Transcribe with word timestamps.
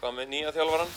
Hvað 0.00 0.14
með 0.16 0.30
nýja 0.32 0.50
þjálfaran? 0.56 0.92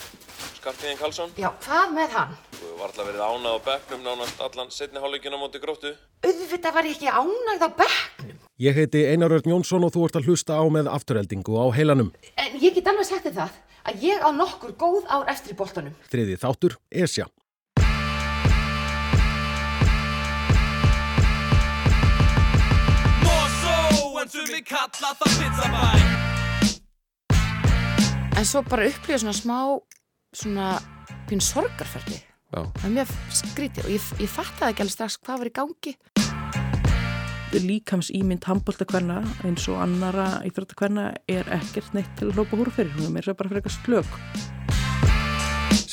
Skarpiðin 0.62 0.96
Karlsson? 0.96 1.32
Já, 1.36 1.50
hvað 1.66 1.90
með 1.92 2.14
hann? 2.16 2.38
Þú 2.54 2.62
hefur 2.62 2.78
varla 2.80 3.06
verið 3.10 3.24
ánað 3.26 3.58
á 3.60 3.60
bekknum 3.66 4.06
nánast 4.06 4.44
allan 4.46 4.72
setni 4.72 5.02
hálfleikina 5.04 5.36
á 5.36 5.44
móti 5.44 5.60
gróttu. 5.60 5.92
Auðvitað 6.24 6.78
var 6.78 6.88
ég 6.88 6.96
ekki 6.96 7.12
ánægð 7.12 7.66
á 7.68 7.70
bekknum. 7.82 8.40
Ég 8.64 8.80
heiti 8.80 9.04
Einar 9.12 9.36
Örn 9.36 9.52
Jónsson 9.52 9.84
og 9.84 9.92
þú 9.92 10.08
ert 10.08 10.22
að 10.22 10.32
hlusta 10.32 10.56
á 10.56 10.64
með 10.72 10.88
afturheldingu 10.96 11.60
á 11.60 11.68
heilanum. 11.76 12.16
En 12.40 12.56
ég 12.64 12.80
get 12.80 12.88
alveg 12.88 13.12
sagt 13.12 13.28
það 13.28 13.60
að 13.92 14.08
ég 14.08 14.24
á 14.24 14.30
nokkur 14.32 14.72
góð 14.80 15.04
ár 15.12 15.28
eftir 15.28 15.52
í 15.52 15.60
boltanum. 15.60 16.00
Þriði 16.08 16.40
þáttur, 16.40 16.80
Esja. 16.88 17.28
Mosó, 23.28 23.80
en 24.24 24.32
sem 24.32 24.48
við 24.48 24.70
kalla 24.72 25.18
það 25.20 25.42
pizzabæ 25.44 26.23
En 28.44 28.48
svo 28.50 28.60
bara 28.68 28.84
upplifa 28.90 29.22
svona 29.22 29.32
smá, 29.32 29.58
svona 30.36 30.66
pín 31.30 31.40
sorgarferði. 31.40 32.18
Já. 32.52 32.60
Það 32.76 32.88
er 32.90 32.92
mjög 32.98 33.12
skrítið 33.38 33.86
og 33.86 33.94
ég, 33.94 34.08
ég 34.20 34.32
fattaði 34.34 34.74
ekki 34.74 34.84
alveg 34.84 34.96
strax 34.98 35.16
hvað 35.24 35.38
var 35.40 35.48
í 35.48 35.54
gangi. 35.56 35.94
líkams 37.54 38.10
ímynd 38.12 38.44
handbóltakvenna 38.44 39.22
eins 39.48 39.70
og 39.72 39.80
annara 39.80 40.44
íþróttakvenna 40.44 41.06
er 41.32 41.48
ekkert 41.56 41.96
neitt 41.96 42.12
til 42.20 42.28
að 42.34 42.42
lópa 42.42 42.60
húru 42.60 42.72
fyrir 42.76 42.92
hún 42.98 43.16
er 43.16 43.24
svo 43.24 43.38
bara 43.40 43.48
fyrir 43.48 43.64
eitthvað 43.64 43.80
slök 43.80 44.12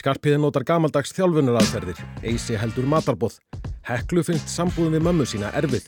Skarpiðin 0.01 0.43
notar 0.43 0.67
gamaldags 0.67 1.15
þjálfunaraðferðir. 1.15 2.03
Eisi 2.27 2.59
heldur 2.59 2.91
matarbóð. 2.91 3.39
Heklu 3.87 4.27
finnst 4.27 4.51
sambúðum 4.51 4.99
við 4.99 5.07
mömmu 5.07 5.29
sína 5.29 5.55
erfið. 5.55 5.87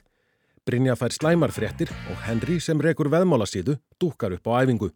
Brynja 0.63 0.95
fær 0.95 1.11
slæmar 1.11 1.51
fréttir 1.51 1.91
og 2.13 2.23
Henry 2.29 2.61
sem 2.63 2.79
rekur 2.79 3.11
veðmálasíðu 3.11 3.81
dúkar 3.99 4.39
upp 4.39 4.47
á 4.47 4.63
æfingu. 4.63 4.95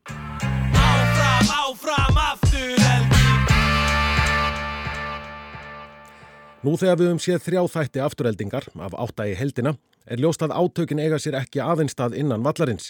Nú 6.66 6.72
þegar 6.74 6.96
við 6.98 7.06
höfum 7.06 7.18
séð 7.22 7.42
þrjá 7.44 7.60
þætti 7.70 8.00
afturheldingar 8.02 8.64
af 8.82 8.94
átta 8.98 9.28
í 9.30 9.34
heldina 9.38 9.76
er 10.02 10.18
ljóst 10.18 10.40
að 10.42 10.54
átökin 10.56 10.98
eiga 10.98 11.20
sér 11.22 11.36
ekki 11.38 11.60
aðeins 11.62 11.94
stað 11.94 12.16
innan 12.18 12.42
vallarins. 12.42 12.88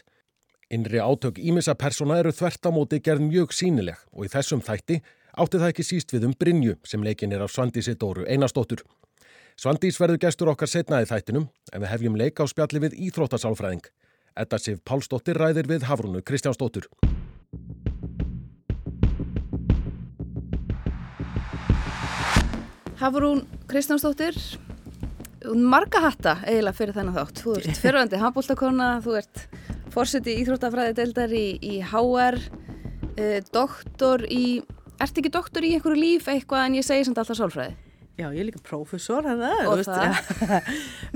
Innri 0.73 0.97
átök 0.97 1.37
ímissa 1.37 1.75
persóna 1.77 2.17
eru 2.23 2.33
þvert 2.33 2.65
á 2.65 2.71
móti 2.73 3.03
gerð 3.05 3.27
mjög 3.27 3.53
sínileg 3.53 4.01
og 4.17 4.25
í 4.25 4.31
þessum 4.33 4.63
þætti 4.65 5.03
átti 5.37 5.61
það 5.61 5.75
ekki 5.75 5.87
síst 5.91 6.17
við 6.17 6.25
um 6.31 6.33
Brynju 6.41 6.79
sem 6.89 7.05
leikin 7.05 7.37
er 7.37 7.45
af 7.45 7.53
Svandísi 7.53 7.99
Dóru 8.01 8.25
Einarstóttur. 8.25 8.81
Svandís 9.61 10.01
verður 10.01 10.23
gestur 10.25 10.55
okkar 10.55 10.73
setna 10.73 11.03
í 11.05 11.11
þættinum 11.13 11.51
en 11.75 11.85
við 11.85 11.93
hefjum 11.93 12.17
leik 12.17 12.41
á 12.41 12.49
spjalli 12.49 12.81
við 12.87 12.97
Íþróttasálfræðing. 13.11 13.85
Edda 14.41 14.57
Sif 14.57 14.81
Pálsdóttir 14.89 15.37
ræðir 15.37 15.69
við 15.69 15.85
Hafrúnu 15.91 16.25
Kristjánsdóttur. 16.25 16.89
Hafrún 23.01 23.43
Kristjánsdóttir 23.69 24.37
marga 25.55 26.01
hatta 26.07 26.39
eiginlega 26.47 26.75
fyrir 26.77 26.97
þennan 26.97 27.17
þátt. 27.19 27.43
Þú 27.45 27.57
ert 27.61 27.81
fyrirvændi 27.85 28.21
handbóltakona 28.23 28.89
þú 29.05 29.19
ert 29.21 29.43
fórseti 29.95 30.35
íþróttafræði 30.43 30.97
deildar 30.97 31.33
í, 31.37 31.47
í 31.61 31.75
HR 31.85 32.39
eh, 33.17 33.41
doktor 33.55 34.25
í 34.33 34.63
ert 35.01 35.21
ekki 35.21 35.33
doktor 35.33 35.65
í 35.67 35.75
einhverju 35.77 36.01
líf 36.01 36.29
eitthvað 36.33 36.67
en 36.67 36.79
ég 36.81 36.87
segi 36.87 37.07
samt 37.09 37.21
alltaf 37.21 37.39
sálfræði? 37.39 37.77
Já, 38.17 38.31
ég 38.33 38.41
er 38.41 38.47
líka 38.49 38.63
prófessor 38.65 39.27
Og 39.29 39.83
þú 39.83 39.89
það. 39.91 40.13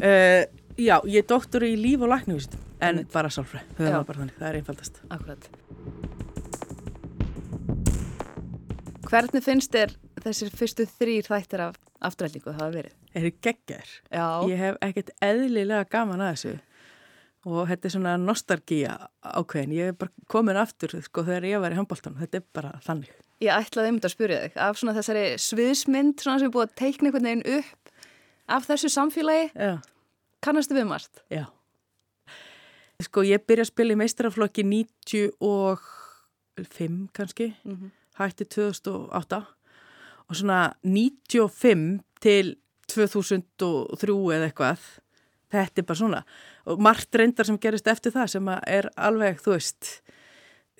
uh, 0.04 0.42
Já, 0.80 0.96
ég 1.08 1.18
er 1.20 1.26
doktor 1.28 1.64
í 1.66 1.74
líf 1.76 2.00
og 2.04 2.12
læknivist 2.12 2.54
en 2.80 3.00
Einmitt. 3.00 3.10
bara 3.12 3.28
sálfræð, 3.32 3.64
það 3.76 3.88
er 3.90 4.04
bara 4.08 4.20
þannig, 4.22 4.36
það 4.38 4.48
er 4.48 4.56
einfaldast. 4.60 5.00
Akkurat. 5.12 5.48
Hvernig 9.10 9.44
finnst 9.44 9.74
þér 9.74 9.92
þessir 10.24 10.50
fyrstu 10.56 10.84
þrýr 10.98 11.24
þættir 11.28 11.60
af 11.68 11.74
afturhaldingu 12.08 12.48
það 12.50 12.58
hafa 12.60 12.74
verið? 12.74 12.94
Er 13.14 13.22
þið 13.26 13.34
geggjær? 13.46 13.88
Já, 14.14 14.26
Ég 14.50 14.58
hef 14.60 14.74
ekkert 14.86 15.10
eðlilega 15.24 15.84
gaman 15.92 16.22
að 16.24 16.30
þessu. 16.34 16.52
Og 17.50 17.60
þetta 17.70 17.84
er 17.88 17.92
svona 17.94 18.14
nostalgía 18.20 18.92
ákveðin, 19.24 19.72
ég 19.78 19.84
er 19.90 19.94
bara 19.96 20.12
komin 20.28 20.58
aftur 20.60 20.90
sko 21.06 21.20
þegar 21.24 21.44
ég 21.48 21.62
var 21.62 21.72
í 21.72 21.78
handbóltanum, 21.78 22.20
þetta 22.20 22.36
er 22.40 22.44
bara 22.52 22.72
þannig. 22.84 23.10
Ég 23.40 23.56
ætlaði 23.56 23.88
einmitt 23.88 24.04
að 24.04 24.12
spyrja 24.12 24.40
þig. 24.42 24.54
Af 24.60 24.76
svona 24.76 24.92
þessari 24.98 25.22
sviðsmynd 25.40 26.16
svona 26.20 26.38
sem 26.42 26.48
er 26.50 26.52
búið 26.52 26.66
að 26.68 26.76
teikna 26.82 27.06
einhvern 27.08 27.28
veginn 27.30 27.48
upp 27.60 27.82
af 28.50 28.62
þessu 28.68 28.88
samfélagi, 28.92 29.46
Já, 29.56 29.72
kannastu 30.44 30.72
við 30.76 30.86
margt? 30.90 31.14
já. 31.32 31.44
Sko 33.00 33.24
ég 33.24 33.40
byrja 33.48 33.64
að 33.64 33.70
spila 33.72 33.94
í 33.94 34.00
meistaraflokki 34.02 34.62
95 34.68 37.08
kannski. 37.16 37.46
Mm 37.64 37.88
hætti 38.20 38.44
2008 38.44 39.38
og 40.30 40.38
svona 40.38 40.60
95 40.86 42.00
til 42.22 42.54
2003 42.90 44.16
eða 44.36 44.48
eitthvað. 44.48 44.88
Þetta 45.50 45.82
er 45.82 45.86
bara 45.88 45.98
svona. 45.98 46.22
Og 46.70 46.80
margt 46.82 47.14
reyndar 47.18 47.48
sem 47.48 47.58
gerist 47.58 47.88
eftir 47.90 48.14
það 48.14 48.32
sem 48.36 48.50
að 48.52 48.64
er 48.70 48.90
alveg, 48.94 49.42
þú 49.42 49.56
veist 49.56 49.90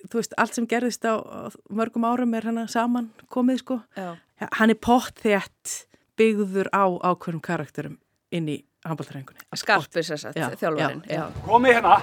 þú 0.09 0.21
veist, 0.21 0.33
allt 0.41 0.57
sem 0.57 0.67
gerist 0.69 1.05
á 1.05 1.21
mörgum 1.69 2.05
árum 2.07 2.33
er 2.37 2.47
hana 2.49 2.65
saman 2.71 3.11
komið 3.29 3.61
sko. 3.61 3.79
Já. 3.97 4.15
hann 4.57 4.73
er 4.73 4.79
pott 4.79 5.21
þétt 5.21 5.75
byggður 6.17 6.71
á 6.73 6.85
ákveðnum 7.11 7.43
karakterum 7.43 7.99
inn 8.33 8.49
í 8.49 8.57
handbóltarengunni 8.87 9.45
Skarpir 9.57 10.05
sér 10.05 10.19
satt, 10.21 10.37
Já, 10.37 11.27
Komið 11.45 11.77
hérna, 11.77 11.99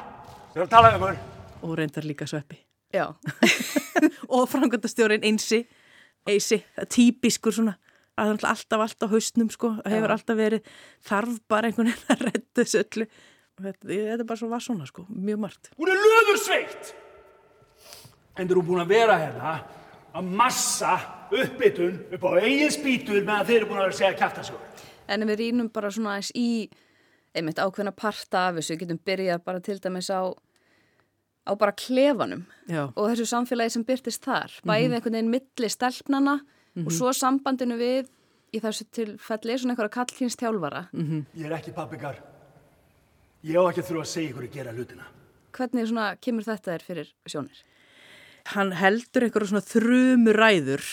við 0.54 0.60
erum 0.60 0.68
að 0.68 0.72
tala 0.76 0.92
um 0.94 1.02
ykkur. 1.02 1.18
og 1.62 1.76
reyndar 1.78 2.06
líka 2.06 2.26
sveppi. 2.28 2.60
Já. 2.94 3.10
og 4.34 4.48
frangöndastjórin 4.48 5.26
einsi, 5.26 5.64
eisi, 6.34 6.60
það 6.76 6.84
er 6.84 6.90
típiskur 6.94 7.56
svona, 7.56 7.74
það 8.18 8.32
er 8.34 8.46
alltaf 8.52 8.84
allt 8.84 9.04
á 9.04 9.12
haustnum 9.14 9.50
sko, 9.54 9.74
það 9.80 9.96
hefur 9.96 10.12
Já. 10.12 10.16
alltaf 10.18 10.38
verið 10.38 10.70
þarf 11.08 11.42
bara 11.48 11.70
einhvern 11.70 11.92
veginn 11.92 12.14
að 12.14 12.24
redda 12.28 12.62
þessu 12.62 12.84
öllu 12.84 13.08
Og 13.58 13.64
þetta, 13.66 13.88
þetta 13.90 14.22
er 14.22 14.26
bara 14.28 14.38
svo 14.38 14.48
var 14.52 14.62
svona 14.62 14.86
sko, 14.86 15.04
mjög 15.10 15.38
margt 15.42 15.70
Hún 15.74 15.90
er 15.90 15.98
löðursveitt. 15.98 16.92
En 18.38 18.46
þú 18.46 18.54
eru 18.54 18.62
búin 18.68 18.84
að 18.84 18.92
vera 18.92 19.16
hérna 19.18 19.54
að 20.18 20.28
massa 20.38 20.92
uppbytun 21.34 21.96
upp 22.14 22.22
á 22.22 22.30
eigin 22.38 22.70
spýtur 22.70 23.18
meðan 23.26 23.48
þeir 23.48 23.56
eru 23.58 23.70
búin 23.70 23.80
að 23.80 23.88
vera 23.88 23.94
að 23.94 23.98
segja 23.98 24.18
kæftasögur. 24.20 24.84
En 25.08 25.24
ef 25.24 25.30
við 25.32 25.40
rínum 25.42 25.70
bara 25.74 25.90
svona 25.90 26.14
aðeins 26.14 26.30
í 26.38 26.48
einmitt 27.36 27.58
ákveðna 27.58 27.92
parta 27.96 28.44
af 28.48 28.60
þessu, 28.60 28.78
getum 28.78 29.00
byrjað 29.10 29.42
bara 29.44 29.62
til 29.64 29.78
dæmis 29.82 30.10
á, 30.14 30.22
á 31.48 31.52
bara 31.58 31.74
klefanum 31.74 32.44
Já, 32.68 32.88
og 32.92 33.10
þessu 33.10 33.26
samfélagi 33.30 33.74
sem 33.74 33.86
byrtist 33.88 34.24
þar, 34.28 34.54
bæði 34.68 34.98
einhvern 34.98 35.18
veginn 35.18 35.32
milli 35.32 35.72
stelpnana 35.72 36.38
og 36.84 36.92
svo 36.94 37.12
sambandinu 37.16 37.78
við 37.80 38.10
í 38.54 38.60
þessu 38.62 38.86
tilfelli 38.94 39.56
svona 39.58 39.74
einhverja 39.74 39.96
kallkynns 39.96 40.38
þjálfara. 40.40 40.86
Ég 40.94 41.48
er 41.48 41.56
ekki 41.56 41.74
pappikar. 41.76 42.20
Ég 43.44 43.58
á 43.58 43.62
ekki 43.68 43.82
að 43.82 43.90
þurfa 43.90 44.04
að 44.04 44.12
segja 44.12 44.30
ykkur 44.30 44.46
að 44.46 44.54
gera 44.54 44.76
hlutina. 44.76 45.08
Hvernig 45.58 45.88
svona 45.90 46.06
kemur 46.22 46.46
þetta 46.46 46.76
þér 46.76 46.86
fyrir 46.86 47.10
sjónir? 47.28 47.64
hann 48.54 48.74
heldur 48.78 49.26
einhverju 49.26 49.50
svona 49.50 49.64
þrumuræður 49.66 50.84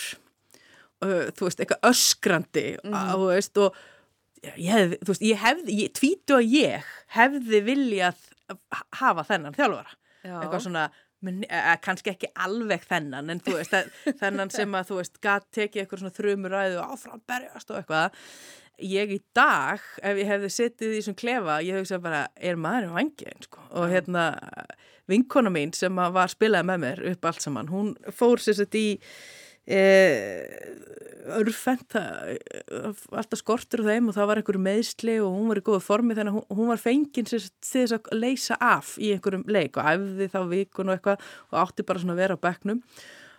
uh, 1.04 1.28
þú 1.36 1.48
veist, 1.48 1.62
eitthvað 1.62 1.90
öskrandi 1.90 2.66
mm 2.82 2.96
þú 3.16 3.28
veist, 3.30 3.60
og 3.62 4.56
ég 4.56 4.72
hefði, 4.72 4.98
þú 5.02 5.12
veist, 5.12 5.26
ég 5.26 5.44
hefði, 5.44 5.78
tvítu 5.96 6.36
að 6.38 6.50
ég 6.56 6.90
hefði 7.16 7.62
viljað 7.66 8.26
hafa 9.00 9.24
þennan 9.26 9.56
þjálfara 9.56 9.96
Já. 10.26 10.36
eitthvað 10.40 10.66
svona, 10.66 10.84
men, 11.26 11.40
eh, 11.48 11.72
kannski 11.84 12.12
ekki 12.12 12.32
alveg 12.46 12.84
þennan, 12.90 13.32
en 13.32 13.42
þú 13.46 13.56
veist, 13.60 13.74
þennan 14.22 14.52
sem 14.54 14.76
að 14.78 14.92
þú 14.92 15.00
veist, 15.00 15.20
gat 15.24 15.48
tekið 15.54 15.84
eitthvað 15.84 16.04
svona 16.04 16.18
þrumuræðu 16.18 16.78
og 16.82 16.94
áfram 16.96 17.24
berjast 17.30 17.72
og 17.72 17.80
eitthvað. 17.80 18.22
Ég 18.84 19.14
í 19.14 19.22
dag, 19.32 19.80
ef 20.04 20.18
ég 20.20 20.28
hefði 20.28 20.50
setið 20.52 20.90
í 20.90 20.98
þessum 20.98 21.16
klefa, 21.16 21.62
ég 21.64 21.78
hefði 21.78 22.02
bara, 22.04 22.26
er 22.36 22.58
maður 22.60 22.90
í 22.90 22.92
vangin, 22.98 23.46
sko, 23.46 23.62
og 23.72 23.88
hérna 23.88 24.26
vinkona 25.08 25.52
mín 25.54 25.72
sem 25.76 25.96
var 25.96 26.28
spilaði 26.28 26.68
með 26.68 26.82
mér 26.82 27.02
upp 27.12 27.28
allt 27.30 27.44
saman, 27.44 27.70
hún 27.72 27.94
fór 28.12 28.42
sér 28.42 28.58
sett 28.60 28.76
í 28.76 28.86
e, 29.66 29.80
örfend 31.36 31.96
alltaf 31.98 33.40
skortur 33.40 33.82
á 33.82 33.88
þeim 33.90 34.10
og 34.10 34.16
það 34.16 34.28
var 34.30 34.40
einhverju 34.40 34.62
meðsli 34.62 35.16
og 35.24 35.34
hún 35.34 35.50
var 35.50 35.60
í 35.60 35.64
góðu 35.66 35.82
formi 35.82 36.16
þannig 36.16 36.38
að 36.38 36.56
hún, 36.58 36.70
var 36.70 36.82
fenginn 36.82 37.28
til 37.28 37.40
þess 37.42 37.96
að 37.96 38.10
leysa 38.14 38.58
af 38.62 38.94
í 39.02 39.12
einhverjum 39.14 39.46
leik 39.50 39.78
og 39.78 39.90
æfði 39.92 40.30
þá 40.32 40.40
vikun 40.52 40.90
og 40.90 40.96
eitthvað 40.96 41.30
og 41.50 41.60
átti 41.64 41.86
bara 41.88 42.02
svona 42.02 42.16
að 42.16 42.22
vera 42.22 42.38
á 42.38 42.44
bekknum 42.46 42.82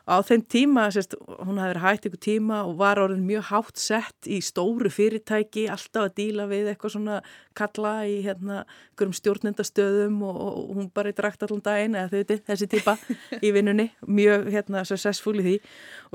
á 0.07 0.23
þeim 0.23 0.43
tíma, 0.47 0.85
sérst, 0.95 1.17
hún 1.19 1.57
hafði 1.59 1.73
verið 1.73 1.83
hægt 1.83 2.05
einhver 2.07 2.21
tíma 2.23 2.59
og 2.63 2.77
var 2.79 3.01
orðin 3.03 3.25
mjög 3.27 3.49
hátt 3.49 3.81
sett 3.81 4.29
í 4.31 4.37
stóru 4.45 4.89
fyrirtæki, 4.93 5.65
alltaf 5.71 6.07
að 6.07 6.13
díla 6.21 6.45
við 6.47 6.69
eitthvað 6.71 6.93
svona 6.95 7.17
kalla 7.57 7.91
í 8.07 8.21
hérna 8.23 8.61
einhverjum 8.63 9.17
stjórnendastöðum 9.19 10.21
og, 10.23 10.39
og 10.39 10.77
hún 10.77 10.87
bara 10.95 11.11
í 11.11 11.17
drakt 11.17 11.43
allan 11.43 11.63
daginn 11.65 11.97
eða 11.99 12.13
þau 12.13 12.17
veitir, 12.21 12.39
þessi 12.47 12.69
típa 12.71 12.95
í 13.45 13.51
vinnunni, 13.55 13.89
mjög 14.07 14.47
hérna 14.55 14.85
successful 14.87 15.35
í 15.41 15.45
því. 15.49 15.57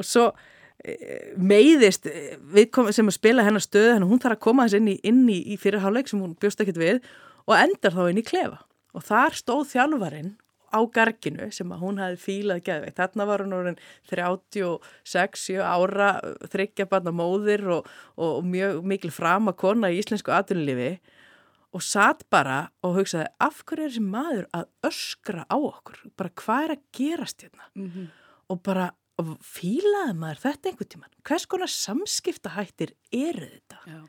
Og 0.01 0.09
svo 0.09 0.25
eh, 0.81 1.35
meiðist 1.37 2.09
kom, 2.73 2.89
sem 2.97 3.13
að 3.13 3.19
spila 3.19 3.45
hennar 3.45 3.65
stöðu, 3.65 3.99
hennar 3.99 4.09
hún 4.09 4.23
þarf 4.25 4.39
að 4.39 4.45
koma 4.49 4.69
þess 4.71 4.81
inn 4.81 4.93
í, 4.95 4.97
inn 5.13 5.27
í, 5.29 5.43
í 5.53 5.61
fyrirháleik 5.61 6.09
sem 6.09 6.23
hún 6.23 6.33
bjóst 6.41 6.65
ekkert 6.65 6.81
við 6.81 7.05
og 7.45 7.59
endar 7.59 7.93
þá 7.93 8.07
inn 8.09 8.23
í 8.23 8.25
klefa. 8.25 8.63
Og 8.97 9.05
þar 9.05 9.37
stóð 9.37 9.69
þjálfarinn 9.75 10.33
á 10.73 10.81
garginu 10.95 11.51
sem 11.55 11.73
að 11.75 11.83
hún 11.85 12.01
hafi 12.03 12.19
fílað 12.21 12.63
geðveikt. 12.67 12.99
Þarna 12.99 13.27
var 13.29 13.45
hún 13.45 13.57
orðin 13.57 13.81
36 14.11 15.59
ára, 15.61 16.13
þryggja 16.53 16.89
barna 16.91 17.13
móðir 17.15 17.67
og, 17.79 17.91
og 18.17 18.41
mjög 18.49 18.83
mikil 18.89 19.13
frama 19.15 19.53
kona 19.53 19.93
í 19.93 20.01
íslensku 20.01 20.35
atvinnulífi 20.35 20.97
og 21.73 21.85
satt 21.85 22.27
bara 22.33 22.67
og 22.85 22.99
hugsaði 22.99 23.31
af 23.41 23.63
hverju 23.65 23.87
er 23.87 23.93
þessi 23.95 24.03
maður 24.05 24.49
að 24.57 24.67
öskra 24.89 25.47
á 25.49 25.57
okkur? 25.57 26.03
Bara 26.21 26.35
hvað 26.43 26.67
er 26.67 26.75
að 26.75 26.83
gerast 26.99 27.47
hérna? 27.47 27.71
Mhm. 27.79 28.11
Og 28.53 28.61
bara 28.63 28.91
og 29.21 29.37
fílaði 29.45 30.17
maður 30.19 30.43
þetta 30.47 30.71
einhvern 30.71 30.91
tíman? 30.95 31.15
Hvers 31.29 31.47
konar 31.51 31.71
samskiptahættir 31.71 32.95
eru 33.13 33.49
þetta? 33.49 33.81
Já. 33.87 34.01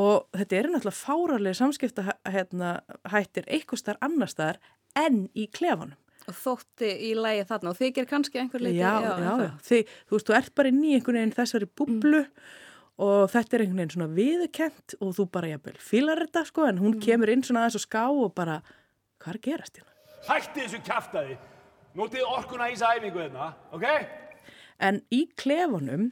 Og 0.00 0.28
þetta 0.36 0.58
eru 0.58 0.72
náttúrulega 0.72 1.00
fárarlega 1.00 1.58
samskiptahættir 1.58 2.34
hérna, 2.34 2.74
eitthvað 3.10 3.82
starf 3.82 4.06
annar 4.06 4.30
staðar 4.30 4.60
en 4.98 5.26
í 5.34 5.46
klefanum. 5.52 5.96
Og 6.28 6.36
þótti 6.36 6.88
í 7.08 7.12
lægi 7.16 7.46
þarna 7.48 7.72
og 7.72 7.78
þykir 7.78 8.06
kannski 8.10 8.38
einhver 8.42 8.62
leiti. 8.62 8.78
já, 8.78 8.92
já, 9.02 9.12
ennþá. 9.16 9.46
já. 9.46 9.52
Þi, 9.66 9.78
þú 10.08 10.16
veist, 10.16 10.26
þú 10.28 10.36
ert 10.36 10.54
bara 10.54 10.70
inn 10.70 10.82
í 10.84 10.92
einhvern 10.94 11.18
veginn 11.18 11.36
þessari 11.38 11.68
búblu 11.80 12.20
og 13.00 13.22
þetta 13.32 13.56
er 13.56 13.64
einhvern 13.64 13.80
veginn 13.80 13.94
svona 13.94 14.10
viðurkent 14.18 14.96
og 15.00 15.14
þú 15.16 15.26
bara 15.32 15.52
jafnvel 15.54 15.78
fílar 15.80 16.20
þetta 16.26 16.44
sko 16.50 16.66
en 16.68 16.82
hún 16.82 16.98
kemur 17.02 17.32
inn 17.32 17.42
svona 17.46 17.64
aðeins 17.64 17.80
og 17.80 17.86
ská 17.86 18.02
og 18.12 18.34
bara, 18.36 18.60
hvað 19.22 19.38
er 19.38 19.40
gerast 19.48 19.80
hérna? 19.80 19.96
Hætti 20.28 20.66
þessu 20.66 20.82
kjaftaði. 20.84 21.38
Notið 21.98 22.26
orkuna 22.28 22.68
í 22.70 22.76
þessa 22.76 22.92
æfingu 22.98 23.22
hérna, 23.24 23.52
ok? 23.74 23.86
En 24.80 25.00
í 25.10 25.24
klefunum 25.40 26.10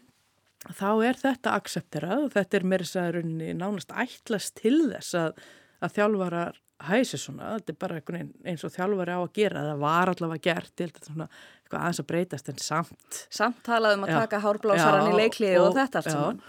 þá 0.66 0.88
er 1.06 1.20
þetta 1.20 1.54
aksepterað 1.60 2.24
og 2.24 2.32
þetta 2.34 2.58
er 2.58 2.66
mér 2.72 2.84
þess 2.84 2.98
að 2.98 3.12
rauninni 3.18 3.52
nánast 3.54 3.92
ætlast 3.94 4.56
til 4.58 4.80
þess 4.88 5.14
að, 5.20 5.38
að 5.84 5.94
þjálfarar 6.00 6.58
hæsi 6.86 7.18
svona, 7.18 7.54
þetta 7.56 7.72
er 7.72 7.78
bara 7.82 8.00
eins 8.46 8.64
og 8.66 8.72
þjálfari 8.74 9.14
á 9.18 9.20
að 9.20 9.32
gera, 9.34 9.62
það 9.66 9.80
var 9.82 10.12
allavega 10.12 10.44
gert, 10.46 10.74
er 10.78 10.92
eitthvað 10.92 11.78
aðeins 11.80 12.02
að 12.02 12.08
breytast 12.12 12.50
en 12.52 12.60
samt. 12.62 13.22
Samt 13.34 13.62
talað 13.66 13.96
um 13.96 14.04
að 14.06 14.12
Já. 14.12 14.18
taka 14.22 14.42
hárblásaran 14.44 15.08
í 15.08 15.14
Já, 15.14 15.18
leikliði 15.22 15.62
og, 15.62 15.72
þetta 15.76 16.02
allt 16.02 16.12
saman. 16.14 16.42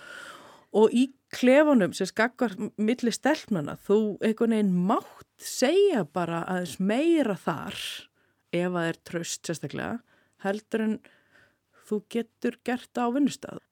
Og 0.80 0.94
í 0.94 1.06
klefunum 1.34 1.96
sem 1.98 2.10
skakkar 2.10 2.54
milli 2.78 3.14
stelpnana, 3.14 3.78
þú 3.86 3.98
einhvern 4.22 4.54
veginn 4.54 4.76
mátt 4.92 5.26
segja 5.42 6.04
bara 6.06 6.44
aðeins 6.46 6.78
meira 6.78 7.38
þar, 7.40 7.80
ef 8.54 8.78
að 8.78 8.92
er 8.92 9.02
tröst 9.10 9.50
sérstaklega, 9.50 9.98
heldur 10.46 10.86
en 10.86 10.96
þú 11.90 12.04
getur 12.14 12.60
gert 12.66 13.02
á 13.02 13.10
vinnustað. 13.10 13.64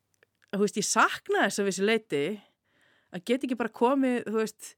Þú 0.53 0.63
veist, 0.63 0.81
ég 0.81 0.89
sakna 0.89 1.45
þess 1.45 1.61
að 1.61 1.69
vissi 1.69 1.85
leiti 1.85 2.25
að 3.13 3.23
get 3.29 3.45
ekki 3.45 3.57
bara 3.59 3.73
komið, 3.73 4.23
þú 4.25 4.39
veist, 4.41 4.73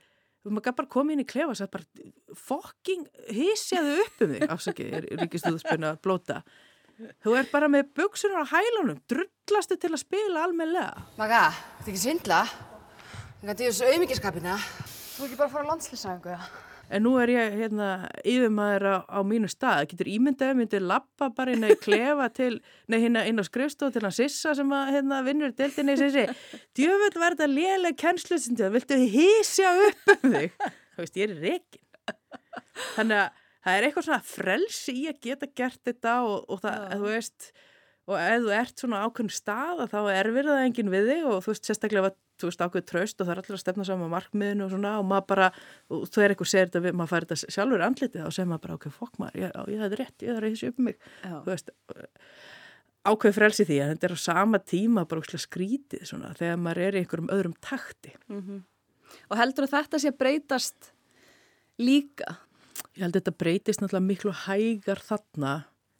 maður 0.47 0.75
bara 0.79 0.91
komið 0.95 1.15
inn 1.15 1.23
í 1.23 1.27
klefa 1.27 1.53
og 1.53 1.59
sagt 1.59 1.73
bara 1.75 2.37
fokking 2.47 3.05
hísjaðu 3.35 3.95
upp 4.05 4.23
um 4.25 4.33
þig, 4.35 4.45
afsakið, 4.55 4.93
er 4.95 5.07
ríkistuðspuna 5.23 5.93
að 5.93 6.01
blóta. 6.05 6.41
Þú 7.23 7.35
er 7.39 7.51
bara 7.51 7.69
með 7.71 7.91
buksunar 7.95 8.43
á 8.43 8.51
hælunum, 8.51 8.99
drullastu 9.07 9.77
til 9.79 9.93
að 9.93 10.01
spila 10.03 10.43
almenlega. 10.47 11.05
Maga, 11.19 11.45
þetta 11.79 11.93
ekki 11.93 12.01
svindla? 12.01 12.39
Það 13.39 13.51
gæti 13.53 13.69
þessu 13.69 13.91
auðmyggiskapina. 13.91 14.57
Þú 15.15 15.27
ekki 15.27 15.39
bara 15.39 15.47
að 15.47 15.53
fara 15.55 15.63
á 15.63 15.69
landslýsæðingu, 15.71 16.35
já? 16.35 16.68
En 16.89 17.03
nú 17.05 17.11
er 17.21 17.29
ég 17.29 17.57
hérna 17.59 17.89
yfirmaður 18.23 18.85
á, 18.89 18.97
á 19.05 19.19
mínu 19.25 19.49
stað. 19.51 19.83
Getur 19.91 20.09
ímyndaði 20.09 20.57
myndi 20.57 20.79
lappa 20.81 21.29
bara 21.35 21.53
inn 21.53 21.67
að 21.67 21.75
klefa 21.85 22.29
til, 22.33 22.55
nei 22.89 22.97
hérna 23.03 23.25
inn 23.29 23.41
á 23.41 23.45
skrifstof 23.45 23.93
til 23.93 24.03
hann 24.05 24.15
Sissa 24.15 24.55
sem 24.57 24.73
að 24.73 24.93
hérna 24.95 25.21
vinnur 25.27 25.53
í 25.53 25.57
deildinni 25.59 25.97
sem 25.99 26.13
sé, 26.15 26.25
djöfull 26.77 27.21
var 27.21 27.37
þetta 27.37 27.49
léleg 27.51 27.99
kennslusindið, 28.01 28.71
viltu 28.77 28.99
hísja 29.13 29.75
upp 29.85 30.15
um 30.15 30.33
þig? 30.33 30.57
Það 30.59 31.03
veist, 31.03 31.19
ég 31.21 31.29
er 31.29 31.43
reikin. 31.45 31.85
Þannig 32.95 33.19
að 33.21 33.43
það 33.59 33.75
er 33.75 33.87
eitthvað 33.87 34.07
svona 34.07 34.29
frelsi 34.33 34.95
í 34.95 35.03
að 35.11 35.19
geta 35.27 35.51
gert 35.61 35.81
þetta 35.85 36.15
og, 36.25 36.39
og 36.49 36.63
það, 36.63 36.79
Já. 36.79 36.95
þú 36.95 37.11
veist, 37.13 37.51
og 38.09 38.17
ef 38.23 38.41
þú 38.45 38.55
ert 38.57 38.81
svona 38.81 39.03
ákveðin 39.05 39.35
stað 39.35 39.83
að 39.85 39.93
þá 39.93 39.99
erfir 40.15 40.49
það 40.49 40.63
enginn 40.65 40.91
við 40.93 41.11
þig 41.13 41.29
og 41.29 41.43
þú 41.45 41.53
veist, 41.53 41.69
sérstaklega 41.69 42.09
að 42.09 42.17
þú 42.39 42.49
veist 42.49 42.63
ákveð 42.63 42.85
tröst 42.89 43.19
og 43.19 43.27
það 43.27 43.33
er 43.33 43.41
allir 43.41 43.57
að 43.57 43.63
stefna 43.63 43.87
saman 43.87 44.13
markmiðinu 44.13 44.65
og 44.65 44.73
svona 44.73 44.93
og 44.99 45.07
maður 45.09 45.27
bara, 45.33 45.49
og 45.91 46.05
þú 46.09 46.23
er 46.23 46.33
eitthvað 46.33 46.51
segir 46.53 46.69
þetta 46.69 46.83
við, 46.85 46.95
maður 46.99 47.11
fær 47.13 47.27
þetta 47.27 47.53
sjálfur 47.55 47.83
andlitið 47.85 48.25
og 48.25 48.35
segir 48.35 48.49
maður 48.49 48.63
bara, 48.65 48.77
ok, 48.79 48.87
fokk 48.95 49.19
maður, 49.21 49.41
ég, 49.43 49.59
ég 49.73 49.83
það 49.83 49.95
er 49.95 50.01
rétt, 50.03 50.15
ég 50.23 50.31
það 50.31 50.39
er 50.39 50.47
þessu 50.47 50.71
upp 50.71 50.79
um 50.79 50.89
mig, 50.89 50.99
Já. 51.23 51.35
þú 51.35 51.53
veist, 51.53 51.73
ákveð 53.09 53.37
frelsi 53.37 53.67
því 53.67 53.79
en 53.83 53.93
þetta 53.93 54.09
er 54.09 54.15
á 54.15 54.19
sama 54.25 54.59
tíma 54.59 55.05
bara 55.09 55.23
úrslega 55.23 55.45
skrítið 55.45 56.05
svona 56.09 56.33
þegar 56.37 56.61
maður 56.61 56.83
er 56.85 56.97
í 56.97 57.03
einhverjum 57.03 57.31
öðrum 57.35 57.55
takti. 57.63 58.13
Og 59.29 59.39
heldur 59.39 59.65
að 59.65 59.75
þetta 59.77 60.01
sé 60.01 60.11
að 60.11 60.19
breytast 60.19 60.91
líka? 61.81 62.35
Ég 62.95 63.05
held 63.05 63.15
að 63.15 63.21
þetta 63.21 63.39
breytist 63.39 63.81
náttúrulega 63.81 64.09
miklu 64.09 64.33
hægar 64.45 65.01
þarna 65.01 65.53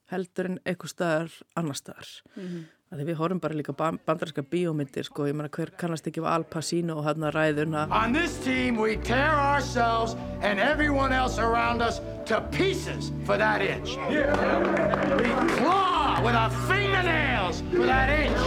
heldur 0.10 0.52
en 0.52 0.60
eitthvað 0.66 0.94
staðar 0.94 1.40
annar 1.60 1.80
staðar. 1.80 2.12
Mm 2.36 2.68
Þegar 2.90 3.06
við 3.06 3.18
horfum 3.20 3.40
bara 3.44 3.54
líka 3.54 3.74
ba- 3.78 3.92
bandarinska 4.08 4.42
bíómyndir, 4.50 5.06
sko, 5.06 5.28
ég 5.30 5.36
meina 5.38 5.50
hver 5.54 5.70
kannast 5.78 6.08
ekki 6.10 6.24
af 6.24 6.30
Al 6.34 6.44
Pacino 6.50 6.96
og 6.98 7.04
hann 7.06 7.22
að 7.28 7.36
ræðuna. 7.36 7.84
On 7.94 8.14
this 8.14 8.34
team, 8.42 8.78
we 8.82 8.96
tear 8.98 9.36
ourselves 9.38 10.16
and 10.42 10.58
everyone 10.60 11.14
else 11.14 11.38
around 11.38 11.84
us 11.86 12.00
to 12.26 12.42
pieces 12.50 13.12
for 13.28 13.38
that 13.38 13.62
inch. 13.62 13.94
We 14.10 15.30
claw 15.60 16.18
with 16.26 16.34
our 16.34 16.50
fingernails 16.66 17.62
for 17.70 17.86
that 17.86 18.10
inch. 18.10 18.42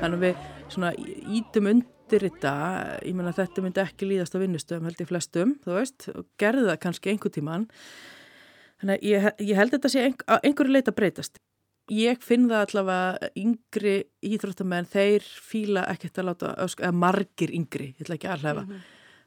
Þannig 0.00 0.16
að 0.16 0.24
við 0.24 0.40
svona 0.72 0.94
ítum 1.36 1.68
undir 1.74 2.24
þetta, 2.30 2.54
ég 3.04 3.14
meina 3.20 3.34
þetta 3.36 3.66
myndi 3.66 3.84
ekki 3.84 4.08
líðast 4.08 4.34
á 4.34 4.40
vinnustöðum 4.40 4.88
held 4.88 5.04
ég 5.04 5.10
flestum, 5.12 5.52
þú 5.66 5.76
veist, 5.76 6.08
og 6.16 6.24
gerði 6.40 6.64
það 6.70 6.80
kannski 6.86 7.12
einhver 7.12 7.36
tíman. 7.36 7.68
Þannig 8.80 8.96
að 8.96 9.04
ég, 9.12 9.30
ég 9.52 9.60
held 9.60 9.76
þetta 9.76 9.92
sé 9.92 10.08
einhverju 10.08 10.72
leita 10.72 10.96
breytast. 10.96 11.36
Ég 11.90 12.22
finn 12.22 12.46
það 12.50 12.64
allavega 12.68 13.30
yngri 13.40 13.96
íþróttamenn, 14.22 14.86
þeir 14.86 15.26
fíla 15.42 15.84
ekkert 15.90 16.20
að 16.22 16.28
láta, 16.28 16.54
ösk, 16.62 16.82
eða 16.84 16.98
margir 17.02 17.50
yngri, 17.56 17.90
ég 17.96 18.04
ætla 18.04 18.18
ekki 18.18 18.30
að 18.30 18.36
alhefa, 18.36 18.78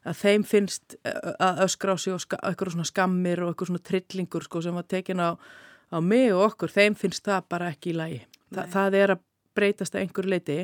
að 0.03 0.21
þeim 0.21 0.45
finnst 0.47 0.95
að 1.03 1.61
öskra 1.65 1.95
á 1.95 1.97
sig 1.99 2.15
og 2.15 2.37
eitthvað 2.39 2.73
svona 2.75 2.87
skammir 2.87 3.43
og 3.43 3.51
eitthvað 3.51 3.71
svona 3.73 3.83
trillingur 3.89 4.47
sko, 4.47 4.63
sem 4.63 4.79
var 4.79 4.87
tekin 4.87 5.19
á, 5.19 5.35
á 5.91 5.97
mig 5.99 6.31
og 6.31 6.45
okkur, 6.47 6.71
þeim 6.71 6.95
finnst 6.99 7.27
það 7.27 7.49
bara 7.51 7.69
ekki 7.73 7.91
í 7.91 7.97
lagi. 7.99 8.21
Þa, 8.53 8.65
það 8.71 8.99
er 9.01 9.15
að 9.17 9.23
breytast 9.57 9.95
að 9.95 10.05
einhverju 10.05 10.33
leiti 10.33 10.57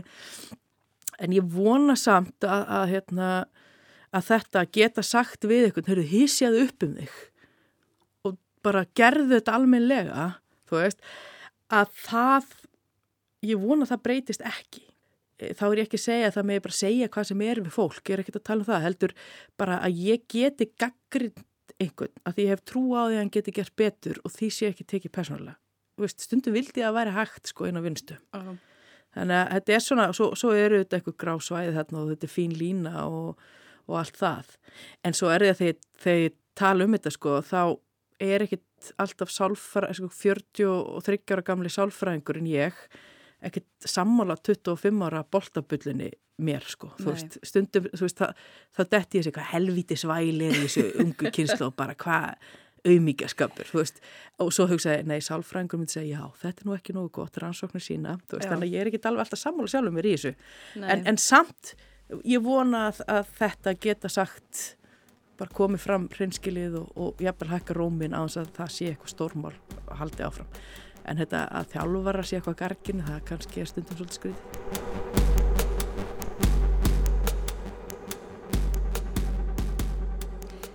en 1.20 1.36
ég 1.36 1.48
vona 1.52 1.96
samt 2.00 2.46
að, 2.48 2.64
að, 2.78 2.86
hérna, 2.94 3.32
að 4.16 4.30
þetta 4.30 4.64
geta 4.78 5.04
sagt 5.06 5.48
við 5.50 5.68
eitthvað, 5.68 5.92
hörru, 5.94 6.06
hísjaðu 6.14 6.64
upp 6.68 6.86
um 6.88 6.96
þig 7.00 7.18
og 8.28 8.38
bara 8.66 8.86
gerðu 8.98 9.34
þetta 9.36 9.58
almennlega, 9.58 10.30
þú 10.70 10.80
veist, 10.80 11.04
að 11.74 11.92
það, 12.04 12.54
ég 13.46 13.62
vona 13.62 13.86
að 13.86 13.94
það 13.94 14.06
breytist 14.08 14.46
ekki. 14.48 14.86
E, 15.40 15.54
Þá 15.58 15.66
er 15.70 15.82
ég 15.82 15.88
ekki 15.88 16.00
að 16.00 16.06
segja 16.06 16.30
að 16.30 16.38
það 16.38 16.50
með 16.50 16.64
bara 16.66 16.80
segja 16.80 17.12
hvað 17.14 17.30
sem 17.30 17.46
er 17.46 17.62
við 17.64 17.76
fólk, 17.76 18.02
ég 18.04 18.16
er 18.16 18.24
ekki 18.24 18.36
að 18.36 18.48
tala 18.50 18.64
um 18.64 18.70
það, 18.70 18.86
heldur 18.88 19.16
bara 19.60 19.80
að 19.86 20.02
ég 20.06 20.26
geti 20.32 20.70
gaggrind 20.80 21.46
einhvern, 21.80 22.16
að 22.28 22.42
ég 22.44 22.54
hef 22.54 22.64
trú 22.68 22.84
á 22.98 23.08
því 23.08 23.16
að 23.16 23.22
hann 23.22 23.34
geti 23.38 23.56
gert 23.56 23.76
betur 23.80 24.20
og 24.26 24.34
því 24.36 24.50
sé 24.52 24.72
ekki 24.74 24.88
tekið 24.90 25.16
persónulega. 25.16 25.60
Stundum 26.16 26.56
vildi 26.56 26.84
að 26.84 26.96
væri 26.96 27.14
hægt 27.16 27.52
sko 27.52 27.68
inn 27.68 27.80
á 27.80 27.84
vinstu. 27.84 28.16
Þannig 29.16 29.36
að 29.36 29.54
þetta 29.56 29.74
er 29.76 29.84
svona, 29.84 30.06
svo, 30.16 30.30
svo 30.38 30.52
eru 30.56 30.80
þetta 30.84 31.00
eitthvað 31.00 31.18
grá 31.20 31.32
svæði 31.44 31.74
þarna 31.76 32.02
og 32.04 32.12
þetta 32.14 32.28
er 32.28 32.34
fín 32.34 32.54
lína 32.56 33.06
og, 33.08 33.42
og 33.90 33.98
allt 34.00 34.20
það. 34.20 34.54
En 35.04 35.18
svo 35.18 35.32
er 35.34 35.48
þegar, 35.50 35.80
þegar 36.04 36.22
ég 36.24 36.36
tala 36.60 36.86
um 36.86 36.96
þetta 36.96 37.14
sko, 37.16 37.40
þá 37.44 37.62
er 38.20 38.46
ekkit 38.46 38.94
alltaf 39.02 39.32
sálfra, 39.34 39.92
sko, 39.96 40.10
40 40.14 40.70
og 40.70 41.04
30 41.06 41.36
ára 41.36 41.46
gamli 41.48 41.72
sálfræðingur 41.74 42.42
en 42.42 42.50
ég, 42.52 42.80
ekkit 43.46 43.68
sammála 43.88 44.38
25 44.44 45.06
ára 45.08 45.24
boltabullinni 45.24 46.12
mér 46.40 46.64
sko. 46.68 46.94
Þú 47.00 47.12
veist, 47.12 47.38
stundum, 47.48 47.90
þú 47.92 48.08
veist, 48.08 48.24
það 48.78 48.90
detti 48.96 49.20
ég 49.20 49.28
sig 49.28 49.36
hvað 49.36 49.52
helvíti 49.54 50.00
svæli 50.00 50.48
er 50.48 50.58
í 50.58 50.66
þessu 50.66 50.86
ungu 51.04 51.32
kynslu 51.36 51.68
og 51.68 51.78
bara 51.80 51.96
hvað 52.00 52.36
auðmíkjaskapur, 52.88 53.68
þú 53.68 53.82
veist, 53.82 54.02
og 54.40 54.52
svo 54.56 54.66
hugsaði, 54.70 55.04
nei, 55.10 55.20
sálfræðingur 55.24 55.82
myndi 55.82 55.98
segja, 55.98 56.22
já, 56.22 56.40
þetta 56.44 56.64
er 56.64 56.70
nú 56.70 56.76
ekki 56.78 56.96
nógu 56.96 57.12
gott 57.20 57.40
rannsóknir 57.42 57.84
sína, 57.84 58.16
þú 58.24 58.38
veist, 58.38 58.48
Já. 58.48 58.54
þannig 58.54 58.70
að 58.70 58.76
ég 58.76 58.84
er 58.84 58.92
ekki 58.92 59.02
alveg 59.10 59.26
alltaf 59.26 59.42
sammála 59.42 59.72
sjálfur 59.74 59.96
mér 59.98 60.08
í 60.08 60.14
þessu, 60.16 60.32
en, 60.80 61.04
en 61.12 61.20
samt, 61.20 61.74
ég 62.24 62.46
vona 62.46 62.86
að, 62.90 63.02
að 63.18 63.34
þetta 63.42 63.76
geta 63.84 64.12
sagt, 64.14 64.64
bara 65.40 65.56
komið 65.56 65.80
fram 65.86 66.08
hreinskilið 66.14 66.76
og, 66.82 66.90
og 67.00 67.24
jafnvel 67.24 67.50
hækka 67.54 67.78
rómin 67.78 68.16
á 68.18 68.22
þess 68.28 68.42
að 68.44 68.54
það 68.60 68.74
sé 68.76 68.90
eitthvað 68.92 69.14
stórmál 69.16 69.56
að 69.88 69.96
haldi 70.04 70.26
áfram, 70.28 70.52
en 71.06 71.22
þetta 71.24 71.46
að 71.62 71.72
þjálfara 71.76 72.24
sé 72.28 72.40
eitthvað 72.40 72.60
garginu, 72.66 73.08
það 73.08 73.24
kannski 73.32 73.64
er 73.64 73.72
stundum 73.74 74.00
svolítið 74.02 74.20
skrítið. 74.20 75.60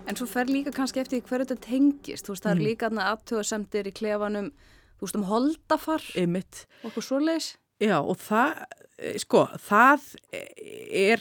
En 0.04 0.18
svo 0.18 0.26
fer 0.28 0.50
líka 0.52 0.72
kannski 0.74 1.00
eftir 1.00 1.22
hverju 1.24 1.46
þetta 1.48 1.64
tengist. 1.64 2.26
Þú 2.26 2.34
veist, 2.34 2.44
það 2.44 2.54
Mm. 2.54 2.60
er 2.60 2.66
líka 2.68 2.86
aðna 2.90 3.04
aðtöðasemdir 3.14 3.86
í 3.88 3.92
klefanum, 3.96 4.50
þú 4.98 5.06
veist, 5.06 5.16
um 5.16 5.24
holdafar 5.24 6.02
og 6.14 6.90
okkur 6.90 7.02
svoleiðis. 7.02 7.56
Já 7.80 7.98
og 7.98 8.16
það, 8.18 8.64
eh, 8.98 9.18
sko, 9.18 9.46
það 9.58 10.00
er 10.32 11.20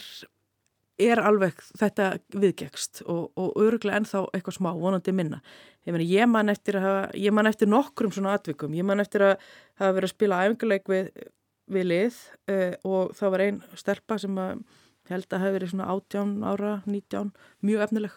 er 1.00 1.18
alveg 1.18 1.58
þetta 1.78 2.10
viðgekst 2.34 3.02
og, 3.10 3.32
og 3.40 3.56
öruglega 3.60 3.98
ennþá 3.98 4.24
eitthvað 4.34 4.58
smá, 4.58 4.70
vonandi 4.78 5.14
minna. 5.16 5.40
Ég, 5.84 5.92
meni, 5.92 6.06
ég 6.08 6.28
man 6.30 6.52
eftir 6.52 6.78
eftir 6.78 7.70
nokkrum 7.70 8.12
svona 8.14 8.36
atvikum, 8.38 8.74
ég 8.74 8.86
man 8.86 9.02
eftir 9.02 9.26
að 9.26 9.34
hafa 9.80 9.96
verið 9.96 10.08
að 10.08 10.14
spila 10.14 10.40
æfinguleik 10.44 10.88
við, 10.88 11.10
við 11.74 11.88
lið 11.90 12.20
uh, 12.50 12.72
og 12.84 13.14
það 13.18 13.34
var 13.34 13.46
einn 13.46 13.62
stelpa 13.74 14.18
sem 14.22 14.38
að 14.38 14.64
held 15.10 15.28
að 15.34 15.42
hafi 15.42 15.56
verið 15.58 15.72
svona 15.74 15.88
18 15.92 16.34
ára, 16.48 16.74
19, 16.88 17.32
mjög 17.66 17.86
efnileg 17.88 18.14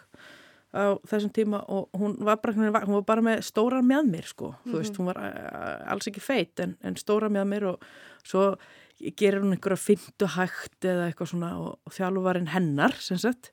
á 0.68 1.00
þessum 1.08 1.32
tíma 1.32 1.62
og 1.72 1.88
hún 1.96 2.18
var 2.24 2.40
bara, 2.42 2.54
hún 2.84 2.98
var 2.98 3.04
bara 3.08 3.24
með 3.24 3.42
stóra 3.46 3.80
með 3.84 4.10
mér 4.12 4.26
sko, 4.28 4.50
mm 4.52 4.56
-hmm. 4.56 4.70
þú 4.70 4.78
veist, 4.78 4.98
hún 5.00 5.08
var 5.08 5.18
uh, 5.18 5.92
alls 5.92 6.08
ekki 6.08 6.20
feitt 6.20 6.60
en, 6.60 6.76
en 6.82 6.96
stóra 6.96 7.28
með 7.28 7.44
mér 7.44 7.64
og 7.72 7.84
svo 8.22 8.56
gerir 8.98 9.42
hún 9.42 9.54
einhverja 9.54 9.80
fyndu 9.80 10.28
hægt 10.34 10.86
eða 10.88 11.08
eitthvað 11.08 11.32
svona 11.32 11.52
og, 11.62 11.94
þjálfuvarinn 11.94 12.50
hennar 12.54 12.96
sem 13.02 13.20
sagt 13.20 13.52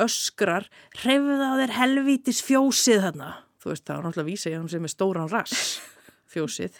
öskrar, 0.00 0.68
hrefða 1.02 1.52
á 1.52 1.54
þér 1.60 1.76
helvítis 1.76 2.40
fjósið 2.46 3.04
þarna. 3.08 3.30
Þú 3.60 3.72
veist 3.72 3.86
það 3.86 3.96
var 3.96 4.06
náttúrulega 4.06 4.24
að 4.24 4.30
vísa 4.30 4.50
ég 4.52 4.60
hann 4.60 4.72
sem 4.72 4.86
er 4.86 4.92
stóran 4.92 5.30
rass 5.32 5.62
fjósið. 6.32 6.76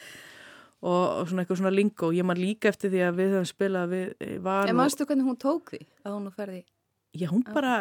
Og, 0.81 1.03
og 1.21 1.27
svona 1.29 1.43
eitthvað 1.45 1.61
svona 1.61 1.75
lingo. 1.75 2.13
Ég 2.17 2.25
man 2.25 2.41
líka 2.41 2.71
eftir 2.71 2.93
því 2.95 3.03
að 3.05 3.19
við 3.19 3.35
höfum 3.35 3.49
spilað 3.51 3.91
við 3.93 4.37
var 4.47 4.71
En 4.71 4.79
mannstu 4.79 5.05
hvernig 5.05 5.27
hún 5.29 5.41
tók 5.41 5.75
því 5.75 5.83
að 6.07 6.15
hún 6.17 6.31
ferði 6.33 6.63
Já, 7.11 7.27
hún 7.27 7.43
bara 7.43 7.73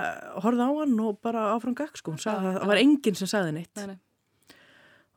horfði 0.41 0.65
á 0.65 0.71
hann 0.73 1.01
og 1.05 1.19
bara 1.21 1.51
áfram 1.53 1.75
gagg 1.77 1.93
sko, 1.99 2.15
hún 2.15 2.21
sagði 2.21 2.49
að 2.49 2.55
það 2.63 2.71
var 2.71 2.79
enginn 2.81 3.17
sem 3.19 3.29
sagði 3.29 3.51
neitt. 3.59 3.75
Nei, 3.77 3.91
nei. 3.91 3.99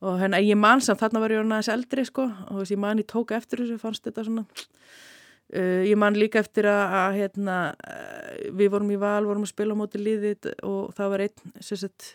Og 0.02 0.18
hérna 0.18 0.40
ég 0.42 0.58
man 0.58 0.82
samt, 0.82 1.00
þarna 1.02 1.22
var 1.22 1.34
ég 1.34 1.44
aðeins 1.44 1.70
eldri 1.72 2.04
sko 2.06 2.26
og 2.26 2.60
þess 2.60 2.74
ég 2.74 2.82
man 2.82 3.00
ég 3.02 3.08
tók 3.10 3.34
eftir 3.36 3.62
þessu, 3.62 3.78
fannst 3.80 4.06
þetta 4.06 4.26
svona 4.26 4.44
uh, 4.44 5.82
ég 5.86 5.98
man 6.00 6.18
líka 6.18 6.42
eftir 6.42 6.68
að, 6.70 6.96
að 7.02 7.18
hérna, 7.20 7.58
uh, 7.86 8.32
við 8.58 8.72
vorum 8.74 8.92
í 8.94 8.98
val 9.00 9.22
vorum 9.28 9.46
að 9.46 9.52
spila 9.54 9.76
á 9.78 9.80
móti 9.80 10.02
liðið 10.02 10.52
og 10.66 10.94
það 10.98 11.14
var 11.14 11.26
einn 11.28 11.56
sett, 11.62 12.08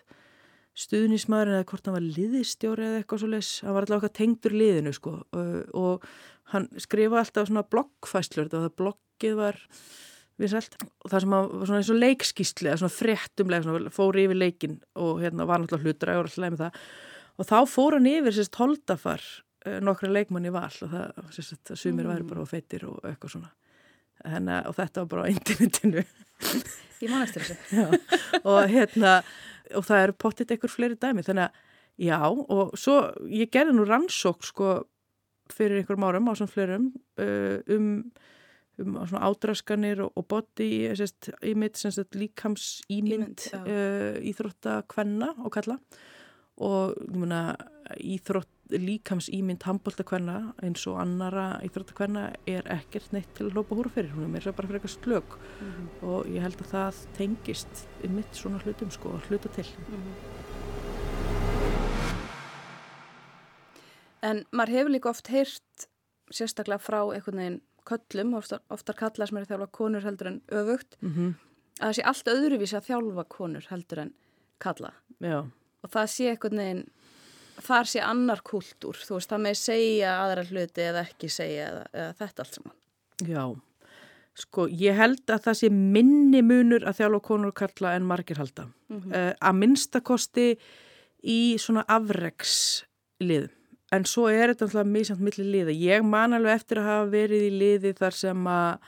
stuðnismæður 0.78 1.56
eða 1.56 1.68
hvort 1.72 1.88
hann 1.88 1.98
var 1.98 2.10
liðistjóri 2.18 2.90
eða 2.90 3.00
eitthvað 3.02 3.24
svo 3.24 3.32
les, 3.32 3.54
hann 3.66 3.78
var 3.78 3.88
alltaf 3.88 4.02
okkar 4.02 4.18
tengdur 4.20 4.58
liðinu 4.58 4.94
sko 4.94 5.16
uh, 5.24 5.62
og 5.78 6.10
hann 6.54 6.68
skrifa 6.80 7.24
alltaf 7.24 7.50
svona 7.50 7.66
bloggfæslur 7.68 8.52
og 8.52 8.58
það 8.58 8.76
bloggið 8.84 9.40
var 9.40 9.64
vinsælt 10.38 10.76
og 10.78 11.10
það 11.10 11.24
sem 11.24 11.34
var 11.34 11.48
svona 11.66 11.80
eins 11.80 11.92
og 11.92 12.02
leikskísli 12.02 12.70
eða 12.70 12.82
svona 12.84 12.94
fréttumlega, 12.94 13.66
svona 13.66 13.94
fór 13.94 14.20
yfir 14.22 14.38
leikin 14.38 14.76
og 15.02 15.24
hérna 15.24 15.48
var 15.50 15.64
náttúrulega 15.64 15.88
hlutur 15.88 16.12
og 16.14 16.28
alltaf 16.28 16.44
með 16.44 16.62
það 16.62 16.82
og 17.38 17.48
þá 17.48 17.58
fór 17.70 17.98
hann 17.98 18.10
yfir 18.10 18.36
sérst 18.36 18.58
holdafar 18.60 19.24
uh, 19.68 19.78
nokkra 19.84 20.10
leikmann 20.12 20.50
í 20.50 20.54
val 20.54 20.70
og 20.70 20.92
það, 20.94 21.22
sérst, 21.36 21.62
það 21.70 21.82
sumir 21.84 22.06
mm. 22.06 22.12
væri 22.14 22.28
bara 22.32 22.46
á 22.46 22.48
feitir 22.50 22.88
og 22.90 23.00
eitthvað 23.06 23.38
svona. 23.38 23.54
Henna, 24.26 24.64
og 24.66 24.74
þetta 24.78 25.04
var 25.04 25.10
bara 25.12 25.28
á 25.30 25.34
internetinu. 25.36 26.04
Ég 26.98 27.12
man 27.12 27.22
eftir 27.28 27.46
þessu 27.46 28.42
og 28.50 28.64
hérna 28.72 29.20
og 29.78 29.86
það 29.86 30.04
eru 30.04 30.16
pottit 30.18 30.54
einhver 30.54 30.72
fleiri 30.72 30.98
dæmi. 30.98 31.26
Þannig 31.26 31.46
að 31.46 31.66
já 31.98 32.18
og 32.26 32.74
svo 32.78 32.98
ég 33.30 33.52
gerði 33.54 33.76
nú 33.78 33.86
rannsók 33.88 34.46
sko 34.46 34.72
fyrir 35.54 35.82
einhverjum 35.82 36.08
árum 36.08 36.30
á 36.30 36.34
svona 36.38 36.52
fleirum 36.52 36.90
uh, 37.22 37.60
um, 37.74 37.88
um 38.82 39.00
svona 39.08 39.24
ádraskanir 39.30 40.04
og, 40.06 40.12
og 40.18 40.28
body 40.30 40.70
sérst, 40.98 41.32
ímynd, 41.42 41.78
líkams 42.18 42.68
ímynd 42.94 43.48
uh, 43.62 44.20
íþróttakvenna 44.22 45.34
og 45.42 45.54
kalla 45.58 45.80
og 46.58 46.96
meina 47.14 47.56
íþrótt 48.02 48.50
líkams 48.74 49.30
ímynd 49.32 49.64
handbóltakvenna 49.64 50.54
eins 50.66 50.84
og 50.90 50.98
annara 51.00 51.60
íþróttakvenna 51.64 52.26
er 52.50 52.66
ekkert 52.74 53.14
neitt 53.16 53.30
til 53.38 53.48
að 53.48 53.60
lópa 53.60 53.78
húra 53.78 53.92
fyrir 53.94 54.12
hún 54.16 54.26
er 54.26 54.34
mér 54.34 54.44
svo 54.44 54.56
bara 54.58 54.68
fyrir 54.68 54.82
eitthvað 54.82 54.98
slög 54.98 55.38
mm 55.38 55.70
-hmm. 55.72 56.08
og 56.10 56.26
ég 56.26 56.42
held 56.42 56.62
að 56.62 56.72
það 56.74 57.06
tengist 57.18 57.88
í 58.04 58.10
mitt 58.10 58.36
svona 58.36 58.60
hlutum 58.64 58.92
sko 58.92 59.10
að 59.10 59.30
hluta 59.30 59.50
til 59.50 59.66
mm 59.66 59.96
-hmm. 59.96 60.14
En 64.22 64.46
maður 64.52 64.70
hefur 64.70 64.90
líka 64.90 65.10
oft 65.10 65.28
heyrt 65.28 65.88
sérstaklega 66.32 66.80
frá 66.80 67.14
einhvern 67.14 67.38
veginn 67.38 67.62
köllum, 67.86 68.34
oftar, 68.34 68.60
oftar 68.70 68.96
kalla 68.96 69.28
sem 69.28 69.38
eru 69.38 69.46
þjálfa 69.46 69.68
konur 69.72 70.02
heldur 70.02 70.28
en 70.28 70.42
öfugt 70.48 70.98
mm 71.02 71.14
-hmm. 71.14 71.34
að 71.80 71.88
það 71.88 71.94
sé 71.94 72.02
allt 72.04 72.28
öðruvísi 72.28 72.78
að 72.78 72.88
þjálfa 72.90 73.24
konur 73.30 73.66
heldur 73.70 74.00
en 74.00 74.14
kalla 74.60 74.94
Já. 75.20 75.46
Og 75.84 75.92
það 75.94 76.14
sé 76.14 76.30
einhvern 76.32 76.64
veginn 76.64 76.86
þar 77.66 77.90
sé 77.90 78.02
annar 78.06 78.44
kultúr, 78.46 78.98
þú 79.02 79.18
veist, 79.18 79.32
það 79.32 79.44
með 79.46 79.56
segja 79.62 80.12
aðra 80.22 80.44
hluti 80.50 80.84
eða 80.86 81.04
ekki 81.08 81.30
segja 81.32 81.70
eða, 81.72 81.86
eða 81.94 82.12
þetta 82.20 82.44
allt 82.44 82.58
saman. 82.58 82.76
Já, 83.28 83.44
sko, 84.38 84.68
ég 84.70 84.98
held 84.98 85.34
að 85.34 85.44
það 85.48 85.60
sé 85.62 85.72
minni 85.74 86.44
munur 86.46 86.86
að 86.88 87.20
konur 87.26 87.54
og 87.54 87.58
kalla 87.58 87.96
en 87.98 88.08
margir 88.08 88.38
halda. 88.38 88.68
Mm 88.90 89.02
-hmm. 89.02 89.16
uh, 89.16 89.34
að 89.42 89.60
minnstakosti 89.64 90.48
í 91.24 91.58
svona 91.58 91.84
afregslið, 91.88 93.50
en 93.92 94.06
svo 94.06 94.28
er 94.30 94.54
þetta 94.54 94.66
alltaf 94.66 94.88
mísamt 94.88 95.22
millir 95.22 95.48
liða. 95.48 95.72
Ég 95.72 96.04
man 96.04 96.34
alveg 96.34 96.56
eftir 96.56 96.78
að 96.78 96.90
hafa 96.92 97.10
verið 97.10 97.42
í 97.48 97.52
liði 97.58 97.94
þar 97.94 98.14
sem 98.14 98.48
að, 98.48 98.80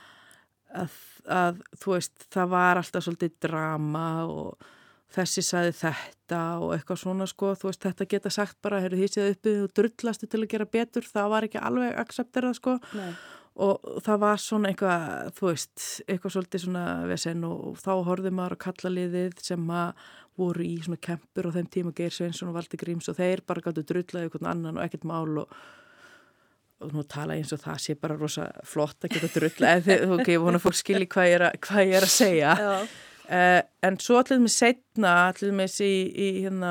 að, 0.74 0.90
að 1.26 1.62
þú 1.80 1.92
veist, 1.92 2.26
það 2.30 2.48
var 2.48 2.76
alltaf 2.76 3.04
svolítið 3.04 3.32
drama 3.40 4.24
og 4.26 4.68
þessi 5.14 5.42
saði 5.44 5.74
þetta 5.80 6.40
og 6.62 6.76
eitthvað 6.76 7.02
svona 7.02 7.26
sko, 7.30 7.52
þú 7.58 7.70
veist, 7.70 7.82
þetta 7.86 8.08
geta 8.12 8.32
sagt 8.34 8.58
bara, 8.62 8.80
heyrðu 8.84 9.08
séð 9.10 9.34
uppið 9.34 9.60
og 9.64 9.74
drullastu 9.78 10.30
til 10.30 10.42
að 10.44 10.48
gera 10.54 10.68
betur, 10.78 11.06
það 11.08 11.34
var 11.34 11.48
ekki 11.48 11.62
alveg 11.70 11.98
aksepterað 12.04 12.56
sko 12.60 12.76
Nei. 12.94 13.10
og 13.66 13.90
það 14.06 14.22
var 14.24 14.42
svona 14.44 14.70
eitthvað, 14.70 15.34
þú 15.38 15.50
veist, 15.50 15.88
eitthvað 16.06 16.36
svolítið 16.36 16.64
svona 16.66 16.86
vesen 17.10 17.44
og, 17.48 17.66
þá 17.82 17.92
horfið 18.06 18.38
maður 18.38 18.56
að 18.56 18.64
kalla 18.68 18.94
liðið 18.96 19.44
sem 19.50 19.74
að 19.82 20.06
voru 20.40 20.64
í 20.64 20.78
svona 20.84 21.02
kempur 21.02 21.50
og 21.50 21.58
þeim 21.58 21.68
tíma 21.74 21.92
Geir 21.96 22.14
Sveinsson 22.14 22.48
og 22.52 22.56
Valdi 22.56 22.78
Gríms 22.80 23.10
og 23.10 23.18
þeir 23.18 23.42
bara 23.46 23.66
gáttu 23.66 23.84
drullaði 23.84 24.30
eitthvað 24.30 24.48
annan 24.54 24.78
og 24.78 24.86
ekkert 24.86 25.06
mál 25.10 25.44
og 25.44 25.60
og 26.80 26.94
nú 26.96 27.02
tala 27.04 27.34
eins 27.36 27.50
og 27.52 27.60
það 27.60 27.80
sé 27.84 27.94
bara 28.00 28.16
rosa 28.16 28.46
flott 28.64 29.04
að 29.04 29.18
geta 29.18 29.28
drullaði, 29.34 29.98
ok, 30.14 30.30
ég 30.32 30.40
vona 30.40 30.60
fólk 30.62 30.78
skilji 30.78 31.08
hvað 31.12 31.28
ég 31.28 31.36
er 31.36 31.46
að, 31.50 31.58
hvað 31.66 31.82
ég 31.84 31.96
er 31.98 32.06
að 32.06 32.12
segja 32.14 32.54
Já. 32.56 32.70
Uh, 33.30 33.60
en 33.86 33.94
svo 34.02 34.16
allir 34.18 34.40
með 34.42 34.50
setna, 34.56 35.10
allir 35.28 35.52
með 35.54 35.68
þessi 35.70 35.86
í, 35.86 36.00
í 36.10 36.30
hérna, 36.42 36.70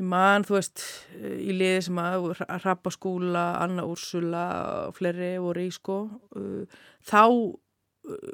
í 0.00 0.06
mann, 0.08 0.46
þú 0.48 0.56
veist, 0.56 0.84
í 1.20 1.52
liði 1.52 1.82
sem 1.84 2.00
að 2.00 2.30
rappa 2.64 2.92
skúla, 2.94 3.42
Anna 3.60 3.84
Úrsula 3.84 4.46
og 4.86 4.96
fleiri 4.96 5.34
voru 5.44 5.66
í 5.66 5.74
sko, 5.76 5.98
uh, 6.40 6.80
þá 7.04 7.20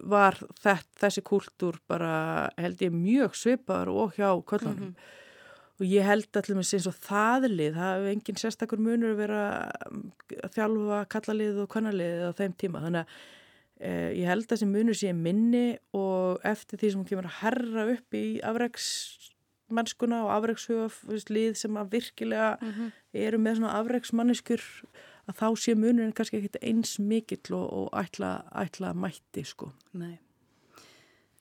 var 0.07 0.39
þett, 0.61 0.89
þessi 1.01 1.27
kultúr 1.27 1.81
bara 1.89 2.15
held 2.61 2.87
ég 2.87 2.95
mjög 2.95 3.35
svipar 3.41 3.91
og 3.91 4.15
hjá 4.19 4.31
köllunum. 4.47 4.93
Mm 4.93 4.95
-hmm. 4.95 5.21
Og 5.81 5.87
ég 5.89 6.05
held 6.07 6.37
allir 6.37 6.57
með 6.57 6.75
eins 6.77 6.87
og 6.87 6.99
þaðlið, 7.03 7.75
það 7.75 7.95
hefur 7.95 8.11
engin 8.15 8.37
sérstakur 8.39 8.79
munur 8.79 9.15
að 9.15 9.23
vera 9.25 9.43
að 10.43 10.51
þjálfa 10.55 11.05
kallalið 11.09 11.63
og 11.63 11.71
kvennalið 11.73 12.29
á 12.29 12.33
þeim 12.37 12.55
tíma, 12.61 12.83
þannig 12.85 13.01
að 13.01 13.07
Eh, 13.07 13.41
ég 13.83 14.27
held 14.29 14.45
að 14.47 14.53
þessi 14.55 14.67
munur 14.71 14.95
sé 14.95 15.13
minni 15.13 15.79
og 15.93 16.41
eftir 16.47 16.79
því 16.79 16.91
sem 16.91 17.01
hún 17.01 17.09
kemur 17.09 17.27
að 17.27 17.39
herra 17.43 17.87
upp 17.97 18.15
í 18.15 18.41
afreiksmennskuna 18.47 20.25
og 20.25 20.33
afreikshugaflið 20.37 21.55
sem 21.59 21.77
að 21.77 21.91
virkilega 21.97 22.57
mm 22.61 22.73
-hmm. 22.73 22.91
eru 23.13 23.39
með 23.39 23.57
svona 23.57 23.79
afreiksmanniskur 23.81 24.63
að 25.29 25.39
þá 25.39 25.49
sé 25.57 25.75
munurinn 25.75 26.13
kannski 26.13 26.37
ekkit 26.39 26.57
eins 26.63 26.99
mikill 26.99 27.55
og, 27.55 27.73
og 27.73 27.89
ætla, 27.95 28.45
ætla 28.55 28.93
mætti 28.95 29.45
sko. 29.45 29.73
Nei. 29.93 30.19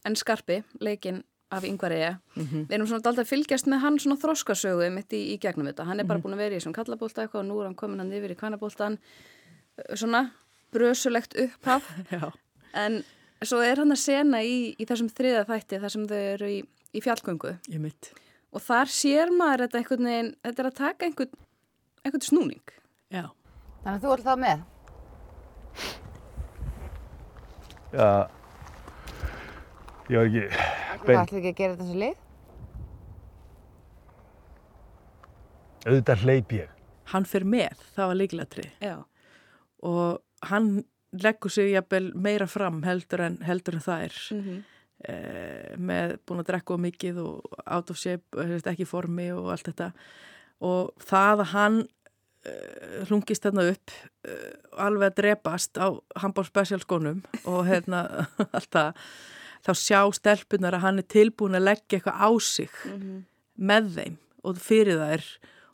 En 0.05 0.15
Skarpi, 0.15 0.63
leikinn 0.79 1.23
af 1.51 1.63
yngvar 1.63 1.91
eiga, 1.91 2.19
mm 2.35 2.43
-hmm. 2.43 2.67
við 2.67 2.73
erum 2.73 2.87
svona 2.87 3.01
alltaf 3.09 3.27
fylgjast 3.27 3.67
með 3.67 3.79
hann 3.79 3.99
svona 3.99 4.15
þróskasögu 4.21 4.89
mitt 4.89 5.13
í, 5.13 5.33
í 5.33 5.37
gegnum 5.37 5.67
þetta, 5.67 5.83
hann 5.83 5.99
er 5.99 6.05
bara 6.05 6.17
Mhm. 6.19 6.23
búin 6.23 6.33
að 6.33 6.37
vera 6.37 6.55
í 6.55 6.59
svona 6.59 6.75
kallabólta 6.75 7.21
eitthvað 7.21 7.39
og 7.39 7.45
nú 7.45 7.59
er 7.59 7.65
hann 7.65 7.75
komin 7.75 7.99
hann 7.99 8.11
yfir 8.11 8.31
í 8.31 8.35
kvannabóltan 8.35 8.97
svona 9.95 10.31
brösulegt 10.73 11.35
upphaf 11.45 11.87
Já. 12.13 12.31
en 12.77 13.01
svo 13.43 13.61
er 13.65 13.81
hann 13.81 13.93
að 13.93 14.03
sena 14.03 14.41
í, 14.45 14.73
í 14.77 14.87
þessum 14.89 15.09
þriða 15.11 15.45
þætti 15.49 15.81
þar 15.83 15.95
sem 15.95 16.07
þau 16.11 16.19
eru 16.19 16.51
í, 16.51 16.59
í 16.93 17.03
fjallgöngu 17.03 17.55
og 18.51 18.65
þar 18.65 18.91
sér 18.91 19.31
maður 19.33 19.65
þetta 19.65 19.81
einhvern 19.81 20.09
veginn, 20.11 20.33
þetta 20.45 20.63
er 20.63 20.69
að 20.71 20.79
taka 20.81 21.07
einhvern, 21.09 21.37
einhvern 22.05 22.27
snúning 22.27 22.77
Já. 23.11 23.25
Þannig 23.81 23.97
að 23.97 24.03
þú 24.05 24.11
ert 24.13 24.25
það 24.27 24.41
með. 24.41 24.59
Já, 27.91 28.09
ég 30.11 30.19
var 30.19 30.27
ekki 30.29 30.43
beint, 31.07 31.17
ætlum 31.17 31.39
ekki 31.41 31.49
að 31.51 31.57
gera 31.57 31.73
þetta 31.73 31.87
sem 31.89 32.03
lið? 32.03 32.19
auðvitað 35.81 36.25
hleyp 36.27 36.53
ég. 36.53 36.73
Hann 37.11 37.25
fer 37.27 37.43
með, 37.47 37.79
það 37.95 38.11
var 38.11 38.19
líkilatri 38.19 38.67
Já. 38.85 38.95
og 39.81 40.21
hann 40.49 40.83
leggur 41.11 41.51
sig 41.51 41.73
jafnvel 41.73 42.11
meira 42.15 42.47
fram 42.47 42.83
heldur 42.87 43.25
en, 43.27 43.39
heldur 43.45 43.77
en 43.77 43.85
það 43.85 44.03
er. 44.07 44.19
Mm 44.31 44.41
-hmm. 44.41 44.59
eh, 45.09 45.77
með 45.77 46.17
búin 46.25 46.39
að 46.39 46.49
drekka 46.51 46.77
mikið 46.77 47.17
og 47.17 47.63
out 47.65 47.89
of 47.89 47.97
shape, 47.97 48.23
veist, 48.37 48.67
ekki 48.67 48.85
formi 48.85 49.31
og 49.31 49.51
allt 49.51 49.67
þetta 49.67 49.91
og 50.61 50.93
það 51.01 51.43
að 51.43 51.51
hann 51.55 51.77
uh, 51.81 53.05
hlungist 53.09 53.45
þarna 53.45 53.67
upp 53.73 53.93
uh, 54.29 54.85
alveg 54.85 55.11
að 55.11 55.19
drepast 55.21 55.81
á 55.81 55.89
handbál 56.21 56.45
special 56.45 56.81
skónum 56.83 57.23
og 57.45 57.65
hérna 57.69 58.27
allt 58.55 58.71
það 58.71 59.01
þá 59.61 59.73
sjá 59.77 59.99
stelpunar 60.17 60.77
að 60.77 60.85
hann 60.85 61.01
er 61.01 61.09
tilbúin 61.09 61.57
að 61.57 61.67
leggja 61.69 61.99
eitthvað 61.99 62.21
á 62.21 62.29
sig 62.41 62.77
með 63.61 63.89
þeim 63.97 64.15
og 64.41 64.61
fyrir 64.61 64.97
þær 64.97 65.27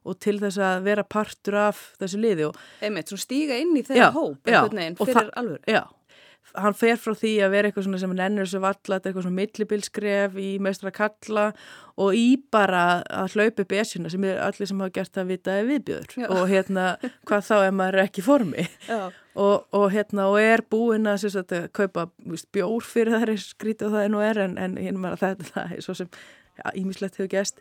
og 0.07 0.19
til 0.23 0.37
þess 0.41 0.57
að 0.69 0.87
vera 0.87 1.03
partur 1.03 1.59
af 1.67 1.83
þessu 2.01 2.21
liði 2.23 2.47
og 2.49 2.57
Einmitt, 2.81 3.11
svona 3.11 3.25
stíga 3.27 3.59
inn 3.61 3.75
í 3.77 3.83
þeirra 3.87 4.11
hóp 4.15 4.41
einhvern 4.47 4.81
veginn 4.81 4.99
fyrir 5.03 5.19
það- 5.21 5.31
alvöru. 5.43 5.61
Já, 5.67 5.83
hann 6.57 6.73
fer 6.79 6.95
frá 6.97 7.13
því 7.13 7.31
að 7.43 7.51
vera 7.53 7.69
eitthvað 7.69 7.83
sem 7.99 8.09
hann 8.15 8.23
ennur 8.27 8.47
þessu 8.47 8.61
valla, 8.63 8.79
þetta 8.87 8.95
er 9.05 9.11
eitthvað 9.11 9.25
svona 9.27 9.39
millibilskref 9.41 10.37
í 10.41 10.47
meistra 10.63 10.91
kalla 10.95 11.45
og 11.97 12.13
í 12.17 12.37
bara 12.53 13.03
að 13.09 13.35
hlaupa 13.35 13.61
upp 13.65 13.75
esjuna 13.77 14.09
sem 14.13 14.23
er 14.29 14.39
allir 14.45 14.69
sem 14.69 14.79
hafa 14.79 14.93
gert 14.95 15.13
það 15.17 15.27
vita 15.33 15.51
er 15.59 15.67
viðbjöður 15.67 16.15
Já. 16.21 16.27
og 16.29 16.43
hérna 16.51 16.85
hvað 17.27 17.45
þá 17.49 17.55
ef 17.67 17.73
maður 17.77 17.97
er 17.99 18.03
ekki 18.07 18.23
formi 18.25 18.65
Já. 18.87 18.99
og, 19.35 19.65
og 19.73 19.87
hérna 19.93 20.27
og 20.31 20.39
er 20.41 20.63
búinn 20.71 21.09
að, 21.09 21.27
að 21.41 21.69
kaupa 21.77 22.07
víst, 22.25 22.47
bjór 22.55 22.85
fyrir 22.85 23.17
það 23.17 23.27
er 23.27 23.41
skrítið 23.43 23.89
og 23.89 23.95
það 23.97 24.05
er 24.07 24.13
nú 24.15 24.23
er 24.25 24.41
en, 24.45 24.57
en 24.57 24.77
hérna 24.77 25.15
þetta 25.19 25.49
það 25.51 25.75
er 25.77 25.85
svo 25.85 25.97
sem 25.97 26.09
ímislegt 26.75 27.17
hefur 27.17 27.29
gæst 27.31 27.59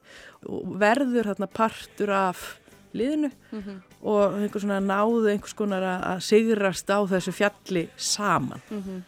og 0.49 0.77
verður 0.81 1.25
hérna 1.33 1.47
partur 1.47 2.11
af 2.11 2.59
liðinu 2.97 3.31
Mhm. 3.53 3.83
og 4.03 4.33
einhver 4.39 4.61
svona 4.63 4.81
náðu 4.81 5.29
einhvers 5.33 5.55
konar 5.55 5.83
að, 5.83 6.21
sigrast 6.23 6.89
á 6.89 6.99
þessu 7.05 7.33
fjalli 7.33 7.89
saman 7.97 8.61
Mhm. 8.71 9.03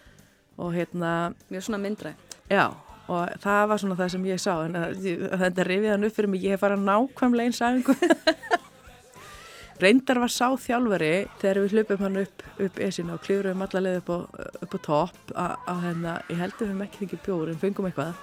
og 0.59 0.73
hérna 0.75 1.35
Mjög 1.50 1.62
svona 1.62 1.78
myndræð. 1.78 2.14
já 2.50 2.75
og 3.09 3.28
það 3.40 3.68
var 3.68 3.78
svona 3.78 3.97
það 3.97 4.11
sem 4.11 4.25
ég 4.25 4.37
sá 4.40 4.64
en 4.64 4.73
þetta 4.75 5.64
rifið 5.64 5.90
hann 5.90 6.04
upp 6.04 6.12
fyrir 6.12 6.28
mig 6.28 6.42
ég 6.42 6.50
hef 6.50 6.61
farað 6.61 6.85
nákvæmlega 6.85 7.45
eins 7.47 7.61
æfingu 7.61 7.95
reyndar 9.80 10.18
var 10.18 10.28
sá 10.28 10.49
þjálfari 10.59 11.28
þegar 11.40 11.61
við 11.62 11.73
hlupum 11.76 12.00
hann 12.02 12.16
upp, 12.25 12.42
upp 12.59 12.78
esinu 12.83 13.14
og 13.14 13.21
klifruðum 13.23 13.62
alla 13.62 13.80
leið 13.85 13.99
upp 14.00 14.09
á, 14.11 14.18
upp 14.66 14.75
á 14.75 14.78
topp 14.83 15.35
að, 15.35 15.83
hérna, 15.85 16.14
ég 16.28 16.37
heldur 16.42 16.66
við 16.66 16.73
höfum 16.73 16.83
ekki 16.88 16.99
fengið 17.04 17.23
bjór 17.28 17.52
en 17.52 17.61
fengum 17.62 17.87
eitthvað 17.87 18.14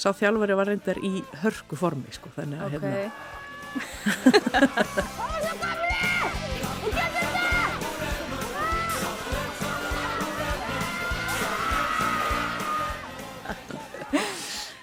sá 0.00 0.12
þjálfari 0.16 0.56
var 0.56 0.70
reyndar 0.70 1.00
í 1.04 1.20
hörku 1.42 1.76
formi 1.76 2.14
sko, 2.16 2.32
þannig 2.36 2.62
að 2.64 2.66
Ok. 2.66 2.72
hérna 2.74 4.00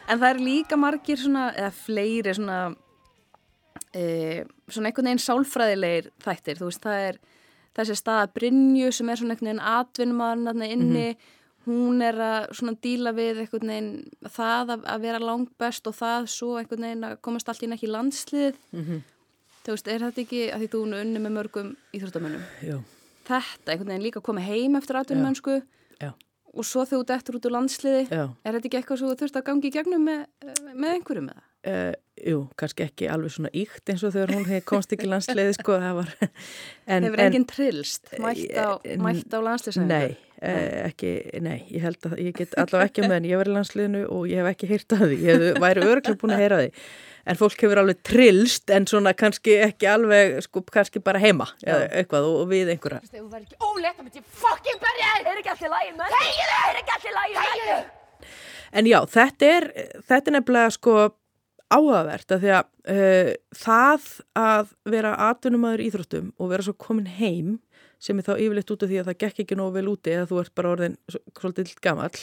En 0.08 0.20
það 0.22 0.30
er 0.30 0.38
líka 0.40 0.78
margir 0.80 1.20
svona, 1.20 1.50
eða 1.58 1.72
fleiri 1.76 2.34
svona, 2.38 2.60
e, 3.92 4.46
svona 4.72 4.88
einhvern 4.92 5.10
veginn 5.10 5.24
sálfræðilegir 5.24 6.12
þættir. 6.24 6.62
Þú 6.62 6.70
veist, 6.70 6.86
það 6.86 7.02
er 7.10 7.18
þessi 7.78 7.98
staða 8.00 8.30
Brynju 8.38 8.94
sem 8.96 9.10
er 9.12 9.20
svona 9.20 9.36
einhvern 9.36 9.50
veginn 9.52 9.66
atvinnumann 9.74 10.48
þarna 10.48 10.70
inni. 10.78 11.10
Hún 11.68 12.02
er 12.06 12.16
að 12.24 12.48
svona 12.56 12.78
díla 12.84 13.12
við 13.16 13.44
einhvern 13.44 13.72
veginn 13.74 13.92
það 14.32 14.74
að, 14.78 14.86
að 14.94 15.06
vera 15.06 15.20
langbest 15.20 15.90
og 15.90 15.96
það 15.98 16.28
svo 16.32 16.54
einhvern 16.62 16.86
veginn 16.88 17.08
að 17.10 17.18
komast 17.28 17.50
allt 17.52 17.66
í 17.66 17.72
ekki 17.76 17.90
landslið. 17.92 18.60
Mhm. 18.72 19.02
Þú 19.68 19.74
veist, 19.76 19.90
er 19.92 20.06
þetta 20.06 20.24
ekki 20.24 20.44
að 20.48 20.62
því 20.64 20.68
þú 20.72 20.82
unni 20.86 21.20
með 21.20 21.34
mörgum 21.36 21.72
íþróttamönnum? 21.98 22.44
Þetta, 23.28 23.74
einhvern 23.74 23.90
veginn 23.92 24.06
líka 24.06 24.22
að 24.22 24.28
koma 24.30 24.46
heim 24.46 24.78
eftir 24.80 24.96
atvinnumönnsku 25.02 25.58
Já. 26.00 26.14
og 26.54 26.64
svo 26.64 26.86
þegar 26.88 27.02
þú 27.02 27.08
dettur 27.10 27.36
út 27.36 27.48
úr 27.50 27.56
landsliði. 27.58 28.06
Já. 28.08 28.24
Er 28.48 28.56
þetta 28.56 28.70
ekki 28.70 28.80
eitthvað 28.80 29.02
sem 29.02 29.12
þú 29.12 29.18
þurft 29.20 29.40
að 29.42 29.46
gangi 29.50 29.68
í 29.68 29.74
gegnum 29.76 30.08
með, 30.08 30.24
með 30.72 30.94
einhverjum 30.94 31.28
eða? 31.34 31.44
Uh, 31.68 31.92
jú, 32.22 32.38
kannski 32.56 32.86
ekki 32.86 33.10
alveg 33.12 33.34
svona 33.34 33.50
íkt 33.52 33.92
eins 33.92 34.06
og 34.08 34.14
þegar 34.16 34.32
hún 34.38 34.46
komst 34.70 34.94
ekki 34.96 35.04
í 35.04 35.10
landsleiði 35.12 35.58
sko, 35.58 35.76
það 35.84 35.98
var 35.98 36.12
en, 36.94 37.08
Hefur 37.10 37.24
enginn 37.26 37.48
trillst 37.50 38.14
mætt 38.24 38.56
á, 38.56 38.80
mætt 39.04 39.36
á 39.36 39.40
landsliðsæðingu? 39.44 39.90
Nei, 39.92 40.27
uh, 40.44 40.88
ekki, 40.88 41.12
nei, 41.44 41.60
ég 41.74 41.84
held 41.86 42.10
að 42.10 42.18
ég 42.24 42.38
get 42.38 42.56
allavega 42.60 42.92
ekki 42.92 43.06
með 43.06 43.18
henni, 43.18 43.34
ég 43.34 43.42
var 43.42 43.52
í 43.52 43.54
landsliðinu 43.56 44.06
og 44.14 44.26
ég 44.32 44.42
hef 44.42 44.50
ekki 44.54 44.72
heyrt 44.72 44.98
að 44.98 45.06
því, 45.06 45.20
ég 45.26 45.46
hef, 45.46 45.62
væri 45.64 45.86
örglega 45.86 46.22
búin 46.22 46.36
að 46.36 46.44
heyra 46.44 46.64
því 46.64 46.72
en 47.28 47.40
fólk 47.40 47.64
hefur 47.66 47.82
alveg 47.82 48.02
trillst 48.08 48.72
en 48.74 48.88
svona 48.88 49.14
kannski 49.18 49.58
ekki 49.66 49.90
alveg 49.92 50.38
sko, 50.46 50.64
kannski 50.72 51.02
bara 51.04 51.22
heima 51.22 51.50
eða 51.66 51.90
eitthvað 52.00 52.28
og, 52.30 52.40
og 52.44 52.52
við 52.52 52.74
einhverja 52.74 53.02
Þú 53.04 53.24
verður 53.28 53.46
ekki 53.46 53.60
ólétt, 53.68 54.02
myndi 54.02 54.22
ég 54.22 54.28
fucking 54.42 54.82
berja 54.84 55.14
þér! 55.14 55.30
Er 55.32 55.42
ekki 55.42 55.54
allir 55.54 55.74
lægin 55.76 56.00
með? 56.00 56.18
Þegiðu! 56.18 56.60
Er 56.72 56.82
ekki 56.82 56.98
allir 56.98 57.18
lægin 57.18 57.40
með 57.42 57.64
þér? 57.68 57.88
En 58.78 58.90
já, 58.90 58.98
þetta 59.12 59.50
er, 59.58 59.68
þetta 60.08 60.32
er 60.32 60.38
nefnilega 60.38 60.76
sko 60.76 60.98
áhugavert 61.68 62.32
að 62.32 62.44
því 62.44 62.52
að 62.56 62.68
uh, 62.96 63.32
það 63.60 64.10
að 64.40 64.74
vera 64.96 65.14
atvinnumæður 65.28 65.86
íþróttum 65.88 66.30
og 66.38 66.52
vera 66.54 66.68
svo 66.68 66.76
komin 66.80 67.10
heim 67.18 67.58
sem 68.00 68.20
er 68.20 68.26
þá 68.28 68.34
yfirleitt 68.38 68.72
út 68.76 68.84
af 68.84 68.90
því 68.92 69.00
að 69.02 69.08
það 69.12 69.18
gekk 69.24 69.40
ekki 69.44 69.58
nógu 69.58 69.74
vel 69.80 69.88
úti 69.92 70.14
eða 70.14 70.28
þú 70.30 70.40
ert 70.44 70.54
bara 70.56 70.72
orðin 70.76 70.98
svo- 71.10 71.24
svolítið 71.42 71.74
gamall 71.82 72.20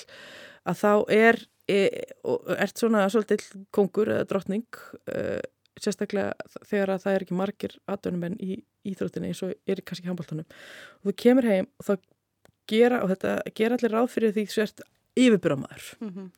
að 0.65 0.79
þá 0.81 0.93
er 1.13 1.41
e, 1.69 1.79
og 2.25 2.49
ert 2.59 2.79
svona 2.79 3.07
svolítið 3.13 3.45
kongur 3.75 4.09
eða 4.15 4.29
drottning 4.31 4.67
uh, 5.11 5.41
sérstaklega 5.81 6.33
þegar 6.69 6.93
að 6.95 7.03
það 7.05 7.15
er 7.19 7.25
ekki 7.27 7.35
margir 7.41 7.73
atvinnumenn 7.91 8.37
í 8.41 8.61
íþróttinni 8.87 9.33
eins 9.33 9.43
og 9.43 9.55
er 9.67 9.81
kannski 9.83 10.07
í 10.07 10.11
handbóltanum 10.13 10.47
og 10.47 11.09
þú 11.11 11.15
kemur 11.25 11.49
heim 11.51 11.67
og 11.81 11.89
það 11.89 12.03
gera 12.71 13.01
og 13.05 13.11
þetta 13.11 13.33
gera 13.59 13.77
allir 13.79 13.93
ráð 13.97 14.11
fyrir 14.15 14.35
því 14.37 14.45
þú 14.49 14.55
sért 14.61 14.85
yfirbyramaður 15.19 15.89
Mhm. 16.01 16.29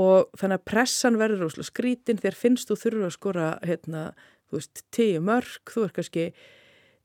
og 0.00 0.28
þannig 0.38 0.60
að 0.60 0.66
pressan 0.70 1.16
verður 1.18 1.46
óslega 1.48 1.66
skrítin 1.70 2.20
þegar 2.20 2.36
finnst 2.38 2.68
þú 2.70 2.76
þurfa 2.84 3.08
að 3.08 3.16
skora 3.16 3.46
hérna, 3.66 4.02
þú 4.50 4.58
veist, 4.60 4.82
tíu 4.94 5.20
mörg 5.24 5.72
þú 5.72 5.84
er 5.88 5.94
kannski 5.96 6.26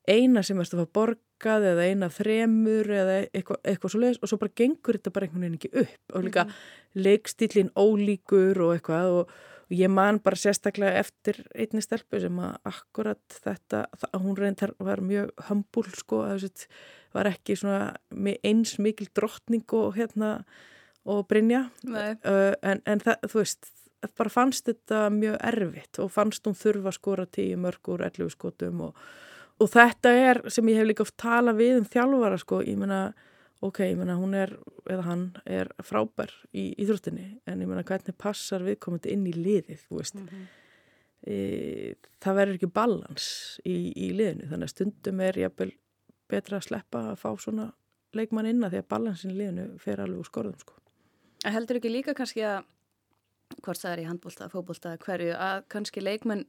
eina 0.08 0.44
sem 0.46 0.60
erst 0.62 0.76
að 0.76 0.84
fá 0.86 0.92
borgað 1.36 1.66
eða 1.72 1.86
eina 1.90 2.10
þremur 2.10 2.90
eða 2.90 3.16
eitthvað, 3.34 3.60
eitthvað 3.64 3.92
svo 3.92 4.00
leiðis 4.02 4.22
og 4.22 4.30
svo 4.30 4.38
bara 4.40 4.56
gengur 4.56 4.98
þetta 4.98 5.12
bara 5.14 5.26
einhvern 5.28 5.44
veginn 5.44 5.58
ekki 5.60 5.72
upp 5.82 6.16
og 6.16 6.24
líka 6.26 6.46
leikstílinn 6.96 7.72
ólíkur 7.76 8.62
og 8.64 8.74
eitthvað 8.76 9.12
og, 9.20 9.32
og 9.66 9.76
ég 9.76 9.90
man 9.92 10.20
bara 10.24 10.36
sérstaklega 10.40 11.00
eftir 11.02 11.42
einni 11.56 11.82
stelpu 11.84 12.20
sem 12.22 12.40
að 12.40 12.56
akkurat 12.72 13.40
þetta, 13.44 13.86
það, 14.00 14.20
hún 14.24 14.38
reyndar 14.40 14.76
var 14.80 15.02
mjög 15.02 15.32
hömbul 15.50 15.88
sko, 15.94 16.24
að 16.24 16.46
þessi 16.46 16.70
var 17.16 17.30
ekki 17.32 17.56
svona 17.56 17.96
mi- 18.12 18.40
eins 18.44 18.78
mikil 18.80 19.10
drottning 19.16 19.66
og 19.74 19.96
hérna 19.96 20.38
og 21.06 21.28
Brynja. 21.30 21.68
Uh, 21.86 22.56
en, 22.66 22.82
en 22.86 23.00
það, 23.00 23.28
þú 23.30 23.38
veist 23.44 23.72
bara 24.18 24.30
fannst 24.30 24.66
þetta 24.66 25.06
mjög 25.14 25.38
erfitt 25.42 26.00
og 26.02 26.12
fannst 26.14 26.46
hún 26.46 26.58
þurfa 26.58 26.92
skora 26.94 27.26
tíu 27.26 27.58
mörg 27.58 27.90
úr 27.94 28.04
11 28.06 28.34
skotum 28.34 28.82
og, 28.88 28.98
og 29.62 29.72
þetta 29.72 30.12
er 30.12 30.42
sem 30.52 30.68
ég 30.72 30.82
hef 30.82 30.90
líka 30.90 31.06
oft 31.06 31.16
talað 31.22 31.62
við 31.62 31.80
um 31.80 31.88
þjálfara 31.88 32.40
sko, 32.42 32.62
ég 32.66 32.78
meina 32.80 33.00
ok, 33.66 33.82
ég 33.88 33.98
meina 34.00 34.18
hún 34.20 34.36
er, 34.38 34.52
eða 34.90 35.08
hann 35.08 35.24
er 35.48 35.72
frábær 35.86 36.34
í 36.56 36.68
íþróttinni 36.84 37.30
en 37.48 37.64
ég 37.64 37.70
meina 37.70 37.86
hvernig 37.88 38.18
passar 38.20 38.66
viðkomandi 38.66 39.14
inn 39.16 39.26
í 39.30 39.34
liðið, 39.38 39.88
þú 39.88 40.02
veist? 40.02 40.22
E, 41.26 41.96
það 42.22 42.38
verður 42.42 42.60
ekki 42.60 42.72
balans 42.76 43.28
í, 43.64 43.76
í 43.96 44.12
liðinu, 44.14 44.50
þannig 44.52 44.70
að 44.70 44.76
stundum 44.76 45.24
er 45.26 45.42
jafnvel 45.46 45.72
betra 46.30 46.60
að 46.60 46.68
sleppa 46.70 47.02
að 47.12 47.20
fá 47.22 47.30
svona 47.42 47.72
leikmann 48.16 48.50
inn 48.50 48.64
að 48.64 48.76
því 48.76 48.84
að 48.84 48.92
balansin 48.94 49.34
í 49.34 49.40
liðinu 49.40 49.68
fer 49.82 50.04
alveg 50.04 50.22
úr 50.22 50.30
skorðum 50.30 50.62
sko. 50.62 50.78
Heldur 51.46 51.80
ekki 51.80 51.92
líka 51.92 52.16
kannski 52.18 52.46
að 52.48 52.64
hvort 53.62 53.80
það 53.80 53.92
er 53.92 54.02
í 54.02 54.08
handbólta, 54.10 54.48
fótbólta, 54.52 54.96
hverju 55.02 55.36
að 55.38 55.66
kannski 55.72 56.04
leikmenn 56.04 56.46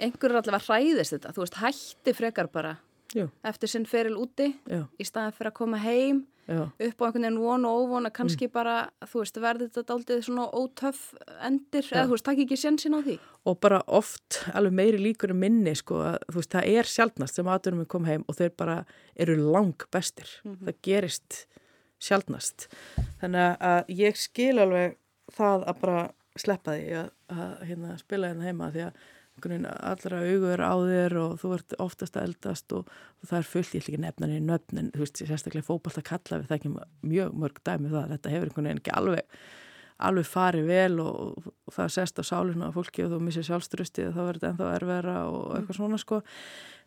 einhverjur 0.00 0.40
allavega 0.40 0.64
hræðist 0.66 1.14
þetta, 1.16 1.32
þú 1.36 1.44
veist, 1.44 1.60
hætti 1.62 2.14
frekar 2.16 2.48
bara 2.52 2.76
Jú. 3.14 3.28
eftir 3.46 3.68
sinn 3.70 3.84
feril 3.86 4.16
úti 4.18 4.54
Já. 4.66 4.86
í 4.98 5.04
staðan 5.06 5.32
fyrir 5.36 5.52
að 5.52 5.58
koma 5.60 5.78
heim 5.78 6.24
Já. 6.48 6.66
upp 6.66 6.98
á 7.00 7.04
einhvern 7.06 7.22
veginn 7.24 7.38
von 7.40 7.64
og 7.64 7.84
óvon 7.86 8.06
að 8.08 8.12
kannski 8.18 8.48
bara, 8.52 8.90
þú 9.06 9.22
veist, 9.22 9.38
verði 9.40 9.68
þetta 9.70 9.84
daldið 9.92 10.24
svona 10.26 10.48
ótöff 10.52 11.14
endir, 11.46 11.86
eða 11.88 12.04
þú 12.08 12.10
veist, 12.16 12.24
takk 12.26 12.42
ekki 12.44 12.58
sjensin 12.58 12.96
á 12.98 13.00
því. 13.06 13.18
og 13.46 13.60
bara 13.60 13.82
oft 13.86 14.42
alveg 14.52 14.72
meiri 14.72 14.98
líkur 14.98 15.30
en 15.30 15.38
minni 15.40 15.74
sko 15.74 16.02
að 16.02 16.18
þú 16.28 16.34
veist 16.40 16.50
það 16.50 16.68
er 16.74 16.84
sjálfnast 16.84 17.34
sem 17.34 17.46
aðdunum 17.46 17.80
er 17.80 17.86
kom 17.86 18.04
heim 18.04 18.24
og 18.28 18.36
þeir 18.36 18.52
bara 18.56 18.84
eru 19.16 19.36
lang 19.52 19.74
bestir 19.92 20.26
Mhm. 20.44 20.64
það 20.66 20.74
gerist 20.82 21.46
sjálfnast 22.00 22.66
þannig 23.22 23.58
að 23.60 23.86
ég 23.88 24.16
skil 24.20 24.58
alveg 24.58 24.96
það 25.32 25.64
að 25.70 25.80
bara 25.80 26.10
sleppa 26.36 26.72
því 26.76 26.90
að, 26.98 27.10
að 27.30 27.62
hérna, 27.68 27.98
spila 27.98 28.28
hérna 28.32 28.48
heima 28.48 28.70
því 28.74 28.82
að 28.88 28.92
allra 29.42 30.20
augu 30.22 30.52
er 30.52 30.62
á 30.62 30.74
þér 30.78 31.16
og 31.20 31.34
þú 31.42 31.50
ert 31.56 31.76
oftast 31.82 32.16
að 32.16 32.28
eldast 32.28 32.72
og, 32.76 32.88
og 33.20 33.28
það 33.28 33.38
er 33.40 33.50
fullt, 33.50 33.74
ég 33.74 33.82
ætla 33.82 33.92
ekki 33.92 34.00
að 34.00 34.06
nefna 34.06 34.30
niður 34.30 34.46
nöfn 34.50 34.80
en 34.80 34.90
þú 34.94 35.02
veist, 35.02 35.20
sérstaklega 35.20 35.66
fótballt 35.66 36.00
að 36.00 36.08
kalla 36.12 36.40
við 36.40 36.48
það 36.50 36.58
ekki 36.58 36.72
mjög 37.14 37.36
mörg 37.42 37.60
dæmi 37.66 37.88
um 37.88 37.96
það, 37.96 38.14
þetta 38.14 38.34
hefur 38.34 38.50
einhvern 38.50 38.68
veginn 38.68 38.82
ekki 38.82 38.94
alveg 38.94 39.38
alveg 40.04 40.26
farið 40.26 40.68
vel 40.68 41.00
og, 41.02 41.50
og 41.66 41.74
það 41.74 41.90
sest 41.94 42.18
á 42.18 42.22
sálinu 42.26 42.68
á 42.70 42.74
fólki 42.74 43.04
og 43.04 43.12
þú 43.12 43.20
missir 43.22 43.46
sjálfströsti 43.46 44.08
og 44.08 44.16
þá 44.16 44.22
verður 44.22 44.40
þetta 44.40 44.50
ennþá 44.50 44.70
erfæra 44.78 45.16
og 45.30 45.44
eitthvað 45.54 45.78
svona 45.78 46.00
sko. 46.02 46.20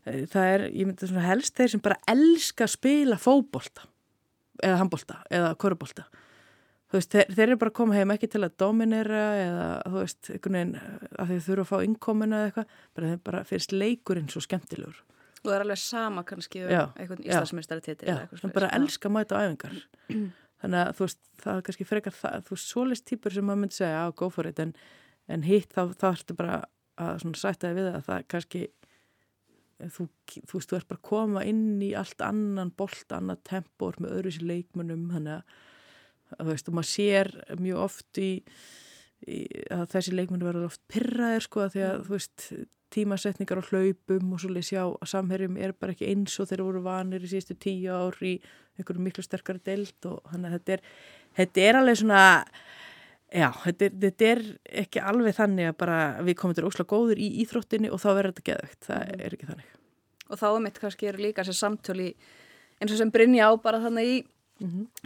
Það 0.03 0.49
er, 0.51 0.65
ég 0.71 0.87
myndi 0.87 1.07
svona 1.09 1.27
helst 1.27 1.55
þeir 1.55 1.73
sem 1.73 1.83
bara 1.83 1.99
elska 2.11 2.67
að 2.67 2.73
spila 2.75 3.19
fótbolta 3.19 3.87
eða 4.63 4.79
handbolta 4.81 5.21
eða 5.33 5.53
korubbolta 5.59 6.07
þú 6.87 6.97
veist, 6.99 7.11
þeir, 7.13 7.33
þeir 7.35 7.45
eru 7.47 7.59
bara 7.61 7.71
að 7.73 7.77
koma 7.81 7.97
heim 7.97 8.13
ekki 8.15 8.29
til 8.31 8.43
að 8.45 8.55
dominera 8.63 9.23
eða 9.41 9.67
þú 9.85 9.99
veist, 10.01 10.31
einhvern 10.33 10.57
veginn 10.57 10.73
að 11.19 11.33
þeir 11.33 11.43
þurfa 11.47 11.65
að 11.65 11.69
fá 11.71 11.87
innkomuna 11.87 12.39
eða 12.39 12.49
eitthvað, 12.51 12.73
bara 12.97 13.11
þeir 13.11 13.21
bara 13.29 13.43
fyrst 13.51 13.75
leikurinn 13.75 14.31
svo 14.31 14.43
skemmtilegur 14.45 15.03
Og 15.37 15.51
það 15.51 15.55
er 15.59 15.63
alveg 15.67 15.79
sama 15.79 16.23
kannski 16.27 16.63
um 16.65 16.71
Já, 16.73 16.81
einhvern 16.97 17.21
já. 17.23 17.29
íslasmestari 17.37 17.83
titil. 17.85 18.07
Já, 18.09 18.39
sem 18.41 18.51
bara 18.55 18.71
elska 18.75 19.07
að 19.07 19.13
mæta 19.15 19.37
á 19.37 19.39
æfingar 19.45 19.75
þannig 20.57 20.79
að 20.81 20.89
þú 20.97 21.05
veist, 21.05 21.19
það 21.43 21.59
er 21.59 21.65
kannski 21.67 21.85
frekar 21.87 22.15
það, 22.17 22.39
þú 22.47 22.55
veist, 22.55 22.71
svoleist 22.71 23.05
típur 23.07 23.35
sem 23.35 23.45
maður 23.45 23.61
myndi 23.61 23.77
segja, 23.77 23.99
já, 24.01 24.15
go 24.17 24.29
for 24.33 24.49
it, 24.49 24.59
en, 24.63 24.73
en 25.29 25.45
hitt 25.45 25.75
þá, 25.77 25.83
ertu 26.09 26.35
bara 26.39 26.57
að 26.97 27.19
svona 27.21 27.37
sætta 27.43 27.69
þig 27.69 27.77
við 27.77 27.89
það, 27.91 28.01
það 28.07 28.25
kannski 28.33 28.63
þú, 29.93 30.07
þú 30.49 30.57
veist, 30.57 30.71
þú 30.71 30.79
ert 30.79 30.89
bara 30.89 30.99
að 30.99 31.07
koma 31.11 31.43
inn 31.45 31.63
í 31.85 31.91
allt 31.99 32.23
annan 32.25 32.73
bolt, 32.79 33.05
annað 33.13 33.43
tempor 33.51 33.99
með 34.01 34.15
öðru 34.17 34.33
sér 34.33 34.47
leikmunum, 34.49 35.05
þannig 35.13 35.37
að 35.37 35.59
þú 36.33 36.49
veist, 36.51 36.69
og 36.69 36.77
maður 36.77 36.91
sér 36.93 37.31
mjög 37.61 37.83
oft 37.85 38.21
í, 38.21 38.31
í 39.27 39.37
að 39.73 39.85
þessi 39.93 40.15
leikmunum 40.15 40.49
verður 40.49 40.71
oft 40.71 40.83
pyrraðir, 40.91 41.45
sko, 41.47 41.67
því 41.73 41.85
að, 41.87 42.01
þú 42.07 42.15
veist, 42.17 42.47
tímasetningar 42.93 43.59
á 43.59 43.67
hlaupum 43.67 44.33
og 44.33 44.41
svolítið 44.41 44.69
sjá 44.69 44.83
að 44.87 45.09
samherjum 45.11 45.57
er 45.59 45.73
bara 45.75 45.93
ekki 45.93 46.07
eins 46.07 46.37
og 46.39 46.47
þeir 46.49 46.63
voru 46.63 46.83
vanir 46.85 47.23
í 47.23 47.29
síðustu 47.31 47.57
tíu 47.59 47.91
ár 47.91 48.15
í 48.23 48.37
einhverju 48.77 49.03
miklu 49.03 49.25
sterkari 49.25 49.59
deild 49.65 50.07
og 50.07 50.21
þannig 50.31 50.53
að 50.53 50.55
þetta 50.55 50.75
er, 50.77 50.83
þetta 51.39 51.65
er 51.65 51.79
alveg 51.81 51.99
svona 51.99 52.21
já, 53.27 53.49
þetta 53.65 53.89
er, 53.89 53.97
þetta 54.05 54.29
er 54.31 54.43
ekki 54.83 55.03
alveg 55.11 55.37
þannig 55.37 55.71
að 55.71 55.77
bara 55.83 55.99
við 56.23 56.39
komum 56.39 56.57
til 56.57 56.67
ósla 56.69 56.87
góður 56.87 57.19
í 57.19 57.29
íþróttinni 57.43 57.91
og 57.91 58.01
þá 58.03 58.09
verður 58.13 58.33
þetta 58.33 58.47
geðvegt, 58.51 58.79
það 58.87 59.13
er 59.17 59.35
ekki 59.35 59.51
þannig. 59.51 59.73
Og 60.27 60.39
þá 60.39 60.47
er 60.49 60.63
mitt 60.63 60.81
kannski 60.83 61.11
eru 61.11 61.23
líka 61.23 61.43
þessi 61.43 61.59
samtöli 61.59 62.09
eins 62.77 62.93
og 62.93 62.99
sem 63.01 63.11
Brynja 63.11 63.49
á 63.49 63.51
bara 63.59 63.83
þannig 63.83 64.13
í 64.13 64.17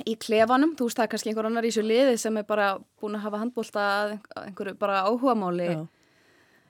í 0.07 0.13
klefanum, 0.17 0.75
þú 0.77 0.85
veist 0.87 0.97
það 0.99 1.03
er 1.03 1.11
kannski 1.13 1.29
einhver 1.31 1.45
annar 1.49 1.63
í 1.67 1.71
þessu 1.71 1.83
liði 1.87 2.17
sem 2.17 2.37
er 2.37 2.43
bara 2.47 2.67
búin 3.01 3.15
að 3.17 3.25
hafa 3.25 3.41
handbólta 3.41 3.87
að 4.03 4.13
einhverju 4.45 4.77
bara 4.79 5.01
áhugamáli 5.07 5.67
Já. 5.67 5.81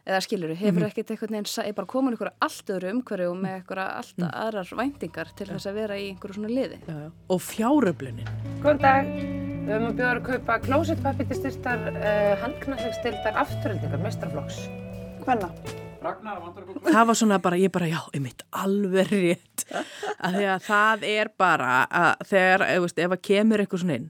eða 0.08 0.22
skiluru, 0.26 0.56
hefur 0.56 0.82
Mhm. 0.82 0.88
ekkert 0.90 1.12
einhvern 1.12 1.36
veginn, 1.38 1.68
er 1.68 1.74
bara 1.74 1.88
komin 1.88 2.14
einhverju 2.16 2.34
allt 2.42 2.66
öðru 2.74 2.92
umhverju 2.96 3.30
og 3.32 3.38
með 3.38 3.54
einhverja 3.62 3.88
allt 3.98 4.18
aðrar 4.34 4.74
væntingar 4.82 5.36
til 5.36 5.48
þess 5.48 5.66
að 5.70 5.74
vera 5.74 5.94
í 5.96 6.10
einhverju 6.16 6.34
svona 6.36 6.50
liði. 6.50 6.80
já, 6.88 6.94
já. 7.06 7.12
og 7.30 7.40
fjáröflunin 7.40 8.28
Góðan 8.64 8.82
dag. 8.82 9.06
Við 9.62 9.70
höfum 9.78 9.88
að 9.92 9.98
bjóða 10.00 10.16
að 10.16 10.26
kaupa 10.26 10.60
klósettpappi 10.60 11.28
til 11.28 11.38
styrtar 11.38 11.80
uh, 11.94 12.36
handknallingstildar 12.42 13.34
afturöldingar 13.38 14.02
mestraflokks. 14.02 14.68
Hvenna? 15.24 15.52
Það 16.02 17.06
var 17.08 17.16
svona 17.18 17.38
bara, 17.44 17.58
ég 17.62 17.72
bara, 17.74 17.88
já, 17.92 18.00
einmitt 18.16 18.42
alveg 18.58 19.12
rétt 19.12 19.66
að 19.72 20.38
því 20.38 20.46
að 20.56 20.66
það 20.66 21.06
er 21.12 21.30
bara 21.40 21.72
að 21.88 22.26
þegar, 22.32 22.64
veist, 22.86 23.00
ef 23.04 23.16
að 23.16 23.22
kemur 23.28 23.64
eitthvað 23.64 23.84
svona 23.84 23.98
inn 24.02 24.10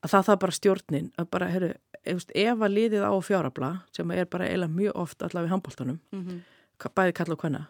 að 0.00 0.14
það 0.14 0.26
það 0.30 0.38
bara 0.44 0.56
stjórnin 0.56 1.08
að 1.20 1.28
bara, 1.34 1.48
heyrðu, 1.52 1.72
ef, 2.04 2.24
að 2.64 2.74
liðið 2.76 3.04
á 3.04 3.12
fjárabla 3.24 3.70
sem 3.96 4.14
er 4.16 4.28
bara 4.32 4.48
eiginlega 4.48 4.76
mjög 4.76 5.00
oft 5.04 5.22
allavega 5.26 5.50
í 5.50 5.54
handbóltanum 5.54 6.00
Mhm. 6.12 6.40
bæði 6.96 7.12
kalla 7.18 7.34
og 7.36 7.42
hvenna 7.44 7.66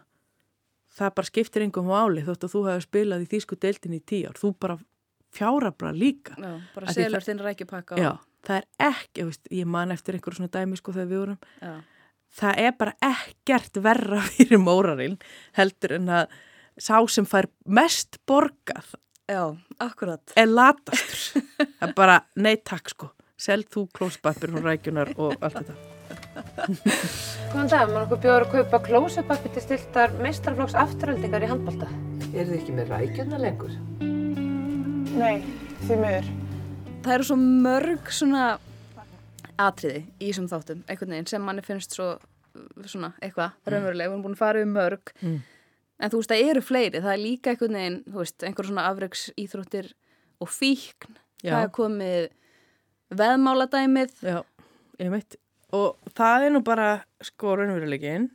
það 0.95 1.13
bara 1.15 1.27
skiptir 1.31 1.63
engum 1.65 1.89
áli 1.91 2.23
þótt 2.23 2.43
að 2.47 2.53
þú 2.55 2.61
hefur 2.69 2.85
spilað 2.87 3.23
í 3.25 3.29
þýsku 3.31 3.57
deildin 3.59 3.95
í 3.95 4.01
tíu 4.03 4.27
ár 4.29 4.39
þú 4.39 4.53
bara 4.59 4.77
fjárabla 5.31 5.91
líka 5.95 6.35
Já, 6.35 6.59
bara 6.75 6.91
selur 6.91 7.23
þinn 7.23 7.39
rækjupakka. 7.39 7.95
Já, 7.95 8.17
það 8.43 8.57
er 8.57 8.65
ekki, 8.91 9.23
veist, 9.29 9.47
ég 9.51 9.65
man 9.65 9.91
eftir 9.91 10.15
einhverjum 10.17 10.41
svona 10.41 10.51
dæmi 10.51 10.75
sko 10.79 10.91
þegar 10.91 11.07
við 11.11 11.19
vorum 11.21 11.37
Já. 11.61 11.73
Það 12.39 12.63
er 12.65 12.75
bara 12.79 12.95
ekkert 13.11 13.81
verra 13.83 14.23
fyrir 14.31 14.61
mórarinn 14.61 15.19
heldur 15.57 15.97
en 15.99 16.11
að 16.21 16.35
sá 16.81 16.97
sem 17.11 17.27
fær 17.27 17.49
mest 17.65 18.21
borgað 18.29 18.95
Já, 19.31 19.55
akkurat 19.79 20.33
er 20.35 20.49
latastur 20.49 21.45
það 21.57 21.87
er 21.87 21.95
bara, 21.95 22.19
nei 22.35 22.55
takk 22.57 22.91
sko 22.91 23.11
seld 23.41 23.71
þú 23.73 23.87
klóspappir 23.95 24.53
og 24.55 24.67
rækjunar 24.67 25.15
og 25.17 25.37
allt 25.39 25.61
þetta 25.61 25.91
Góðan 26.31 27.67
dag. 27.67 27.81
Höfum 27.81 27.97
okkur 28.01 28.19
bjóða 28.23 28.37
að 28.45 28.51
kaupa 28.53 28.79
klósettpappi 28.85 29.51
til 29.51 29.63
styrtar 29.63 30.13
mestraflokks 30.23 30.75
afturöldingar 30.79 31.43
í 31.43 31.49
handbólta. 31.51 31.89
Er 32.31 32.47
þið 32.47 32.57
ekki 32.57 32.75
með 32.75 32.91
rækjuna 32.93 33.39
lengur? 33.41 33.73
Nei, 35.19 35.41
því 35.83 35.97
miður. 35.99 36.29
Það 37.03 37.15
eru 37.17 37.27
svo 37.27 37.37
mörg 37.41 38.11
svona 38.15 38.45
atriði 39.61 40.03
í 40.19 40.29
þessum 40.29 40.49
þáttum, 40.51 40.83
einhvern 40.87 41.15
veginn, 41.15 41.29
sem 41.31 41.45
manni 41.45 41.63
finnst 41.65 41.95
svo 41.97 42.11
svona 42.85 43.13
eitthvað 43.23 43.55
raunverulega, 43.71 44.09
við 44.09 44.15
erum 44.15 44.23
búin 44.25 44.37
að 44.37 44.43
fara 44.43 44.63
um 44.65 44.73
mörg. 44.75 45.13
Mm. 45.21 45.41
en 46.01 46.11
þú 46.11 46.21
veist, 46.21 46.31
það 46.33 46.49
eru 46.51 46.61
fleiri, 46.65 47.01
það 47.01 47.13
er 47.13 47.21
líka 47.21 47.53
einhvern 47.53 47.77
veginn, 47.77 47.99
þú 48.07 48.23
veist, 48.23 48.43
einhver 48.47 48.67
svona 48.67 48.87
afreiks 48.89 49.27
íþróttir 49.39 49.91
og 50.41 50.49
fíkn. 50.49 51.19
Já. 51.41 51.55
það 51.55 51.63
er 51.63 51.71
komið 51.77 52.27
veðmáladæmið. 53.21 54.17
Já, 54.21 54.41
ég 55.01 55.13
veit 55.13 55.37
og 55.75 56.11
það 56.17 56.45
er 56.45 56.53
nú 56.55 56.61
bara 56.67 56.89
sko 57.23 57.55
raunveruleikin 57.55 58.29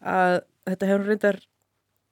að 0.00 0.40
þetta 0.66 0.90
hefur 0.90 1.08
reyndar 1.08 1.40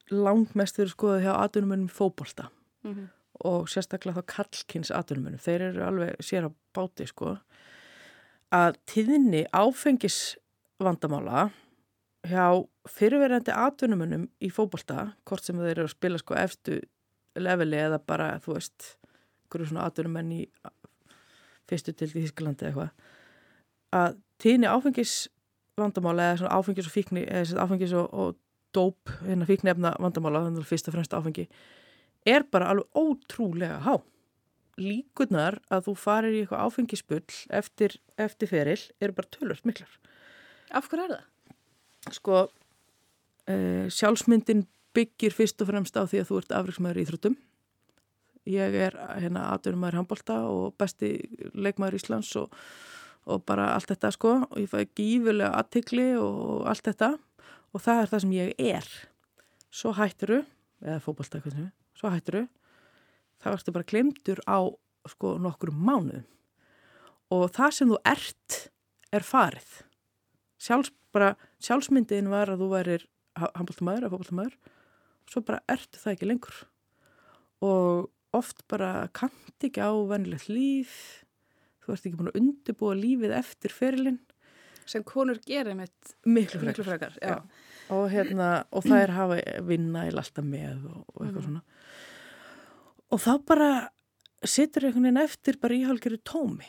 langmest 0.08 0.78
verið 0.78 0.94
skoðað 0.94 1.24
hjá 1.26 1.32
atvinnumönnum 1.36 1.90
í 1.90 1.96
fótbolta. 1.98 2.50
Mhm. 2.86 3.08
og 3.38 3.68
sérstaklega 3.70 4.18
þá 4.18 4.26
kallkins 4.26 4.90
atvinnumönnum. 4.90 5.38
Þeir 5.38 5.60
eru 5.68 5.82
alveg 5.86 6.16
sér 6.26 6.48
á 6.48 6.50
báti 6.74 7.06
sko 7.06 7.36
að 8.54 8.78
tíðinni 8.88 9.42
áfengisvandamála 9.52 11.48
hjá 12.28 12.44
fyrirverandi 12.88 13.52
atvinnumönnum 13.54 14.28
í 14.42 14.50
fótbolta 14.52 15.12
hvort 15.28 15.44
sem 15.44 15.58
þeir 15.60 15.74
eru 15.74 15.88
að 15.88 15.94
spila 15.94 16.20
sko 16.20 16.36
efstu 16.38 16.80
leveli 17.38 17.78
eða 17.78 18.00
bara 18.02 18.30
þú 18.42 18.56
veist 18.56 18.94
einhverju 19.44 19.70
svona 19.70 19.86
atvinnumenn 19.88 20.32
í 20.34 20.42
fyrstu 21.68 21.94
til 21.94 22.10
í 22.10 22.24
Þísklandi 22.24 22.68
eða 22.68 22.88
eitthvað 22.88 23.98
að 23.98 24.18
tíðni 24.42 24.70
áfengis 24.70 25.14
vandamála 25.78 26.30
eða 26.30 26.40
svona 26.42 26.58
áfengis 26.58 26.88
og 26.88 26.94
fíkni 26.94 27.24
eða 27.24 27.64
áfengis 27.64 27.94
og, 27.96 28.08
og 28.12 28.36
dóp 28.76 29.12
hérna 29.24 29.46
fíknefna 29.48 29.94
vandamála, 30.00 30.44
þannig 30.46 30.64
að 30.64 30.72
fyrst 30.72 30.88
og 30.90 30.96
fremst 30.96 31.16
áfengi 31.16 31.46
er 32.28 32.44
bara 32.50 32.72
alveg 32.72 32.98
ótrúlega 32.98 33.78
há 33.84 33.94
líkunar 34.78 35.58
að 35.74 35.88
þú 35.88 35.96
farir 35.98 36.36
í 36.36 36.44
eitthvað 36.44 36.64
áfengisbull 36.66 37.24
eftir, 37.58 37.98
eftir 38.16 38.50
feril 38.50 38.80
eru 39.02 39.16
bara 39.16 39.32
tölvöld 39.34 39.66
miklar. 39.68 39.90
Af 40.70 40.88
hverju 40.88 41.08
er 41.08 41.16
það? 41.16 41.26
sko 42.14 42.44
uh, 42.46 43.86
sjálfsmyndin 43.92 44.66
byggir 44.96 45.34
fyrst 45.34 45.60
og 45.62 45.70
fremst 45.70 45.96
á 45.98 46.02
því 46.08 46.22
að 46.22 46.30
þú 46.30 46.40
ert 46.40 46.54
afriksmaður 46.58 47.00
í 47.00 47.04
Íþróttum. 47.06 47.38
Ég 48.48 48.76
er 48.86 48.94
hérna 49.20 49.50
atvinnumæður 49.52 50.00
handbólta 50.00 50.38
og 50.48 50.76
besti 50.80 51.12
leikmaður 51.52 51.98
Íslands 51.98 52.30
og, 52.40 52.54
og 53.28 53.42
bara 53.48 53.74
allt 53.74 53.90
þetta 53.92 54.12
sko. 54.14 54.34
Og 54.48 54.62
ég 54.62 54.70
fæði 54.72 54.88
gífulega 54.96 55.50
aðtikli 55.58 56.08
og 56.16 56.64
allt 56.70 56.88
þetta. 56.88 57.10
Og 57.76 57.84
það 57.84 58.00
er 58.00 58.12
það 58.12 58.24
sem 58.24 58.32
ég 58.38 58.62
er. 58.72 58.88
Svo 59.68 59.92
hætturu 59.98 60.40
eða 60.80 61.02
hvernig, 61.04 61.68
svo 61.98 62.14
hætturu 62.14 62.46
þá 63.42 63.52
ertu 63.54 63.74
bara 63.74 63.88
glemdur 63.88 64.40
á 64.48 64.58
sko 65.08 65.36
nokkur 65.42 65.70
mánuðum. 65.72 66.24
Og 67.34 67.44
það 67.52 67.70
sem 67.76 67.92
þú 67.92 67.98
ert 68.08 68.56
er 69.14 69.24
farið. 69.24 69.68
Sjálfs, 70.58 70.90
bara, 71.14 71.34
sjálfsmyndin 71.62 72.28
var 72.32 72.50
að 72.52 72.64
þú 72.64 72.68
værir 72.72 73.04
handbóltamæður 73.38 74.04
eða 74.06 74.12
fótbóltamæður 74.14 74.56
svo 75.28 75.42
bara 75.44 75.60
ertu 75.70 76.00
það 76.00 76.14
ekki 76.16 76.28
lengur. 76.30 76.58
Og 77.64 78.08
oft 78.36 78.64
bara 78.70 79.08
kannt 79.16 79.64
ekki 79.64 79.80
á 79.84 79.92
venilegt 80.08 80.48
líf 80.52 80.94
þú 81.84 81.94
ert 81.94 82.04
ekki 82.08 82.18
búin 82.18 82.30
að 82.32 82.40
undirbúa 82.42 82.96
lífið 82.98 83.34
eftir 83.38 83.72
ferilinn. 83.72 84.18
Sem 84.88 85.04
konur 85.04 85.38
gerir 85.44 85.76
mitt 85.76 86.14
miklu 86.24 86.60
frekar, 86.62 86.68
miklu 86.72 86.84
frekar. 86.88 87.42
Og, 87.92 88.06
hérna, 88.12 88.48
og 88.72 88.84
það 88.84 89.02
er 89.04 89.12
hafa 89.16 89.38
vinna 89.68 90.06
í 90.08 90.12
alltaf 90.12 90.44
með 90.44 90.82
og, 90.90 91.04
og 91.14 91.22
eitthvað 91.24 91.42
Mhm. 91.42 91.46
svona 91.48 91.62
og 93.10 93.22
þá 93.22 93.32
bara 93.48 93.70
situr 94.44 94.86
einhvern 94.88 95.08
veginn 95.08 95.22
eftir 95.22 95.58
bara 95.60 95.74
í 95.76 95.84
hálfgerðu 95.88 96.20
tómi. 96.28 96.68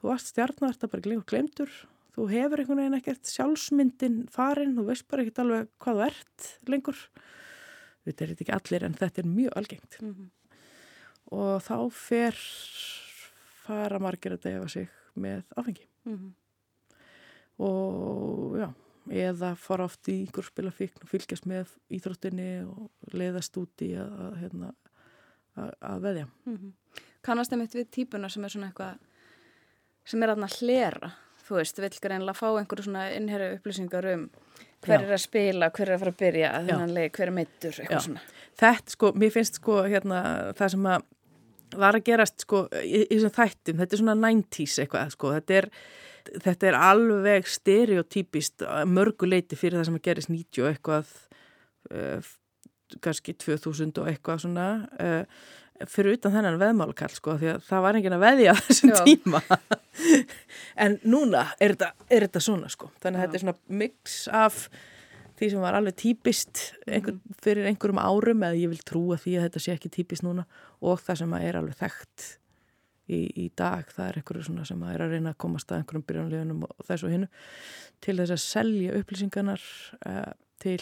Þú 0.00 0.10
varst 0.10 0.32
stjarnar, 0.32 0.74
þetta 0.74 0.92
bara 0.92 1.24
glemdur 1.24 1.74
þú 2.14 2.28
hefur 2.30 2.62
einhvern 2.62 2.80
veginn 2.82 2.98
ekkert 2.98 3.30
sjálfsmyndin 3.30 4.20
farin, 4.32 4.76
þú 4.76 4.86
veist 4.90 5.06
bara 5.10 5.24
ekkert 5.24 5.42
alveg 5.42 5.70
hvað 5.82 5.98
þú 5.98 6.04
ert 6.06 6.70
lengur. 6.70 7.00
Þetta 8.04 8.24
er 8.24 8.32
þetta 8.32 8.44
ekki 8.44 8.56
allir 8.58 8.86
en 8.86 8.96
þetta 9.00 9.22
er 9.22 9.30
mjög 9.32 9.60
algengt. 9.60 10.00
Mhm. 10.00 10.30
og 11.34 11.62
þá 11.64 11.90
fer 11.90 12.36
fara 13.64 13.98
margir 13.98 14.34
að 14.36 14.42
defa 14.44 14.68
sig 14.68 14.88
með 15.16 15.42
áfengi. 15.56 15.86
Mhm. 16.04 16.34
og 17.58 18.56
já, 18.58 18.74
eða 19.08 19.56
fara 19.56 19.84
oft 19.84 20.06
í 20.08 20.26
einhver 20.26 20.44
spilafíkn 20.44 21.02
og 21.02 21.08
fylgjast 21.08 21.46
með 21.46 21.68
íþróttinni 21.90 22.66
og 22.68 22.90
leiðast 23.12 23.56
út 23.56 23.82
í 23.82 23.94
að, 23.94 24.12
að, 24.20 24.36
hérna, 24.42 24.74
að, 25.56 25.98
veðja. 26.04 26.28
Mhm. 26.46 26.72
Kannast 27.24 27.52
þeim 27.52 27.62
eitt 27.64 27.76
við 27.78 27.90
típuna 27.90 28.30
sem 28.30 28.44
er 28.44 28.52
svona 28.52 28.70
eitthvað 28.70 28.98
sem 30.04 30.22
er 30.22 30.34
aðna 30.34 30.50
hlera 30.60 31.12
þú 31.44 31.58
veist, 31.58 31.80
vill 31.82 32.00
greinlega 32.02 32.36
fá 32.36 32.46
einhverju 32.52 32.86
svona 32.88 33.08
innherju 33.16 33.58
upplýsingar 33.58 34.08
um 34.14 34.28
hver 34.84 35.00
Já. 35.00 35.06
er 35.06 35.16
að 35.16 35.22
spila, 35.22 35.70
hver 35.72 35.88
er 35.88 35.96
að 35.96 36.02
fara 36.02 36.12
að 36.12 36.20
byrja 36.20 36.52
Já. 36.68 36.78
leik, 36.92 37.16
hver 37.16 37.30
er 37.30 37.36
meittur, 37.38 37.72
Já. 37.72 37.82
eitthvað 37.84 38.06
svona 38.08 38.24
Þetta 38.54 38.94
sko, 38.94 39.10
mér 39.18 39.34
finnst 39.34 39.58
sko 39.58 39.80
hérna 39.90 40.20
það 40.54 40.74
sem 40.76 40.88
að 40.92 41.06
var 41.74 41.98
að 41.98 42.06
gerast 42.06 42.44
sko 42.44 42.64
í, 42.78 43.02
þessum 43.10 43.34
þættum, 43.34 43.78
þetta 43.80 43.96
er 43.96 44.02
svona 44.02 44.16
90s 44.20 44.76
eitthvað 44.84 45.14
sko, 45.16 45.32
þetta 45.34 45.56
er, 45.58 45.68
þetta 46.44 46.68
er 46.70 46.78
alveg 46.78 47.48
stereotypist 47.50 48.64
að 48.68 48.92
mörgu 48.94 49.28
leiti 49.28 49.58
fyrir 49.58 49.80
það 49.80 49.88
sem 49.88 49.98
að 49.98 50.04
gerist 50.08 50.30
90 50.30 50.62
og 50.62 50.70
eitthvað 50.70 51.14
uh, 51.90 52.32
kannski 53.02 53.34
2000 53.40 54.00
og 54.02 54.10
eitthvað 54.10 54.42
svona 54.44 54.68
uh, 55.02 55.44
fyrir 55.90 56.18
utan 56.18 56.34
þennan 56.34 56.60
veðmálkall 56.60 57.12
sko 57.14 57.36
því 57.40 57.50
að 57.54 57.62
það 57.66 57.84
var 57.86 57.98
enginn 57.98 58.16
að 58.16 58.24
veðja 58.24 58.54
á 58.54 58.58
þessum 58.68 58.92
Já. 58.94 58.98
tíma. 59.08 59.44
En 60.84 60.96
núna 61.06 61.44
er 61.62 61.74
þetta, 61.74 62.06
er 62.10 62.26
þetta 62.26 62.42
svona 62.42 62.68
sko. 62.72 62.90
Þannig 63.02 63.20
að 63.20 63.24
þetta 63.24 63.38
er 63.38 63.42
svona 63.44 63.78
mix 63.80 64.16
af 64.34 64.56
því 65.38 65.50
sem 65.50 65.62
var 65.62 65.76
alveg 65.78 65.96
típist 65.98 66.62
einhver, 66.86 67.18
fyrir 67.42 67.68
einhverjum 67.70 68.00
árum 68.02 68.42
eða 68.46 68.58
ég 68.58 68.70
vil 68.72 68.82
trúa 68.86 69.18
því 69.18 69.36
að 69.38 69.46
þetta 69.48 69.62
sé 69.64 69.74
ekki 69.74 69.92
típist 69.94 70.26
núna 70.26 70.46
og 70.84 71.02
það 71.02 71.22
sem 71.22 71.36
er 71.40 71.58
alveg 71.58 71.78
þekkt 71.80 72.26
í, 73.10 73.20
í 73.44 73.46
dag, 73.56 73.88
það 73.90 74.06
er 74.06 74.20
einhverju 74.20 74.46
svona 74.48 74.66
sem 74.68 74.84
er 74.90 75.04
að 75.04 75.16
reyna 75.16 75.34
að 75.34 75.40
komast 75.44 75.72
að 75.72 75.82
einhverjum 75.82 76.06
byrjanlegunum 76.10 76.62
og 76.68 76.86
þess 76.86 77.06
og 77.06 77.14
hinnu 77.14 77.30
til 78.04 78.16
þess 78.20 78.36
að 78.36 78.42
selja 78.44 79.00
upplýsingarnar 79.00 79.66
uh, 80.06 80.30
til 80.62 80.78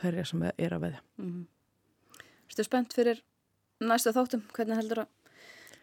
þærja 0.00 0.26
sem 0.26 0.42
er 0.48 0.74
að 0.76 0.84
veðja 0.86 1.00
Mhm. 1.18 1.46
Erstu 2.48 2.64
spennt 2.64 2.94
fyrir 2.96 3.20
næstu 3.84 4.12
þáttum? 4.16 4.42
Hvernig 4.56 4.78
heldur 4.80 5.02
að 5.04 5.08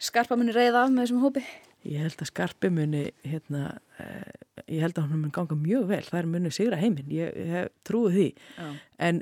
skarpa 0.02 0.36
muni 0.38 0.52
reyða 0.56 0.86
af 0.86 0.90
með 0.92 1.06
þessum 1.06 1.22
hópi? 1.24 1.44
Ég 1.86 2.02
held 2.02 2.18
að 2.18 2.32
skarpi 2.32 2.70
muni, 2.74 3.04
hérna, 3.24 3.78
uh, 4.02 4.32
ég 4.68 4.82
held 4.82 4.98
að 4.98 5.12
hún 5.12 5.22
mun 5.22 5.32
ganga 5.36 5.56
mjög 5.56 5.86
vel, 5.92 6.02
það 6.02 6.20
er 6.20 6.26
muni 6.34 6.50
sigra 6.50 6.80
heiminn, 6.82 7.12
ég, 7.14 7.36
ég 7.38 7.70
trúi 7.86 8.10
því. 8.16 8.26
Já. 8.58 8.72
En 9.06 9.22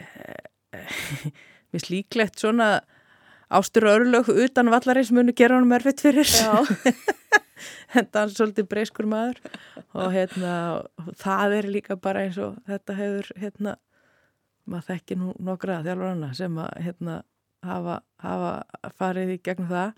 uh, 0.00 0.72
mér 1.70 1.84
slíklegt 1.84 2.42
svona 2.42 2.80
ástur 3.50 3.86
og 3.86 4.00
örlög 4.00 4.28
utan 4.34 4.70
vallarins 4.74 5.12
muni 5.14 5.32
gera 5.38 5.60
hann 5.60 5.70
erfitt 5.78 6.02
fyrir. 6.02 6.26
en 7.94 8.06
það 8.10 8.24
er 8.24 8.34
svolítið 8.34 8.68
breyskur 8.70 9.06
maður 9.10 9.38
og 9.94 10.10
hérna, 10.14 10.52
það 11.22 11.56
er 11.60 11.70
líka 11.70 11.96
bara 12.00 12.26
eins 12.26 12.38
og 12.42 12.58
þetta 12.66 12.98
hefur, 12.98 13.30
hérna, 13.38 13.76
maður 14.70 14.88
þekki 14.94 15.18
nú 15.20 15.34
nokkra 15.50 15.80
þjálfurana 15.84 16.32
sem 16.38 16.56
að, 16.62 16.70
hérna, 16.86 17.18
hafa, 17.66 17.98
hafa 18.24 18.90
farið 18.98 19.34
í 19.36 19.42
gegnum 19.50 19.70
það 19.72 19.92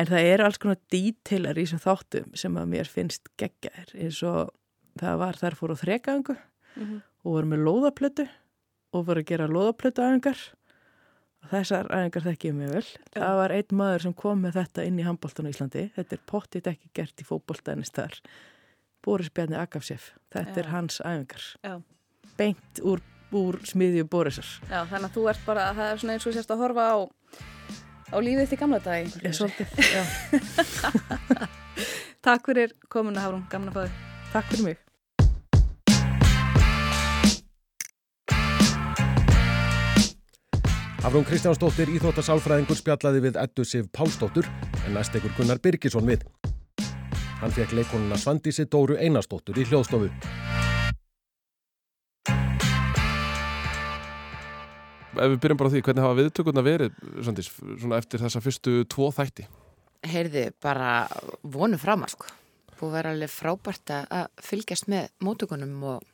En 0.00 0.06
það 0.08 0.26
eru 0.30 0.44
alls 0.46 0.56
konar 0.62 0.78
dítilar 0.88 1.58
í 1.60 1.64
þessum 1.66 1.80
þáttum 1.82 2.28
sem 2.40 2.54
að 2.56 2.68
mér 2.72 2.88
finnst 2.88 3.26
geggjaðir 3.36 3.90
eins 4.00 4.20
og 4.24 4.52
það 4.96 5.18
var 5.20 5.36
þar 5.36 5.56
fór 5.58 5.74
á 5.74 5.82
þrekangu 5.82 6.36
Mhm. 6.78 7.00
og 7.26 7.32
voru 7.34 7.48
með 7.50 7.64
lóðaplötu 7.66 8.24
og 8.94 9.04
voru 9.08 9.20
að 9.20 9.26
gera 9.28 9.48
lóðaplötu 9.50 10.00
æfingar 10.06 10.40
og 11.42 11.50
þessar 11.50 11.90
æfingar 11.90 12.24
þekki 12.30 12.48
ég 12.48 12.54
mjög 12.56 12.72
vel. 12.78 12.86
Það 13.18 13.36
var 13.42 13.54
einn 13.58 13.76
maður 13.82 14.02
sem 14.06 14.14
kom 14.14 14.40
með 14.46 14.56
þetta 14.60 14.86
inn 14.86 14.98
í 15.02 15.04
handbóltan 15.04 15.50
á 15.50 15.52
Íslandi. 15.52 15.84
Þetta 15.98 16.12
er 16.16 16.24
pottit 16.32 16.66
ekki 16.70 16.90
gert 16.94 17.20
í 17.20 17.26
fótbóltanist 17.28 17.92
þar. 17.98 18.16
Boris 19.02 19.28
Bjarni 19.34 19.56
Akafsef. 19.60 20.12
Þetta 20.32 20.54
Já. 20.54 20.58
er 20.64 20.70
hans 20.70 21.00
æfingar. 21.04 21.44
Já. 21.64 21.82
Beint 22.38 22.80
úr, 22.86 23.00
úr 23.36 23.60
smiðju 23.68 24.06
Borisar. 24.10 24.50
Já, 24.66 24.82
þannig 24.90 25.08
að 25.08 25.16
þú 25.16 25.24
ert 25.32 25.46
bara, 25.46 25.70
það 25.76 25.92
er 25.92 26.02
svona 26.02 26.16
eins 26.16 26.26
og 26.26 26.36
sérst 26.36 26.52
að 26.54 26.62
horfa 26.64 26.90
á, 26.90 26.98
á 28.10 28.16
lífið 28.18 28.52
því 28.52 28.60
gamla 28.64 28.82
dag. 28.84 29.16
Ég 29.24 29.34
svolítið, 29.36 29.68
já. 29.80 30.02
Takk 32.26 32.52
fyrir 32.52 32.76
komuna, 32.92 33.26
að 33.30 33.74
fá 33.74 33.82
þig. 33.82 33.98
Takk 34.30 34.52
fyrir 34.52 34.70
mig. 34.70 34.86
Hafrún 41.00 41.24
Kristjánsdóttir 41.24 41.88
íþróttasálfræðingur 41.96 42.76
spjallaði 42.76 43.22
við 43.24 43.38
Eddu 43.40 43.64
Sif 43.64 43.86
Pálsdóttur 43.96 44.44
en 44.84 44.92
næst 44.92 45.16
ekkur 45.16 45.32
Gunnar 45.38 45.62
Birgisson 45.64 46.04
við. 46.04 46.26
Hann 47.40 47.56
fekk 47.56 47.72
leikonuna 47.78 48.20
Svandísi 48.20 48.68
Dóru 48.68 49.00
Einarsdóttur 49.00 49.56
í 49.56 49.64
hljóðstofu. 49.64 50.12
Ef 55.20 55.34
við 55.34 55.40
byrjum 55.44 55.58
bara 55.60 55.72
því, 55.74 55.80
hvernig 55.84 56.04
hafa 56.06 56.18
viðtökurna 56.20 56.62
verið 56.64 57.00
Svandís, 57.20 57.50
svona 57.82 57.98
eftir 58.00 58.22
þessa 58.22 58.40
fyrstu 58.44 58.76
tvo 58.88 59.10
þætti? 59.12 59.44
Heyrðu, 60.08 60.46
bara 60.64 60.92
vonu 61.44 61.76
framar 61.80 62.08
sko. 62.12 62.30
Búið 62.78 62.88
að 62.88 62.94
vera 62.96 63.10
alveg 63.12 63.32
frábært 63.34 63.92
að- 63.92 64.30
fylgjast 64.40 64.88
með 64.88 65.10
mótökunum 65.20 65.82
og, 65.84 66.06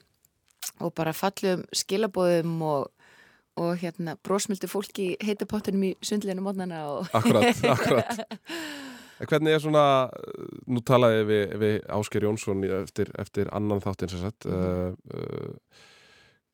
og 0.82 0.94
bara 0.98 1.12
fallum 1.14 1.62
skilabóðum 1.70 2.56
og, 2.66 2.88
og 3.62 3.76
hérna 3.78 4.16
brósmildu 4.26 4.66
fólki 4.68 5.12
heitapottunum 5.22 5.84
í 5.86 5.92
sundleginu 6.02 6.42
mótnana 6.42 6.82
og... 6.90 7.06
Akkurat, 7.14 7.62
akkurat. 7.76 8.24
Hvernig 9.16 9.54
er 9.56 9.62
svona, 9.62 9.84
nú 10.68 10.82
talaði 10.84 11.22
við, 11.30 11.54
við 11.62 11.76
Ásker 11.96 12.26
Jónsson 12.26 12.66
eftir, 12.82 13.08
eftir 13.22 13.48
annan 13.56 13.80
þáttinn 13.80 14.10
sem 14.12 14.20
sagt, 14.26 14.44
uh, 14.50 14.90
uh, 15.14 15.54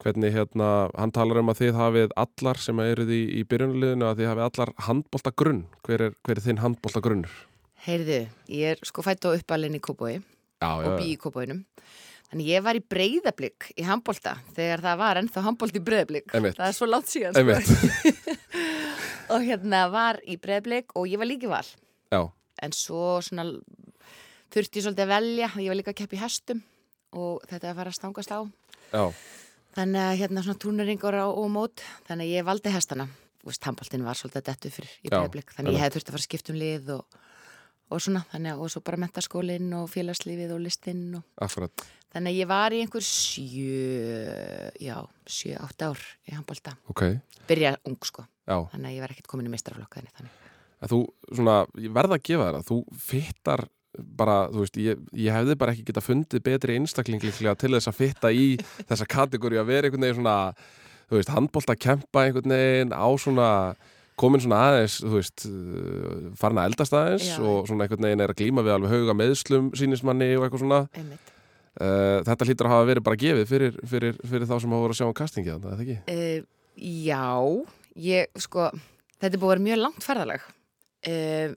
hvernig 0.03 0.33
hérna, 0.35 0.69
hann 0.99 1.13
talar 1.15 1.39
um 1.43 1.51
að 1.53 1.61
þið 1.63 1.77
hafið 1.79 2.15
allar 2.25 2.59
sem 2.61 2.81
eruð 2.83 3.13
í, 3.15 3.23
í 3.39 3.43
byrjunaliðinu 3.49 4.09
að 4.09 4.21
þið 4.23 4.31
hafið 4.33 4.47
allar 4.49 4.73
handbolta 4.89 5.33
grunn. 5.43 5.65
Hver 5.87 6.07
er, 6.09 6.17
hver 6.27 6.41
er 6.41 6.47
þinn 6.47 6.63
handbolta 6.63 7.03
grunnur? 7.05 7.35
Heyrðu, 7.87 8.21
ég 8.51 8.75
er 8.77 8.83
sko 8.87 9.03
fætt 9.07 9.27
á 9.27 9.31
uppalinn 9.35 9.79
í 9.79 9.83
Kópói 9.83 10.17
og 10.63 10.99
bý 10.99 11.13
í 11.15 11.19
Kópóinum. 11.23 11.63
Þannig 12.33 12.49
ég 12.49 12.63
var 12.65 12.79
í 12.79 12.83
breyðablík 12.89 13.73
í 13.77 13.85
handbolta 13.85 14.37
þegar 14.57 14.81
það 14.87 15.01
var 15.03 15.19
ennþá 15.21 15.43
handbolt 15.45 15.77
í 15.77 15.83
breyðablík. 15.85 16.31
Það 16.33 16.63
er 16.69 16.77
svo 16.77 16.87
langt 16.89 17.11
síðan 17.13 17.37
sko. 17.37 18.13
Og 19.33 19.45
hérna 19.47 19.83
var 19.93 20.19
í 20.29 20.39
breyðablík 20.41 20.95
og 20.99 21.09
ég 21.11 21.21
var 21.21 21.29
líki 21.29 21.51
val. 21.51 21.67
Já, 22.13 22.23
En 22.63 22.73
svo 22.77 23.19
svona 23.25 23.45
þurfti 24.53 24.79
ég 24.79 24.85
svolítið 24.87 25.05
að 25.07 25.13
velja. 25.13 25.49
Ég 25.59 25.71
var 25.73 25.79
líka 25.81 25.93
að 25.95 25.99
keppa 26.03 26.17
í 26.19 26.21
hestum 26.23 26.61
og 27.19 27.43
þetta 27.51 27.67
var 27.67 27.73
að 27.73 27.79
fara 27.81 27.93
að 27.93 27.99
stangast 27.99 28.33
á. 28.33 28.41
já, 28.93 29.05
Þannig 29.73 30.05
að 30.05 30.19
hérna 30.21 30.45
svona 30.45 30.61
túneringar 30.61 31.17
á 31.17 31.27
og 31.33 31.49
mót. 31.53 31.83
Þannig 32.09 32.29
að 32.29 32.35
ég 32.37 32.49
valdi 32.49 32.73
hestana. 32.75 33.09
Handboltin 33.43 34.05
var 34.07 34.19
svolítið 34.19 34.45
dettu 34.47 34.71
fyrir 34.71 34.91
í 35.01 35.09
Já, 35.09 35.15
breyðablík. 35.17 35.55
Þannig 35.57 35.73
að 35.73 35.77
ég 35.77 35.83
hefði 35.83 35.97
þurfti 35.97 36.11
að 36.11 36.15
fara 36.15 36.23
að 36.23 36.27
skipta 36.29 36.53
um 36.53 36.59
lið 36.61 36.93
og, 36.95 37.17
og 37.89 38.03
svona. 38.05 38.23
Þannig 38.31 38.53
að 38.53 38.63
og 38.63 38.73
svo 38.75 38.83
bara 38.87 39.01
mentaskólinn 39.03 39.73
og 39.81 39.89
félagslífið 39.91 40.55
og 40.55 40.63
listinn. 40.63 41.03
Þannig 42.13 42.35
að 42.35 42.39
ég 42.39 42.49
var 42.53 42.77
í 42.77 42.83
einhver 42.85 43.07
sjö, 43.09 44.71
já, 44.85 44.97
sjö, 45.25 45.57
átt 45.57 45.85
ár 45.89 46.01
í 46.29 46.37
handbólta. 46.37 46.77
Ok, 46.93 47.07
Byrja 47.49 47.73
ung, 47.89 47.97
sko. 48.05 48.27
já. 48.45 48.59
Þannig 48.75 48.91
að 48.91 48.97
ég 48.99 49.05
var 49.07 49.15
ekkert 49.15 49.31
komin 49.33 49.49
í. 49.49 50.33
En 50.83 50.91
þú, 50.91 50.99
svona, 51.31 51.63
ég 51.81 51.95
verða 51.95 52.19
að 52.19 52.27
gefa 52.29 52.51
þér 52.51 52.59
að 52.59 52.69
þú 52.69 52.79
fittar 53.01 53.65
bara, 53.99 54.37
þú 54.53 54.63
veist, 54.65 54.77
ég, 54.81 55.01
ég 55.21 55.35
hefði 55.37 55.57
bara 55.61 55.73
ekki 55.75 55.85
geta 55.91 56.01
fundið 56.05 56.45
betri 56.47 56.77
einstaklingliklega 56.81 57.57
til 57.61 57.73
þess 57.75 57.91
að 57.91 57.99
fitta 57.99 58.31
í 58.33 58.47
þessa 58.89 59.09
kategóri 59.11 59.59
að 59.61 59.69
vera 59.69 59.89
einhvern 59.91 60.07
veginn 60.07 60.21
svona, 60.23 60.37
þú 61.11 61.19
veist, 61.19 61.33
handbólta 61.35 61.75
að 61.77 61.83
kempa 61.85 62.23
einhvern 62.27 62.55
veginn 62.57 62.95
á 62.97 63.09
svona 63.21 63.49
komin 64.23 64.43
svona 64.45 64.61
aðeins, 64.69 64.99
þú 65.03 65.13
veist 65.17 65.45
uh, 65.49 66.31
farin 66.39 66.61
að 66.63 66.71
eldast 66.71 66.97
aðeins 66.97 67.29
Já. 67.33 67.37
og 67.49 67.69
svona 67.69 67.87
einhvern 67.87 68.07
veginn 68.07 68.23
er 68.25 68.33
að 68.33 68.41
glíma 68.43 68.65
við 68.65 68.75
alveg 68.77 68.93
hauga 68.93 69.15
meðslum 69.19 69.71
sínismanni 69.79 70.29
og 70.37 70.45
eitthvað 70.47 70.63
svona 70.65 70.81
Einmitt. 70.93 71.33
uh, 71.81 72.19
Þetta 72.29 72.49
hlýtur 72.49 72.69
að 72.69 72.75
hafa 72.77 72.89
verið 72.93 73.07
bara 73.09 73.21
gefið 73.23 73.47
fyrir, 73.53 73.79
fyrir, 73.89 74.19
fyrir 74.29 74.49
þá 74.49 74.55
sem 74.61 74.75
hafa 74.77 74.83
voru 74.85 74.97
að 74.97 75.01
sjá 75.01 75.07
um 75.09 75.17
kastingið 75.21 75.55
þannig, 75.57 75.73
eða 75.73 75.87
ekki? 75.87 75.99
Uh, 76.13 76.85
já, 77.09 77.25
ég, 78.09 78.43
sko, 78.47 78.69
þetta 79.19 79.33
er 79.33 79.43
búið 79.43 79.49
að 79.49 79.55
vera 79.57 79.67
mjög 79.71 79.83
langt 79.87 80.07
ferðalag. 80.07 80.47
Uh, 81.03 81.57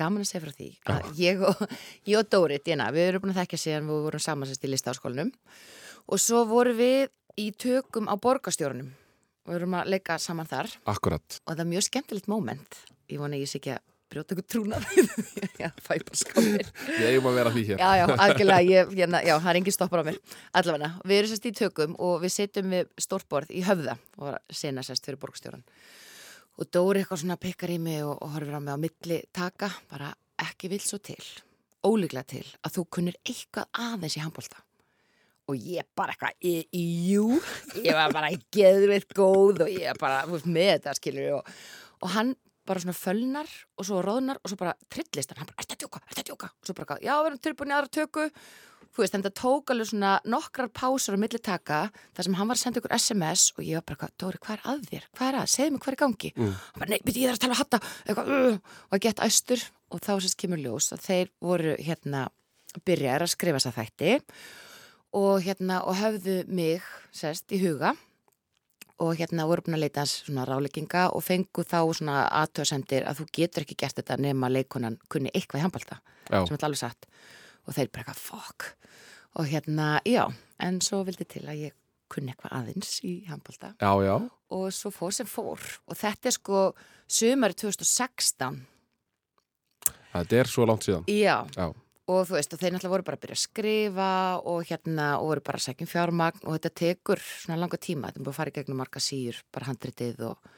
gaman 0.00 0.24
að 0.24 0.30
segja 0.30 0.42
frá 0.46 0.54
því 0.56 0.70
að 0.94 1.20
ég 1.20 1.44
og, 1.46 1.60
ég 2.08 2.20
og 2.20 2.30
Dóri, 2.32 2.60
Dina, 2.64 2.88
við 2.94 3.10
erum 3.10 3.24
búin 3.24 3.34
að 3.34 3.42
þekkja 3.42 3.62
síðan 3.64 3.90
við 3.90 4.06
vorum 4.08 4.24
samansast 4.24 4.64
í 4.64 4.72
listaháskólanum. 4.72 5.34
Og 6.10 6.22
svo 6.22 6.42
vorum 6.48 6.80
við 6.80 7.10
í 7.40 7.50
tökum 7.54 8.10
á 8.10 8.14
borgarstjórnum 8.20 8.90
og 8.90 9.52
við 9.52 9.60
erum 9.60 9.78
að 9.78 9.92
leika 9.94 10.18
saman 10.22 10.48
þar. 10.48 10.72
Akkurat. 10.90 11.40
Og 11.44 11.54
það 11.54 11.64
er 11.64 11.70
mjög 11.74 11.86
skemmtilegt 11.86 12.30
moment. 12.30 12.82
Ég 13.10 13.22
vona 13.22 13.38
ég 13.38 13.50
sé 13.50 13.60
ekki 13.60 13.76
að 13.76 13.86
brjóta 14.10 14.34
ykkur 14.34 14.46
trúnað 14.50 14.86
já, 15.62 15.68
fæ 15.86 15.92
bara 16.02 16.18
skálir 16.18 16.70
Við 16.88 17.04
eigum 17.12 17.28
að 17.30 17.36
vera 17.38 17.52
því 17.54 17.62
hér. 17.68 17.78
Já, 17.78 17.90
já, 18.00 18.04
algjörlega, 18.24 18.64
ég, 18.66 18.94
hérna, 18.98 19.20
já, 19.22 19.34
það 19.36 19.50
er 19.52 19.58
engin 19.60 19.76
stoppar 19.76 20.02
á 20.02 20.04
mér. 20.08 20.18
Allavega, 20.60 20.90
við 21.04 21.20
erum 21.20 21.30
sérst 21.30 21.46
í 21.46 21.52
tökum 21.60 21.94
og 22.02 22.16
við 22.24 22.34
setjum 22.34 22.74
við 22.74 22.90
stórborð 23.06 23.52
í 23.54 23.62
höfða 23.66 23.94
og 24.18 24.56
sena 24.62 24.82
sérst 24.86 25.06
fyrir 25.06 25.20
borgstjóran 25.22 25.62
og 26.58 26.66
Dóri 26.74 27.02
eitthvað 27.02 27.22
svona 27.22 27.36
pekkar 27.40 27.70
í 27.74 27.78
mig 27.82 28.02
og, 28.04 28.16
og 28.22 28.34
horfir 28.34 28.56
á 28.58 28.60
mig 28.60 28.74
á 28.74 28.78
milli 28.80 29.20
taka 29.36 29.70
bara 29.90 30.10
ekki 30.40 30.70
vil 30.72 30.80
svo 30.84 30.98
til 31.04 31.20
ólíklega 31.86 32.26
til 32.34 32.44
að 32.66 32.74
þú 32.76 32.84
kunnir 32.96 33.16
eitthvað 33.24 33.70
aðeins 33.86 34.16
í 34.18 34.24
handbólta 34.24 34.60
og 35.50 35.56
ég 35.58 35.86
bara 35.98 36.12
eitthvað, 36.14 36.36
í- 36.46 36.68
í- 36.76 37.10
jú. 37.10 37.24
Ég 37.82 37.96
var 37.96 38.12
bara 38.14 38.28
geðveitt 38.54 39.08
góð 39.16 39.64
og 39.64 39.70
ég 39.72 39.96
bara, 39.98 40.20
með 40.46 40.68
þetta 40.76 40.92
skilur 40.94 41.32
og, 41.40 41.48
og 42.04 42.12
hann 42.14 42.34
bara 42.68 42.78
svona 42.84 42.94
fölnar 42.94 43.50
og 43.80 43.88
svo 43.88 43.98
róðnar 44.04 44.38
og 44.44 44.52
svo 44.52 44.58
bara 44.60 44.76
trillist 44.92 45.32
hann, 45.34 45.48
bara, 45.48 45.58
ertu 45.64 45.74
að 45.74 45.80
djóka, 45.82 46.02
ertu 46.06 46.22
að 46.22 46.28
djóka? 46.30 46.50
Og 46.60 46.68
svo 46.70 46.76
bara, 46.78 46.98
já, 47.02 47.14
við 47.18 47.30
erum 47.32 47.40
tilbúin 47.48 47.72
í 47.72 47.76
aðra 47.80 47.90
tökku 47.98 48.28
þú 48.94 49.04
veist, 49.04 49.16
en 49.16 49.24
það 49.26 49.34
tók 49.40 49.72
alveg 49.72 49.90
svona 49.90 50.12
nokkrar 50.28 50.70
pásur 50.74 51.16
á 51.16 51.22
milli 51.22 51.40
taka, 51.42 51.80
þar 52.16 52.26
sem 52.26 52.36
hann 52.38 52.50
var 52.50 52.58
að 52.58 52.62
senda 52.64 52.82
ykkur 52.82 52.96
SMS 52.96 53.46
og 53.56 53.62
ég 53.66 53.78
var 53.80 53.86
bara, 53.92 54.10
Dóri, 54.20 54.40
hvað 54.42 54.56
er 54.56 54.66
að 54.72 54.84
þér? 54.90 55.06
Hvað 55.16 55.28
er 55.28 55.38
að? 55.40 55.52
Segðu 55.54 55.74
mig 55.76 55.84
hvað 55.84 55.92
er 55.92 55.98
í 55.98 56.02
gangi? 56.02 56.32
Mm. 56.36 56.52
hann 56.58 56.82
bara, 56.82 56.90
nei, 56.90 57.00
byrju, 57.06 57.22
ég 57.22 57.30
þarf 57.30 57.38
að 57.38 57.44
tala 57.46 57.60
hatta 57.60 57.80
eitthvað, 58.06 58.34
uh, 58.34 58.76
og 58.88 58.98
að 58.98 59.04
geta 59.06 59.30
æstur 59.30 59.64
og 59.90 60.04
þá 60.04 60.12
sérst 60.16 60.40
kemur 60.40 60.62
ljós 60.62 60.90
að 60.94 61.06
þeir 61.06 61.32
voru 61.42 61.76
hérna, 61.78 62.26
byrjar 62.86 63.24
að 63.24 63.32
skrifa 63.34 63.58
þess 63.58 63.70
að 63.70 63.80
þætti 63.80 64.12
og 65.20 65.42
hérna, 65.42 65.80
og 65.86 65.98
höfðu 65.98 66.36
mig 66.46 66.86
sérst 67.14 67.50
í 67.54 67.58
huga 67.62 67.94
og 69.00 69.16
hérna 69.16 69.46
voru 69.48 69.64
búin 69.64 69.78
að 69.78 69.86
leita 69.86 70.02
hans 70.02 70.18
svona 70.26 70.44
ráleikinga 70.48 71.08
og 71.16 71.24
fengu 71.24 71.64
þá 71.64 71.80
svona 71.96 72.22
aðtöðsendir 72.42 73.06
að 73.08 73.22
þú 73.22 73.26
getur 73.38 73.64
ekki 73.64 73.78
gert 73.80 73.96
þetta 73.96 74.18
nema 74.20 74.50
leikonan 74.52 74.98
kunni 75.12 75.32
eitthvað 75.32 75.62
í 75.62 75.64
handbalta 75.64 76.00
Já. 76.28 76.44
sem 76.44 76.56
er 76.56 76.66
alveg 76.68 76.82
satt 76.82 77.08
og 77.70 77.76
þeir 77.76 77.92
bara 77.94 78.16
fokk 78.18 78.72
og 79.38 79.46
hérna, 79.46 80.00
já, 80.02 80.24
en 80.58 80.80
svo 80.82 81.04
vildi 81.06 81.26
til 81.30 81.44
að 81.46 81.68
ég 81.68 81.76
kunni 82.10 82.32
eitthvað 82.32 82.56
aðeins 82.58 82.96
í 83.06 83.20
já, 84.02 84.16
og 84.50 84.64
svo 84.74 84.90
fór 84.90 85.14
sem 85.14 85.28
fór. 85.30 85.62
Og 85.86 85.94
þetta 85.94 86.26
er 86.26 86.34
sko 86.34 86.62
sumari 87.06 87.54
2016 87.54 88.58
þetta 90.10 90.40
er 90.40 90.50
svo 90.50 90.66
langt 90.66 90.88
síðan. 90.88 91.06
Já, 91.06 91.46
Já, 91.54 91.68
og 92.10 92.26
þú 92.26 92.34
veist 92.34 92.56
og 92.56 92.62
þeir 92.62 92.74
náttúrulega 92.74 92.94
voru 92.96 93.06
bara 93.06 93.20
að 93.20 93.24
byrja 93.24 93.38
að 93.38 93.44
skrifa 93.44 94.10
og 94.50 94.66
hérna 94.66 95.06
og 95.20 95.30
voru 95.30 95.46
bara 95.46 95.60
að 95.60 95.66
segja 95.68 95.86
um 95.86 95.92
fjármagn. 95.92 96.44
Og 96.46 96.56
þetta 96.56 96.74
tekur 96.82 97.22
svona 97.22 97.60
langa 97.62 97.78
tíma. 97.78 98.10
Þetta 98.10 98.18
er 98.18 98.26
búin 98.26 98.34
að 98.34 98.40
fara 98.40 98.50
í 98.52 98.56
gegnum 98.58 98.82
marga 98.82 99.04
síur, 99.04 99.42
bara 99.54 99.70
handritið 99.70 100.24
og 100.32 100.50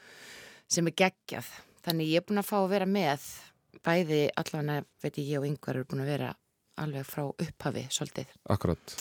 sem 0.72 0.88
er 0.88 0.96
geggjað. 1.04 1.52
Þannig 1.84 2.14
ég 2.14 2.22
er 2.22 2.28
búin 2.30 2.40
að 2.40 2.48
fá 2.48 2.58
að 2.62 2.70
vera 2.72 2.88
með 2.88 3.28
bæði 3.82 4.22
allavega 4.38 4.84
veit 5.02 5.18
ég 5.18 5.32
ég 5.34 5.42
og 5.42 5.48
yngvar 5.48 5.76
eru 5.76 5.90
búin 5.90 6.04
að 6.04 6.12
vera 6.14 6.32
alveg 6.84 7.08
frá 7.08 7.26
upphafi 7.30 7.86
svolítið, 7.90 8.32
akkurat 8.52 8.96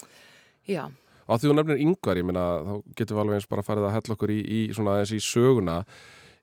já 0.70 0.86
Og 1.32 1.36
að 1.38 1.44
því 1.44 1.48
þú 1.48 1.54
nefnir 1.56 1.82
yngvar, 1.86 2.20
ég 2.20 2.26
meina, 2.28 2.46
þá 2.65 2.72
getum 3.00 3.15
við 3.15 3.22
alveg 3.24 3.38
eins 3.38 3.46
bara 3.48 3.63
farið 3.63 3.86
að 3.88 3.94
hella 3.96 4.15
okkur 4.17 4.32
í, 4.34 4.39
í 4.41 4.60
svona 4.76 4.96
í 5.06 5.20
söguna. 5.24 5.76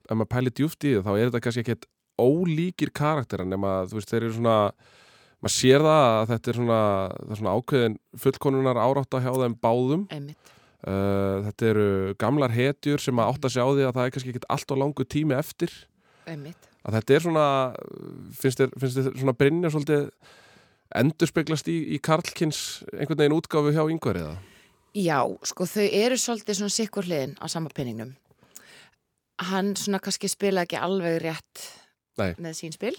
Ef 0.08 0.16
maður 0.16 0.30
pæli 0.32 0.52
djúft 0.56 0.86
í 0.88 0.94
það, 0.94 1.02
þá 1.04 1.10
er 1.12 1.28
þetta 1.28 1.42
kannski 1.44 1.64
ekkert 1.64 1.88
ólíkir 2.18 2.92
karakterar 2.96 3.48
nema, 3.50 3.72
þú 3.90 3.98
veist, 3.98 4.14
þeir 4.14 4.22
eru 4.22 4.36
svona, 4.38 4.54
maður 5.44 5.54
sér 5.58 5.84
það 5.84 6.06
að 6.06 6.32
þetta 6.32 6.52
er 6.52 6.60
svona, 6.62 6.80
það 7.18 7.34
er 7.34 7.40
svona 7.42 7.56
ákveðin 7.58 7.98
fullkonunar 8.24 8.80
árátta 8.86 9.22
hjá 9.26 9.30
þeim 9.42 9.58
báðum. 9.66 10.08
Einmitt. 10.14 10.54
Uh, 10.78 11.44
þetta 11.48 11.70
eru 11.72 11.86
gamlar 12.22 12.52
hetjur 12.54 13.02
sem 13.02 13.20
að 13.20 13.32
átta 13.34 13.50
sig 13.50 13.60
á 13.60 13.68
því 13.68 13.86
að 13.88 13.96
það 13.96 14.04
er 14.04 14.12
kannski 14.14 14.32
ekkert 14.32 14.50
allt 14.54 14.72
og 14.72 14.80
langu 14.86 15.08
tími 15.10 15.36
eftir. 15.36 15.72
einmitt, 16.24 16.68
Að 16.86 17.00
þetta 17.00 17.14
er 17.16 17.24
svona, 17.24 17.46
finnst 18.38 18.60
þér, 18.62 18.76
finnst 18.80 19.00
þér 19.02 19.16
svona 19.18 19.34
Brynja 19.36 19.72
svolítið 19.74 20.04
endurspeglast 20.96 21.68
í, 21.68 21.76
í 21.94 21.98
Karlkins 22.00 22.84
einhvern 22.94 23.18
veginn 23.20 23.36
útgáfu 23.36 23.72
hjá 23.74 23.84
yngvar 23.92 24.16
eða? 24.22 24.36
Já, 24.96 25.20
sko 25.46 25.66
þau 25.68 25.84
eru 25.84 26.16
svolítið 26.18 26.58
svona 26.58 26.72
sikkur 26.74 27.04
hliðin 27.06 27.34
á 27.38 27.46
sama 27.52 27.68
penningnum. 27.74 28.14
Hann 29.50 29.74
svona 29.78 30.00
kannski 30.02 30.30
spila 30.32 30.64
ekki 30.66 30.78
alveg 30.80 31.20
rétt 31.22 31.66
Nei. 32.18 32.32
með 32.42 32.56
sín 32.58 32.72
spil. 32.74 32.94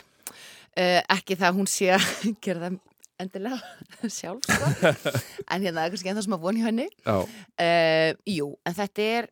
Uh, 0.77 1.01
ekki 1.11 1.35
það 1.35 1.49
að 1.49 1.57
hún 1.57 1.67
sé 1.67 1.89
að 1.97 2.05
gera 2.45 2.67
það 2.69 2.77
endilega 3.19 3.57
sjálf, 4.19 4.45
sko. 4.47 4.93
en 5.51 5.65
hérna 5.65 5.83
er 5.83 5.91
kannski 5.91 6.11
ennþá 6.13 6.23
sem 6.27 6.37
að 6.37 6.45
voni 6.45 6.63
henni. 6.63 6.85
Uh, 7.09 8.13
jú, 8.29 8.53
en 8.69 8.77
þetta 8.77 9.07
er, 9.17 9.27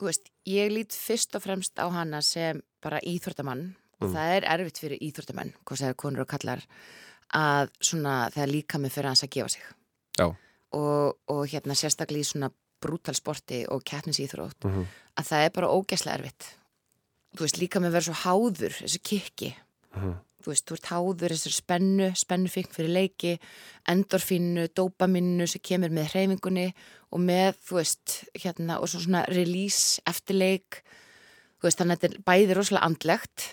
þú 0.00 0.08
veist, 0.08 0.32
ég 0.50 0.72
lít 0.74 0.96
fyrst 0.96 1.36
og 1.38 1.44
fremst 1.44 1.78
á 1.78 1.86
hana 1.94 2.18
sem 2.26 2.64
bara 2.82 3.02
íþórtamann 3.06 3.68
og 4.02 4.08
Mm. 4.10 4.10
það 4.16 4.32
er 4.36 4.44
erfitt 4.50 4.78
fyrir 4.82 4.98
íþórtamenn, 5.06 5.52
hvað 5.64 5.82
er 5.86 5.94
konur 5.96 6.24
og 6.24 6.28
kallar, 6.28 6.60
að 7.34 7.70
svona 7.80 8.30
það 8.34 8.50
líka 8.52 8.78
með 8.78 8.90
fyrir 8.96 9.08
hans 9.08 9.22
að 9.24 9.30
gefa 9.30 9.48
sig. 9.48 9.62
Og, 10.74 11.14
og 11.30 11.46
hérna 11.52 11.74
sérstaklega 11.78 12.24
í 12.24 12.26
svona 12.26 12.48
brútal 12.82 13.14
sporti 13.14 13.60
og 13.70 13.84
keppnisýþrótt 13.86 14.64
Mhm. 14.66 14.86
að 15.16 15.24
það 15.28 15.44
er 15.44 15.50
bara 15.54 15.68
ógæslega 15.70 16.18
erfitt. 16.18 16.44
Þú 17.36 17.40
veist 17.46 17.58
líka 17.58 17.78
að 17.80 17.90
vera 17.92 18.00
svo 18.08 18.14
háður 18.24 18.72
þessu 18.82 18.98
kikki. 19.02 19.54
Mhm. 19.96 20.14
þú 20.44 20.50
veist, 20.52 20.66
þú 20.68 20.72
ert 20.74 20.88
háður 20.92 21.32
þessar 21.32 21.52
spennu 21.56 22.06
spennufíkn 22.14 22.72
fyrir 22.74 22.92
leiki 22.92 23.38
endorfínu, 23.88 24.68
dópaminu 24.76 25.46
sem 25.48 25.60
kemur 25.64 25.88
með 25.88 26.10
hreyfingunni 26.12 26.66
og 27.12 27.20
með 27.20 27.54
þú 27.64 27.78
veist, 27.78 28.24
hérna, 28.42 28.76
og 28.80 28.88
svo 28.88 29.00
svona 29.00 29.24
release 29.30 30.02
eftir 30.06 30.36
leik. 30.36 30.82
Þú 31.60 31.68
veist, 31.68 31.78
þannig 31.80 31.96
að 31.96 32.00
þetta 32.02 32.14
er 32.18 32.24
bæði 32.28 32.54
rosalega 32.58 32.84
andlegt 32.90 33.46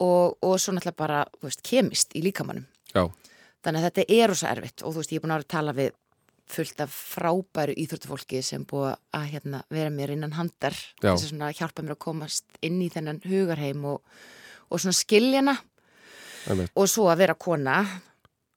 og, 0.00 0.36
og 0.42 0.58
svo 0.58 0.74
náttúrulega 0.74 0.96
bara, 0.96 1.20
þú 1.38 1.46
veist, 1.50 1.62
kemist 1.62 2.16
í 2.18 2.22
líkamannum 2.26 2.66
Já. 2.94 3.04
þannig 3.64 3.80
að 3.80 3.86
þetta 3.88 4.06
er 4.16 4.30
rosa 4.30 4.54
erfitt 4.54 4.82
og 4.82 4.94
þú 4.94 5.02
veist, 5.02 5.12
ég 5.12 5.20
er 5.20 5.26
búin 5.26 5.36
að 5.36 5.46
tala 5.54 5.76
við 5.76 5.92
fullt 6.54 6.80
af 6.84 6.92
frábæru 6.92 7.74
íþróttufólki 7.80 8.42
sem 8.44 8.64
búið 8.68 8.98
að 9.16 9.28
hérna, 9.32 9.62
vera 9.72 9.92
mér 9.92 10.12
innan 10.14 10.34
handar 10.36 10.76
þess 11.00 11.32
að 11.32 11.54
hjálpa 11.58 11.84
mér 11.84 11.96
að 11.96 12.02
komast 12.04 12.58
inn 12.64 12.82
í 12.84 12.90
þennan 12.92 13.22
hugarheim 13.24 13.86
og, 13.94 14.02
og 14.68 14.82
svona 14.82 14.98
skiljana 14.98 15.56
Einmitt. 16.44 16.74
og 16.76 16.90
svo 16.92 17.08
að 17.08 17.24
vera 17.24 17.38
kona 17.40 17.78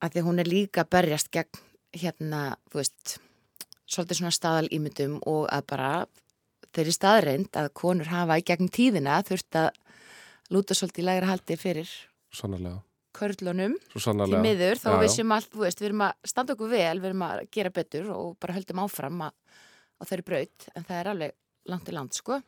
að 0.03 0.17
því 0.17 0.25
hún 0.27 0.43
er 0.43 0.51
líka 0.51 0.83
berjast 0.83 1.31
gegn 1.33 1.63
hérna, 1.97 2.57
þú 2.69 2.81
veist 2.81 3.17
svolítið 3.87 4.19
svona 4.19 4.35
staðal 4.35 4.67
ímyndum 4.75 5.19
og 5.23 5.47
að 5.47 5.67
bara 5.71 5.91
þeirri 6.75 6.93
staðreind 6.93 7.57
að 7.57 7.71
konur 7.77 8.11
hafa 8.11 8.37
í 8.37 8.45
gegn 8.45 8.69
tíðina 8.73 9.21
þurft 9.25 9.61
að 9.63 9.69
lúta 10.53 10.75
svolítið 10.77 11.03
í 11.03 11.07
lægra 11.07 11.31
haldi 11.31 11.57
fyrir 11.59 11.95
Sannarlega. 12.35 12.81
Körlunum 13.17 13.75
sannarlega. 13.95 14.43
miður, 14.45 14.81
þá 14.81 14.89
Já, 14.93 14.99
vissum 15.03 15.33
allt, 15.35 15.49
þú 15.53 15.65
veist, 15.65 15.81
við 15.81 15.89
erum 15.91 16.05
að 16.07 16.31
standa 16.31 16.55
okkur 16.55 16.71
vel, 16.71 16.93
við 17.01 17.09
erum 17.11 17.25
að 17.27 17.43
gera 17.57 17.73
betur 17.73 18.13
og 18.15 18.31
bara 18.41 18.55
höldum 18.57 18.83
áfram 18.85 19.27
að, 19.27 19.35
að 19.97 20.11
þeirri 20.11 20.27
braut, 20.31 20.69
en 20.73 20.87
það 20.87 21.01
er 21.01 21.11
alveg 21.13 21.37
langt 21.67 21.91
í 21.91 21.97
land, 21.97 22.15
sko. 22.15 22.41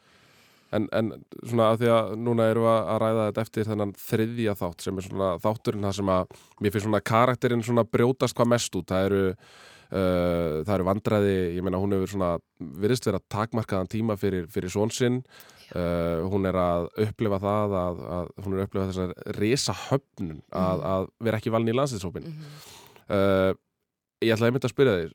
En, 0.76 0.86
en 0.94 1.10
svona 1.42 1.72
að 1.72 1.82
því 1.82 1.90
að 1.96 2.12
núna 2.22 2.46
við 2.52 2.68
að 2.70 3.00
ræða 3.02 3.26
þetta 3.30 3.44
eftir 3.46 3.68
þennan 3.72 3.94
þriðja 3.98 4.54
þátt 4.60 4.86
sem 4.86 5.00
er 5.00 5.08
svona 5.08 5.30
þátturinn 5.42 5.88
það 5.88 5.96
sem 5.98 6.12
að 6.14 6.36
mér 6.60 6.74
finnst 6.76 6.86
svona 6.86 7.02
karakterinn 7.10 7.66
svona 7.66 7.86
brjótast 7.90 8.38
hvað 8.38 8.52
mest 8.54 8.78
út. 8.78 8.92
Það 8.92 9.08
eru, 9.08 9.24
uh, 9.90 10.60
það 10.68 10.74
eru 10.76 10.90
vandræði, 10.92 11.38
ég 11.58 11.66
meina 11.66 11.82
hún 11.82 11.96
hefur 11.98 12.14
svona 12.14 12.32
virðist 12.60 13.10
vera 13.10 13.22
takmarkaðan 13.34 13.90
tíma 13.90 14.18
fyrir, 14.22 14.46
fyrir 14.54 14.74
svonsinn. 14.74 15.24
Uh, 15.70 16.26
hún 16.32 16.50
er 16.50 16.58
að 16.58 16.88
upplifa 17.06 17.38
það 17.44 17.74
að, 17.78 18.00
að 18.18 18.30
hún 18.42 18.54
er 18.56 18.62
að 18.62 18.68
upplifa 18.68 18.86
þessar 18.90 19.12
risa 19.38 19.76
höfnun 19.86 20.40
að, 20.50 20.86
að 20.90 21.10
vera 21.28 21.38
ekki 21.38 21.54
valin 21.54 21.70
í 21.70 21.76
landslýshópin. 21.78 22.26
uh, 23.14 23.52
ég 24.26 24.34
ætlaði 24.34 24.50
einmitt 24.50 24.66
að 24.66 24.74
spyrja 24.74 24.96
þig, 24.98 25.14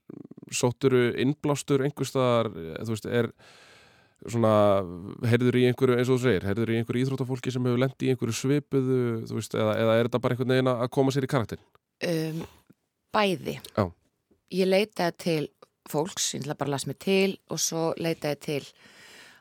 sótturu 0.55 1.03
innblástur 1.25 1.83
einhverstaðar, 1.85 2.53
þú 2.55 2.95
veist, 2.95 3.09
er 3.11 3.33
svona, 4.31 4.53
heyrður 5.29 5.59
í 5.61 5.67
einhverju, 5.69 5.99
eins 5.99 6.09
og 6.09 6.21
þú 6.21 6.29
segir, 6.29 6.47
heyrður 6.49 6.73
í 6.73 6.79
einhverju 6.81 7.05
íþróttafólki 7.05 7.53
sem 7.53 7.67
hefur 7.67 7.83
lendið 7.83 8.07
í 8.07 8.15
einhverju 8.15 8.37
svipuðu, 8.39 9.01
þú 9.29 9.39
veist, 9.41 9.59
eða, 9.59 9.75
eða 9.83 9.99
er 9.99 10.09
þetta 10.09 10.23
bara 10.25 10.37
einhvern 10.37 10.55
veginn 10.55 10.73
að 10.73 10.87
koma 10.97 11.15
sér 11.15 11.27
í 11.27 11.33
karakter? 11.35 11.61
Um, 12.09 12.41
bæði. 13.15 13.59
Já. 13.75 13.85
Ég 14.55 14.71
leitaði 14.71 15.19
til 15.27 15.43
fólks, 15.91 16.31
ég 16.33 16.45
ætla 16.45 16.57
bara 16.57 16.71
að 16.71 16.77
lasa 16.79 16.91
mig 16.91 17.01
til 17.05 17.37
og 17.53 17.61
svo 17.61 17.91
leitaði 18.01 18.41
til 18.47 18.63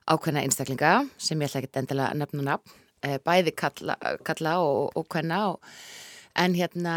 ákveðna 0.10 0.44
einstaklinga 0.44 0.94
sem 1.18 1.42
ég 1.42 1.50
ætla 1.50 1.64
ekki 1.64 1.82
endilega 1.82 2.12
að 2.12 2.22
nefna 2.22 2.46
nafn, 2.50 2.78
eh, 3.04 3.18
bæði 3.24 3.56
kalla, 3.56 3.98
kalla 4.26 4.58
og, 4.64 4.92
og 5.00 5.08
hvenna 5.14 5.42
og, 5.54 5.74
en 6.36 6.56
hérna, 6.58 6.96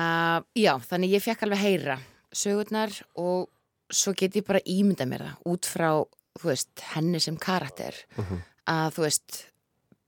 já, 0.57 0.73
þannig 0.88 1.16
ég 1.16 1.25
fekk 1.25 1.45
alveg 1.47 1.62
heyra 1.62 1.99
sögurnar 2.37 2.95
og 3.21 3.51
svo 3.92 4.14
get 4.16 4.37
ég 4.37 4.47
bara 4.47 4.64
ímynda 4.64 5.07
mér 5.09 5.27
það 5.27 5.51
út 5.53 5.69
frá, 5.69 5.90
þú 6.40 6.51
veist, 6.51 6.73
henni 6.95 7.21
sem 7.23 7.37
karakter 7.40 7.99
að 8.66 8.97
þú 8.97 9.05
veist 9.07 9.42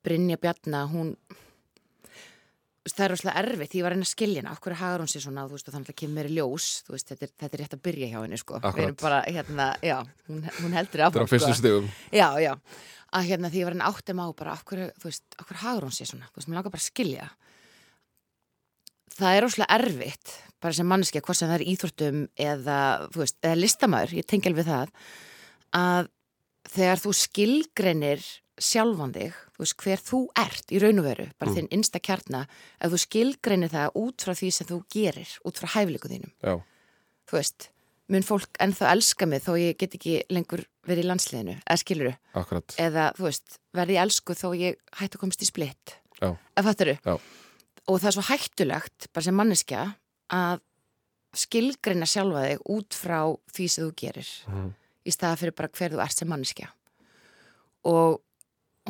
Brynja 0.05 0.39
Bjarna, 0.41 0.87
hún 0.91 1.15
það 2.97 3.05
er 3.05 3.13
rosalega 3.15 3.41
erfitt, 3.43 3.75
ég 3.79 3.85
var 3.87 3.95
reyna 3.95 4.07
að 4.07 4.11
skilja 4.13 4.43
hana 4.43 4.53
okkur 4.57 4.77
hagar 4.81 5.03
hún 5.03 5.11
sér 5.13 5.25
svona, 5.25 5.45
þú 5.49 5.57
veist, 5.59 5.69
og 5.69 5.75
þannig 5.77 5.93
að 5.93 5.99
kemur 6.03 6.29
í 6.29 6.35
ljós 6.37 6.69
þú 6.87 6.95
veist, 6.95 7.09
þetta 7.13 7.27
er, 7.27 7.33
þetta 7.43 7.57
er 7.59 7.63
rétt 7.65 7.77
að 7.77 7.83
byrja 7.89 8.11
hjá 8.13 8.19
henni, 8.23 8.39
sko 8.41 8.55
við 8.59 8.69
erum 8.69 8.71
Akkurat. 8.73 9.01
bara, 9.03 9.19
hérna, 9.29 9.67
já, 9.85 9.97
hún, 10.29 10.41
hún 10.63 10.77
heldur 10.79 11.03
Þetta 11.05 11.21
er 11.23 11.27
á 11.29 11.33
fyrstu 11.35 11.55
stigum. 11.59 11.91
já, 12.15 12.29
já, 12.45 12.53
að 13.19 13.29
hérna 13.33 13.51
því 13.53 13.63
ég 13.63 13.69
var 13.71 13.77
að 13.79 13.87
áttum 13.91 14.23
á 14.23 14.27
bara, 14.39 14.57
okkur, 14.61 14.83
þú 15.01 15.09
veist, 15.11 15.25
okkur 15.43 15.61
hagar 15.65 15.87
hún 15.89 15.97
sér 15.99 16.11
svona 16.13 16.29
þú 16.33 16.41
veist, 16.41 16.49
mér 16.53 16.61
langar 16.61 16.75
bara 16.77 16.83
að 16.85 16.91
skilja 16.91 17.29
það 19.19 19.37
er 19.39 19.43
rosalega 19.47 19.79
erfitt 19.79 20.35
bara 20.63 20.75
sem 20.75 20.89
mannskja, 20.91 21.23
hvort 21.23 21.39
sem 21.39 21.49
það 21.51 21.61
er 21.61 21.69
íþróttum 21.73 22.21
eða, 22.49 22.79
þú 23.15 23.23
veist, 23.23 23.37
eða 23.47 23.59
listamæður 23.63 24.15
ég 24.19 24.27
tengi 24.31 24.51
alveg 24.51 24.67
það 24.69 24.93
að 25.79 26.09
þegar 26.69 27.03
þú 27.05 27.13
skilgreinir 27.15 28.25
sjálfan 28.59 29.13
þig, 29.15 29.33
þú 29.55 29.63
veist, 29.65 29.77
hver 29.83 30.01
þú 30.03 30.19
ert 30.37 30.73
í 30.75 30.79
raun 30.83 30.99
og 30.99 31.05
veru, 31.05 31.27
bara 31.39 31.51
Mm. 31.51 31.57
þinn 31.57 31.69
innsta 31.73 32.01
kjarna 32.01 32.47
ef 32.81 32.91
þú 32.93 32.99
skilgreinir 33.07 33.71
það 33.71 33.93
út 33.95 34.17
frá 34.25 34.33
því 34.35 34.51
sem 34.53 34.67
þú 34.67 34.79
gerir, 34.91 35.29
út 35.47 35.59
frá 35.59 35.69
hæfileiku 35.75 36.09
þínum 36.09 36.33
Já. 36.43 36.61
þú 37.29 37.33
veist, 37.39 37.69
mun 38.09 38.23
fólk 38.23 38.49
ennþá 38.59 38.91
elska 38.93 39.27
mig 39.29 39.43
þó 39.43 39.53
ég 39.59 39.77
get 39.79 39.95
ekki 39.95 40.23
lengur 40.31 40.65
verið 40.87 41.05
í 41.05 41.09
landsliðinu, 41.09 41.57
eða 41.69 41.79
skiluru 41.83 42.17
Akkurat. 42.35 42.75
eða, 42.79 43.13
þú 43.15 43.23
veist, 43.29 43.59
verði 43.75 43.95
ég 43.99 44.03
elsku 44.03 44.33
þó 44.35 44.49
ég 44.57 44.77
hætti 44.97 45.17
að 45.17 45.21
komast 45.21 45.43
í 45.43 45.47
splitt 45.47 45.95
Já. 46.21 46.37
eða 46.57 46.65
fattaru 46.65 46.99
Já. 47.05 47.19
og 47.89 48.01
það 48.01 48.07
er 48.07 48.17
svo 48.17 48.23
hættulegt, 48.29 49.13
bara 49.13 49.23
sem 49.25 49.35
manneskja 49.37 49.95
að 50.31 50.61
skilgreina 51.35 52.07
sjálfa 52.09 52.43
þig 52.49 52.59
út 52.69 52.91
frá 52.97 53.37
því 53.53 53.69
sem 53.71 53.85
þú 53.85 53.95
gerir 53.95 54.29
Mhm. 54.49 54.75
í 55.07 55.11
staða 55.13 55.37
fyrir 55.39 55.55
bara 55.55 55.69
hver 55.69 55.91
þú 55.93 56.03
ert 56.03 56.13
sem 56.17 56.29
manneskja 56.29 56.69
og 57.85 58.21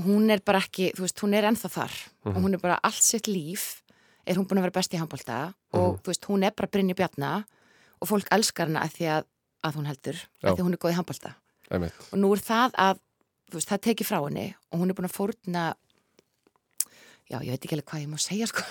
hún 0.05 0.30
er 0.30 0.40
bara 0.44 0.61
ekki, 0.62 0.92
þú 0.96 1.05
veist, 1.07 1.18
hún 1.24 1.34
er 1.34 1.44
ennþá 1.49 1.68
þar 1.74 1.94
og 2.24 2.34
Mhm. 2.34 2.42
hún 2.44 2.55
er 2.55 2.59
bara 2.62 2.78
allt 2.82 3.03
sitt 3.03 3.26
líf 3.26 3.82
er 4.26 4.34
hún 4.36 4.46
búin 4.46 4.59
að 4.61 4.66
vera 4.68 4.76
best 4.78 4.92
í 4.94 4.99
handbólta 5.01 5.55
og 5.72 6.03
þú 6.03 6.07
veist, 6.12 6.24
hún 6.28 6.44
er 6.44 6.53
bara 6.53 6.68
Brynja 6.68 6.94
Bjarna 6.94 7.44
og 8.01 8.09
fólk 8.09 8.28
elskar 8.30 8.66
hana 8.68 8.80
að 8.84 8.92
því 8.99 9.07
að, 9.16 9.24
að 9.64 9.74
hún 9.74 9.86
heldur 9.86 10.14
Já. 10.42 10.49
að 10.53 10.57
því 10.57 10.62
hún 10.66 10.72
er 10.72 10.78
góð 10.78 10.92
í 10.92 10.99
handbólta 10.99 11.34
Einmitt. 11.70 11.92
og 12.12 12.18
nú 12.18 12.32
er 12.32 12.40
það 12.40 12.70
að 12.78 12.99
veist, 13.53 13.68
það 13.68 13.80
tekið 13.88 14.07
frá 14.07 14.18
henni 14.24 14.55
og 14.72 14.80
hún 14.80 14.90
er 14.90 14.94
búin 14.94 15.09
að 15.09 15.16
fórna 15.16 15.74
já, 17.30 17.38
ég 17.44 17.51
veit 17.53 17.64
ekki 17.64 17.76
alveg 17.76 17.88
hvað 17.90 18.03
ég 18.05 18.11
má 18.12 18.18
segja 18.22 18.46
sko 18.51 18.62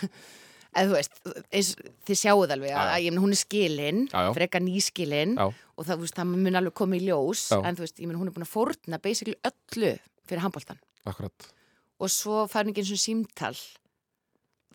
eða 0.77 0.87
þú 0.87 0.93
veist, 0.97 1.81
þið 2.07 2.19
sjáuð 2.21 2.53
alveg 2.53 2.73
að, 2.73 2.89
að 2.93 3.03
ég 3.05 3.11
meina 3.13 3.23
hún 3.25 3.33
er 3.35 3.41
skilin, 3.41 4.01
Já, 4.11 4.19
já. 4.27 4.33
frekar 4.37 4.61
nýskilin 4.65 5.35
Já. 5.37 5.45
og 5.77 5.85
það, 5.87 6.01
veist, 6.03 6.15
það 6.17 6.33
mun 6.33 6.59
alveg 6.61 6.73
koma 6.77 6.97
í 6.99 7.01
ljós 7.07 7.47
Já. 7.51 7.61
en 7.65 7.75
þú 7.77 7.85
veist, 7.85 7.97
ég 8.01 8.07
meina 8.09 8.19
hún 8.21 8.29
er 8.31 8.35
búin 8.37 8.45
að 8.45 8.53
fórna 8.53 8.99
basically 9.01 9.35
öllu 9.47 9.93
fyrir 10.27 10.43
handbóltan 10.45 10.77
Akkurat. 11.07 11.47
og 11.99 12.11
svo 12.13 12.43
fær 12.51 12.67
ekki 12.69 12.83
eins 12.83 12.93
og 12.93 13.01
símtal 13.01 13.55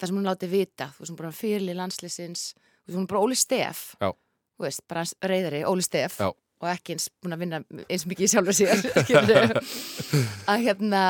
það 0.01 0.07
sem 0.09 0.17
hún 0.19 0.27
láti 0.27 0.49
vita 0.51 0.89
þú 0.97 1.03
veist, 1.05 1.11
hún 1.13 1.19
er 1.19 1.23
bara 1.23 1.37
fyrir 1.37 1.77
landslýsins 1.79 2.45
þú 2.57 2.87
veist, 2.89 2.97
hún 2.97 3.05
er 3.07 3.11
bara 3.13 3.25
Óli 3.27 3.37
Stef 3.39 3.83
Já. 4.01 4.09
þú 4.57 4.67
veist, 4.67 4.85
bara 4.91 5.05
reyðari, 5.31 5.61
Óli 5.69 5.85
Stef 5.87 6.17
Já. 6.19 6.29
og 6.33 6.69
ekki 6.73 6.97
eins 6.97 7.09
búin 7.23 7.37
að 7.37 7.43
vinna 7.45 7.61
eins 7.89 8.07
mikið 8.11 8.27
í 8.27 8.31
sjálfur 8.33 8.57
skilurðu. 9.05 9.63
að 10.51 10.65
hérna 10.67 11.03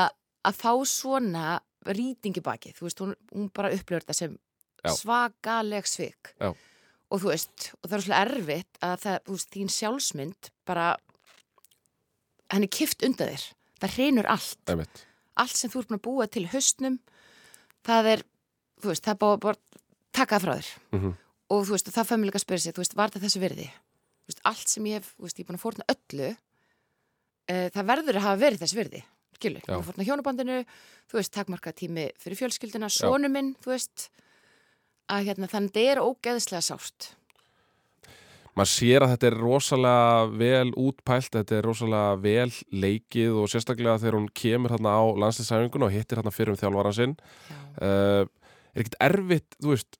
að 0.43 0.59
fá 0.59 0.71
svona 0.89 1.47
rýtingi 1.87 2.43
baki 2.43 2.75
þú 2.77 2.85
veist, 2.89 3.01
hún, 3.03 3.15
hún 3.33 3.49
bara 3.55 3.71
upplifur 3.73 4.03
þetta 4.05 4.17
sem 4.19 4.37
Já. 4.83 4.91
svakaleg 4.99 5.87
svik 5.89 6.33
Já. 6.37 6.51
og 6.53 7.21
þú 7.23 7.31
veist, 7.31 7.71
og 7.81 7.87
það 7.89 7.97
er 7.97 8.05
svolítið 8.05 8.21
erfitt 8.27 8.79
að 8.83 8.95
það, 9.07 9.17
þú 9.25 9.37
veist, 9.39 9.49
þín 9.55 9.73
sjálfsmynd 9.79 10.51
bara 10.69 10.87
henni 12.53 12.69
kift 12.69 13.01
undan 13.07 13.31
þér, 13.33 13.45
það 13.81 13.97
reynur 13.97 14.27
allt 14.29 14.69
Einmitt. 14.73 15.03
Allt 15.41 15.57
sem 15.57 15.71
þú 15.71 15.81
ert 15.81 15.91
búin 15.91 15.99
að 15.99 16.05
búa 16.07 16.27
til 16.27 16.45
í 16.45 16.51
haustnum 16.53 16.99
það 17.83 18.09
er, 18.13 18.25
þú 18.81 18.91
veist, 18.91 19.05
það 19.05 19.13
er 19.15 19.21
bara, 19.23 19.39
bara 19.47 19.81
taka 20.13 20.37
það 20.39 20.45
frá 20.45 20.53
þér. 20.53 20.71
Mhm. 20.97 21.15
og 21.53 21.65
þú 21.67 21.75
veist, 21.75 21.87
og 21.87 21.93
það 21.93 22.07
fæði 22.09 22.19
mig 22.19 22.29
líka 22.29 22.39
að 22.39 22.45
spyrja 22.45 22.63
sig, 22.63 22.73
þú 22.73 22.83
veist, 22.83 22.95
var 22.97 23.09
þetta 23.11 23.25
þessu 23.25 23.41
virði? 23.43 23.65
Þú 24.23 24.31
veist, 24.31 24.43
allt 24.49 24.69
sem 24.71 24.85
ég 24.89 24.93
hef, 24.99 25.09
þú 25.17 25.27
veist, 25.27 25.39
ég 25.39 25.43
er 25.43 25.49
búin 25.49 25.59
að 25.59 25.65
fórna 25.65 25.89
öllu 25.93 26.29
uh, 26.33 27.67
það 27.75 27.89
verður 27.91 28.19
að 28.19 28.25
hafa 28.27 28.41
verið 28.43 28.63
þessu 28.63 28.79
virði 28.79 29.03
skilu, 29.43 29.59
ég 29.67 29.87
fórna 29.87 30.05
hjónabandinu 30.07 30.59
þú 31.11 31.19
veist, 31.19 31.33
takmarka 31.35 31.73
tími 31.75 32.07
fyrir 32.21 32.39
fjölskylduna 32.39 32.89
sonu 32.93 33.29
minn, 33.31 33.53
þú 33.63 33.73
veist 33.73 34.07
að 35.11 35.27
hérna, 35.27 35.49
þannig 35.51 35.73
þetta 35.75 35.91
er 35.91 36.03
ógeðslega 36.03 36.63
sárt 36.63 37.09
maður 38.57 38.71
sér 38.73 39.05
að 39.05 39.13
þetta 39.15 39.27
er 39.29 39.39
rosalega 39.41 40.27
vel 40.43 40.69
útpælt, 40.77 41.31
þetta 41.33 41.57
er 41.57 41.67
rosalega 41.67 42.19
vel 42.21 42.51
leikið 42.83 43.41
og 43.41 43.49
sérstaklega 43.51 43.99
þegar 44.01 44.17
hún 44.19 44.29
kemur 44.37 44.75
hérna 44.75 44.93
á 44.93 45.03
landslýsæfingun 45.23 45.87
og 45.87 45.93
hittir 45.93 46.21
hérna 46.21 46.33
fyrir 46.33 46.53
um 46.53 46.59
þjálfaran 46.61 46.97
sinn 46.97 47.15
uh, 47.81 48.23
er 48.73 48.83
ekkit 48.83 48.99
erfitt, 49.01 49.57
þú 49.59 49.73
veist 49.73 49.97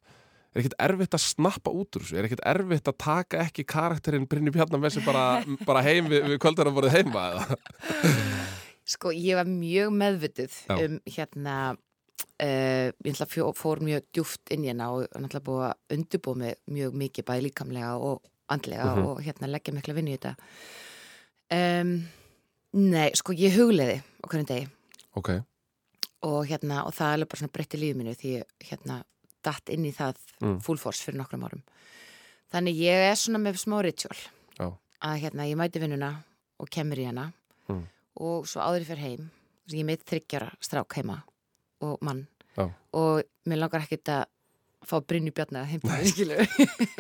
er 0.53 0.61
ekkit 0.61 0.75
erfitt 0.85 1.17
að 1.17 1.23
snappa 1.25 1.73
út 1.73 1.97
úr 1.97 2.05
þessu 2.05 2.19
er 2.19 2.27
ekkit 2.27 2.43
erfitt 2.53 2.91
að 2.91 2.99
taka 3.01 3.45
ekki 3.47 3.65
karakterinn 3.65 4.27
Brynni 4.29 4.53
sér 4.53 5.05
bara, 5.05 5.25
bara 5.69 5.85
heim 5.85 6.11
við, 6.11 6.27
við 6.33 6.43
kvöldar 6.43 6.69
að 6.69 6.77
voruð 6.77 6.97
heima 6.97 7.25
eða? 7.31 7.57
Sko, 8.93 9.13
ég 9.15 9.39
var 9.39 9.49
mjög 9.49 9.95
meðvituð 9.95 10.59
Já. 10.67 10.75
um 10.77 10.99
hérna 11.07 11.57
uh, 11.73 12.89
ég 12.93 13.57
fór 13.57 13.81
mjög 13.81 14.05
djúft 14.13 14.53
inn 14.53 14.67
hérna 14.67 14.91
og 14.93 15.07
ætla 15.17 15.41
búið 15.41 15.65
að 15.71 15.97
undirbúa 15.97 16.39
mig 16.43 16.61
mjög 16.69 17.01
mikið 17.01 17.27
bæði 17.29 17.47
líkamlega 17.47 17.95
og 17.97 18.21
andlega 18.49 18.95
Mhm. 18.95 19.05
og 19.05 19.21
hérna 19.23 19.47
leggja 19.47 19.73
mikla 19.73 19.93
vinnu 19.93 20.11
í 20.11 20.17
þetta 20.17 20.35
um, 21.51 22.07
Nei, 22.73 23.11
sko, 23.13 23.33
ég 23.37 23.53
hugleiði 23.53 23.99
á 24.01 24.25
hvernig 24.27 24.47
degi 24.49 24.67
ok, 25.15 25.29
og 26.25 26.47
hérna, 26.49 26.79
og 26.87 26.93
það 26.97 27.05
er 27.11 27.17
alveg 27.19 27.29
bara 27.29 27.39
svona 27.43 27.53
breytti 27.53 27.77
lífið 27.77 27.99
mínu 27.99 28.15
því 28.17 28.31
hérna 28.69 29.03
datt 29.45 29.69
inn 29.69 29.85
í 29.85 29.91
það 29.93 30.15
Mm. 30.41 30.59
full 30.63 30.77
force 30.77 31.03
fyrir 31.03 31.19
nokkrum 31.21 31.43
árum 31.45 31.61
þannig 32.51 32.75
ég 32.81 33.11
er 33.11 33.15
svona 33.15 33.37
með 33.39 33.59
smá 33.61 33.81
ritual 33.83 34.17
Já. 34.59 34.71
að 35.01 35.19
hérna 35.21 35.45
ég 35.47 35.55
mæti 35.55 35.79
vinnuna 35.79 36.23
og 36.59 36.69
kemur 36.69 36.97
í 36.97 37.05
hana 37.05 37.31
Mm. 37.69 37.85
og 38.17 38.45
svo 38.47 38.61
áður 38.61 38.81
ég 38.81 38.87
fer 38.87 38.97
heim 38.97 39.31
ég 39.69 39.85
meit 39.85 40.03
þryggjara 40.05 40.51
strák 40.59 40.93
heima 40.95 41.23
og 41.81 42.01
mann 42.01 42.27
Já. 42.57 42.71
og 42.93 43.23
mér 43.45 43.59
langar 43.59 43.81
ekkert 43.85 44.03
að 44.09 44.25
fá 44.87 44.97
Brynju 45.03 45.33
Bjarnar 45.35 45.67
heim 45.69 45.83
til 45.83 45.91
mér, 45.91 46.09
skilu 46.11 46.37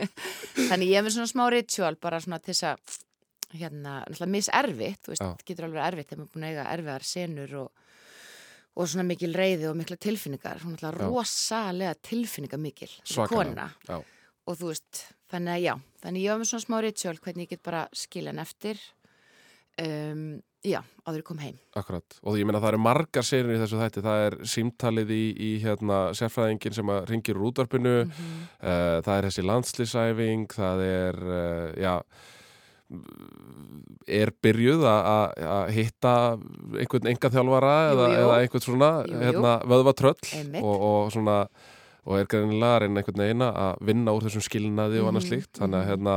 þannig 0.69 0.91
ég 0.91 0.99
er 0.99 1.05
með 1.05 1.15
svona 1.17 1.31
smá 1.31 1.43
ritual 1.53 1.97
bara 2.01 2.21
svona 2.23 2.39
til 2.43 2.53
þess 2.53 2.69
að 2.71 2.99
hérna, 3.53 3.99
náttúrulega 4.07 4.33
miserfitt, 4.33 5.01
þú 5.05 5.13
veist, 5.13 5.23
það 5.23 5.47
getur 5.49 5.67
alveg 5.67 5.87
erfitt 5.87 6.09
þegar 6.09 6.21
maður 6.21 6.29
er 6.29 6.33
búin 6.33 6.45
að 6.47 6.53
eiga 6.53 6.65
erfiðar 6.73 7.07
senur 7.09 7.55
og, 7.61 7.83
og 8.73 8.89
svona 8.89 9.05
mikil 9.05 9.31
reyði 9.37 9.69
og 9.69 9.77
mikla 9.77 9.99
tilfinningar. 10.01 10.63
Já. 10.63 10.69
náttúrulega 10.71 11.09
rosalega 11.11 11.93
tilfinninga 12.09 12.59
mikil 12.61 12.89
já. 13.85 13.99
og 13.99 14.59
þú 14.59 14.71
veist, 14.71 15.03
þannig 15.33 15.53
að 15.57 15.65
já 15.67 15.73
þannig 16.03 16.25
ég 16.25 16.33
var 16.33 16.41
með 16.41 16.51
svona 16.51 16.65
smá 16.67 16.77
ritual 16.87 17.17
hvernig 17.21 17.47
ég 17.47 17.53
get 17.53 17.65
bara 17.69 17.85
skilja 17.93 18.33
hann 18.33 18.43
eftir 18.43 18.81
um, 19.81 20.41
já, 20.63 20.79
áður 21.07 21.23
kom 21.27 21.39
heim. 21.43 21.55
Akkurat. 21.75 22.19
Og 22.23 22.37
ég 22.37 22.45
meina 22.45 22.59
það 22.61 22.73
eru 22.73 22.81
margar 22.85 23.25
serið 23.27 23.55
í 23.57 23.61
þessu 23.63 23.79
þætti. 23.81 24.03
Það 24.05 24.25
er 24.27 24.37
símtalið 24.53 25.09
í, 25.15 25.23
í 25.33 25.51
hérna, 25.63 25.97
sérfræðingin 26.15 26.73
sem 26.77 26.93
ringir 27.09 27.39
úr 27.39 27.49
útvarpinu. 27.51 27.95
Mhm. 28.05 28.45
uh, 28.61 29.01
það 29.03 29.17
er 29.17 29.27
þessi 29.29 29.47
landslýsæfing 29.49 30.47
það 30.53 30.85
er 30.87 31.19
uh, 31.23 31.67
já 31.81 31.95
er 34.07 34.29
byrjuð 34.43 34.83
að- 34.85 35.71
hitta 35.73 36.11
einhvern 36.77 37.07
enga 37.09 37.29
þjálfara 37.33 37.71
eða, 37.93 38.07
eða 38.19 38.35
einhvern 38.43 38.61
svona 38.65 38.89
Jú, 39.07 39.13
jú. 39.15 39.21
hérna, 39.23 39.53
vöðvatröll 39.71 40.61
og, 40.61 40.75
og 40.89 41.11
svona 41.15 41.37
og 42.03 42.17
er 42.19 42.27
greinilega 42.27 42.75
að 42.75 42.81
reyna 42.83 42.99
einhvern 43.01 43.23
veginn 43.23 43.45
að 43.47 43.77
vinna 43.87 44.11
úr 44.13 44.25
þessum 44.27 44.43
skilnaði 44.43 44.99
og 45.01 45.07
annað 45.09 45.23
Mhm, 45.23 45.29
slíkt. 45.31 45.53
Þannig 45.57 45.79
að 45.79 45.87
hérna 45.89 46.15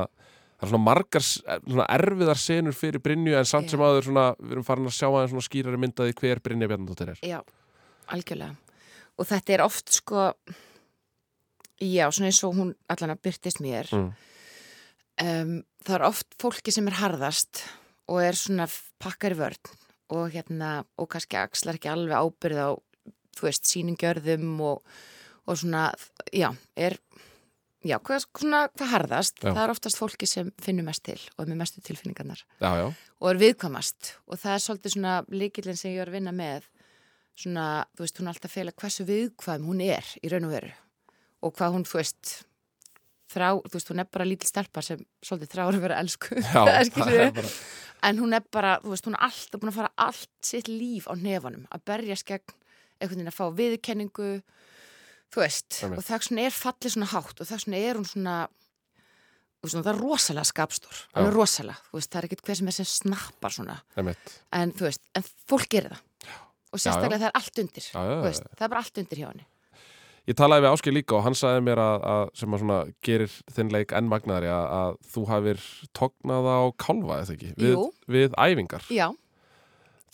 það 0.57 0.67
er 0.67 0.71
svona 0.73 0.85
margar 0.87 1.23
s- 1.25 1.43
svona 1.67 1.87
erfiðar 1.97 2.41
senur 2.41 2.73
fyrir 2.77 3.03
Brynju 3.05 3.37
en 3.39 3.45
samt 3.49 3.71
sem 3.71 3.81
aður 3.81 4.07
svona 4.09 4.27
við 4.41 4.53
erum 4.57 4.65
farin 4.67 4.87
að 4.89 4.97
sjá 4.97 5.09
aðeins 5.11 5.33
svona 5.35 5.49
skýrari 5.49 5.81
myndaði 5.83 6.15
hver 6.21 6.41
Brynja 6.45 6.69
Bjarnadóttir 6.71 7.13
er 7.13 7.21
Já, 7.27 7.41
algjörlega. 8.13 8.57
Og 9.19 9.25
þetta 9.31 9.53
er 9.57 9.63
oft 9.65 9.93
sko, 9.97 10.31
já, 11.81 12.07
svona 12.13 12.31
eins 12.31 12.43
og 12.45 12.55
hún 12.57 12.75
allan 12.93 13.15
að 13.15 13.23
byrtist 13.27 13.61
mér. 13.65 13.89
Mm. 13.93 14.11
Um, 15.17 15.53
það 15.87 15.95
er 15.99 16.05
oft 16.11 16.37
fólki 16.43 16.73
sem 16.75 16.89
er 16.91 16.99
harðast 17.01 17.63
og 18.13 18.21
er 18.23 18.37
svona 18.37 18.67
pakkar 19.01 19.33
í 19.33 19.39
vörn 19.39 19.71
og 20.13 20.29
hérna, 20.35 20.85
og 21.01 21.09
kannski 21.11 21.39
axlar 21.41 21.79
ekki 21.81 21.89
alveg 21.91 22.15
ábyrð 22.21 22.61
á, 22.63 22.71
þú 23.37 23.47
veist, 23.49 23.65
síningjörðum 23.67 24.53
og, 24.63 24.85
og 25.49 25.59
svona, 25.59 25.89
já, 26.31 26.53
er, 26.79 26.95
já, 27.85 27.99
hvað, 28.01 28.25
svona, 28.39 28.63
hvað 28.77 28.93
harðast. 28.95 29.37
Já. 29.43 29.51
Það 29.53 29.63
er 29.65 29.75
oftast 29.75 30.01
fólki 30.01 30.29
sem 30.31 30.49
finnur 30.63 30.87
mest 30.89 31.05
til 31.07 31.19
og 31.37 31.45
er 31.45 31.51
með 31.53 31.61
mestu 31.65 31.83
tilfinningarnar. 31.85 32.41
Já, 32.63 32.71
já, 32.81 32.87
og 33.21 33.31
er 33.33 33.43
viðkvæmast. 33.43 34.15
Og 34.31 34.41
það 34.41 34.55
er 34.57 34.65
svolítið 34.65 34.97
svona 34.97 35.15
líkillin 35.29 35.77
sem 35.79 35.93
ég 35.95 36.03
er 36.05 36.11
að 36.13 36.19
vinna 36.19 36.33
með 36.37 36.67
svona, 37.37 37.67
þú 37.97 38.07
veist, 38.07 38.19
hún 38.21 38.27
er 38.29 38.33
alltaf 38.35 38.51
að 38.51 38.57
fela 38.57 38.77
hversu 38.81 39.07
viðkvæm 39.09 39.67
hún 39.69 39.83
er 39.85 40.13
í 40.25 40.33
raun 40.33 40.49
og 40.49 40.55
veru. 40.57 40.75
Og 41.45 41.53
hvað 41.59 41.75
hún, 41.77 41.85
þú 41.87 41.99
veist 42.01 42.37
þrá, 43.33 43.49
þú 43.67 43.75
veist, 43.77 43.91
hún 43.93 44.01
er 44.01 44.09
bara 44.17 44.27
lítil 44.29 44.49
stelpa 44.49 44.83
sem 44.85 45.03
svolítið 45.25 45.53
þráur 45.53 45.77
að 45.77 45.85
vera 45.85 45.99
elsku. 46.01 46.39
Bara- 46.55 47.45
en 48.07 48.19
hún 48.21 48.37
er 48.37 48.45
bara, 48.53 48.77
þú 48.85 48.93
veist, 48.93 49.07
hún 49.09 49.17
er 49.19 49.25
alltaf 49.27 49.61
búin 49.61 49.73
að 49.73 49.79
fara 49.81 49.93
allt 50.07 50.31
sitt 50.45 50.69
líf 50.71 51.09
á 51.11 51.15
nefanum 51.19 51.65
að 51.75 51.85
berjast 51.89 52.27
gegn 52.29 52.55
einhvern 53.01 53.19
veginn 53.19 53.31
að 53.33 53.37
fá 53.37 53.47
viðkenningu 53.57 54.29
þú 55.35 55.43
veist, 55.43 55.81
Einmitt. 55.83 55.99
og 55.99 56.07
vegna 56.11 56.47
er 56.47 56.55
fallið 56.55 56.95
svona 56.97 57.11
hátt 57.13 57.41
og 57.43 57.51
vegna 57.51 57.81
er 57.83 57.99
hún 58.01 58.07
svona 58.09 58.37
veist, 59.65 59.77
það 59.81 59.91
er 59.93 59.99
rosalega 60.01 60.47
skapstór 60.53 60.95
Já. 61.01 61.09
alveg 61.21 61.35
rosalega, 61.37 61.79
veist, 61.97 62.11
það 62.13 62.21
er 62.21 62.29
ekkert 62.29 62.45
hver 62.47 62.59
sem 62.61 62.71
er 62.71 62.77
sem 62.77 62.89
snappar 62.93 63.55
svona. 63.57 63.81
En 63.97 64.73
þú 64.77 64.87
veist, 64.89 65.03
en 65.17 65.27
fólk 65.51 65.69
gerir 65.73 65.97
það. 65.97 66.05
Og 66.75 66.81
sérstaklega 66.83 67.17
Já, 67.17 67.19
já. 67.19 67.23
það 67.23 67.29
er 67.31 67.37
allt 67.41 67.61
undir 67.63 67.85
Já, 67.87 68.01
já, 68.07 68.17
veist, 68.27 68.43
já. 68.47 68.57
það 68.59 68.67
er 68.67 68.73
bara 68.75 68.83
allt 68.85 68.99
undir 69.03 69.19
hjá 69.23 69.29
henni. 69.33 69.47
Ég 70.27 70.35
talaði 70.35 70.65
við 70.65 70.73
Áskil 70.75 70.93
líka 70.97 71.15
og 71.15 71.23
hann 71.23 71.37
sagði 71.39 71.61
mér 71.63 71.79
að, 71.79 72.05
að 72.11 72.23
sem 72.35 72.55
að 72.57 72.63
svona 72.65 72.79
gerir 73.07 73.35
þinn 73.55 73.69
leik 73.71 73.93
enn 73.95 74.09
magnaðari 74.11 74.49
að, 74.51 74.65
að 74.81 74.97
þú 75.15 75.23
hafir 75.31 75.61
tognað 75.95 76.49
á 76.51 76.59
kálfa 76.83 77.19
eða 77.23 77.37
ekki? 77.37 77.51
Við, 77.63 77.77
við 78.11 78.35
æfingar. 78.35 78.89
Já, 78.91 79.07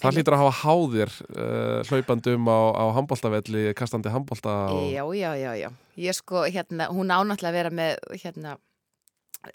Það 0.01 0.18
hlýtur 0.18 0.34
að 0.34 0.43
hafa 0.43 0.55
háðir 0.62 1.12
uh, 1.28 1.80
hlaupandum 1.86 2.49
á, 2.51 2.61
á 2.74 2.84
handbóltavelli 2.97 3.70
kastandi 3.78 4.11
handbólta 4.11 4.55
og... 4.72 4.88
já, 4.90 5.05
já, 5.14 5.30
já, 5.38 5.51
já. 5.61 5.68
Ég 6.01 6.16
sko, 6.16 6.47
hérna, 6.49 6.88
hún 6.90 7.12
ánáttúrulega 7.12 7.53
að 7.53 7.59
vera 7.59 7.72
með 7.76 8.20
hérna, 8.22 8.57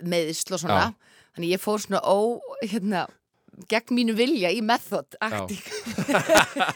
meðisl 0.05 0.55
og 0.55 0.61
svona, 0.61 0.85
þannig 1.35 1.55
ég 1.55 1.63
fór 1.63 1.83
svona 1.83 2.03
ó, 2.05 2.37
hérna, 2.61 3.07
gegn 3.71 3.97
mínu 3.97 4.15
vilja 4.17 4.51
í 4.53 4.61
method 4.61 5.17
acting 5.23 5.63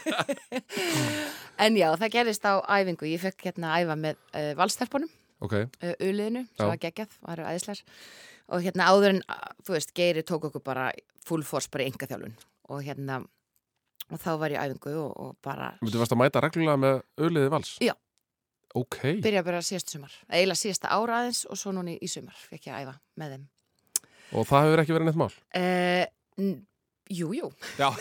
en 1.62 1.78
já, 1.78 1.88
það 1.94 2.12
gerist 2.16 2.46
á 2.48 2.58
æfingu, 2.66 3.06
ég 3.06 3.22
fekk 3.22 3.48
hérna 3.48 3.76
að 3.76 3.86
æfa 3.86 3.98
með 4.02 4.18
uh, 4.18 4.52
valstelpunum 4.58 5.12
Ok, 5.42 5.54
uh, 5.58 5.94
uliðinu, 5.98 6.44
Já. 6.44 6.58
sem 6.58 6.68
var 6.70 6.80
geggjað, 6.82 7.14
var 7.26 7.40
æðislar 7.50 7.80
og 8.52 8.62
hérna 8.62 8.88
áður 8.90 9.16
en, 9.16 9.22
þú 9.64 9.74
veist, 9.74 9.94
Geiri 9.96 10.22
tók 10.26 10.48
okkur 10.50 10.62
bara 10.64 10.90
full 11.26 11.42
force 11.46 11.70
bara 11.72 11.86
í 11.86 11.90
enga 11.90 12.08
þjálfun 12.10 12.36
og 12.70 12.82
hérna 12.86 13.22
og 14.12 14.20
þá 14.22 14.30
var 14.42 14.50
ég 14.54 14.62
æfingu 14.62 14.92
og, 15.02 15.10
og 15.26 15.30
bara 15.44 15.72
Þú 15.82 15.98
varst 16.02 16.14
að 16.14 16.20
mæta 16.22 16.42
reglulega 16.44 16.78
með 16.82 16.94
auðliði 17.20 17.52
vals? 17.56 17.70
Já. 17.82 17.94
Ok, 18.78 18.98
byrja 19.20 19.42
bara 19.44 19.60
síðastu 19.64 19.90
sumar, 19.98 20.12
eiginlega 20.32 20.60
síðasta 20.62 20.92
ára 20.96 21.18
aðeins 21.22 21.42
og 21.52 21.58
svo 21.60 21.74
núni 21.76 21.98
í 22.00 22.08
sumar 22.08 22.36
fekk 22.48 22.70
ég 22.70 22.76
að 22.76 22.84
æfa 22.86 22.94
með 23.20 23.34
þeim 23.34 23.42
og 24.32 24.46
það 24.48 24.62
hefur 24.68 24.80
ekki 24.84 24.94
verið 24.96 25.08
neitt 25.10 25.20
mál? 25.20 25.34
uh, 25.60 26.04
Jú, 27.12 27.26
jú 27.36 27.50
Já 27.76 27.88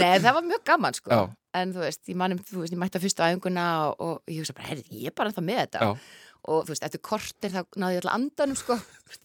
Nei, 0.00 0.14
það 0.22 0.34
var 0.36 0.44
mjög 0.46 0.62
gaman 0.70 0.94
sko 0.96 1.10
Já. 1.12 1.20
En 1.60 1.72
þú 1.74 1.80
veist, 1.82 2.00
ég 2.06 2.14
manum, 2.18 2.38
þú 2.46 2.60
veist, 2.62 2.72
ég 2.76 2.78
mætti 2.78 2.98
að 3.00 3.04
fyrstu 3.08 3.24
æfinguna 3.26 3.64
og, 3.88 3.94
og 4.06 4.14
ég 4.30 4.38
hugsa 4.44 4.54
bara, 4.54 4.68
herri, 4.70 4.84
ég 5.02 5.10
er 5.10 5.14
bara 5.18 5.32
ennþá 5.32 5.42
með 5.44 5.58
þetta 5.64 5.80
Já. 5.82 5.88
Og 6.48 6.64
þú 6.64 6.72
veist, 6.72 6.84
eftir 6.86 7.02
kortir 7.04 7.52
þá 7.52 7.60
náði 7.76 7.96
ég 7.96 8.00
alltaf 8.00 8.16
andanum 8.16 8.56
sko 8.58 8.76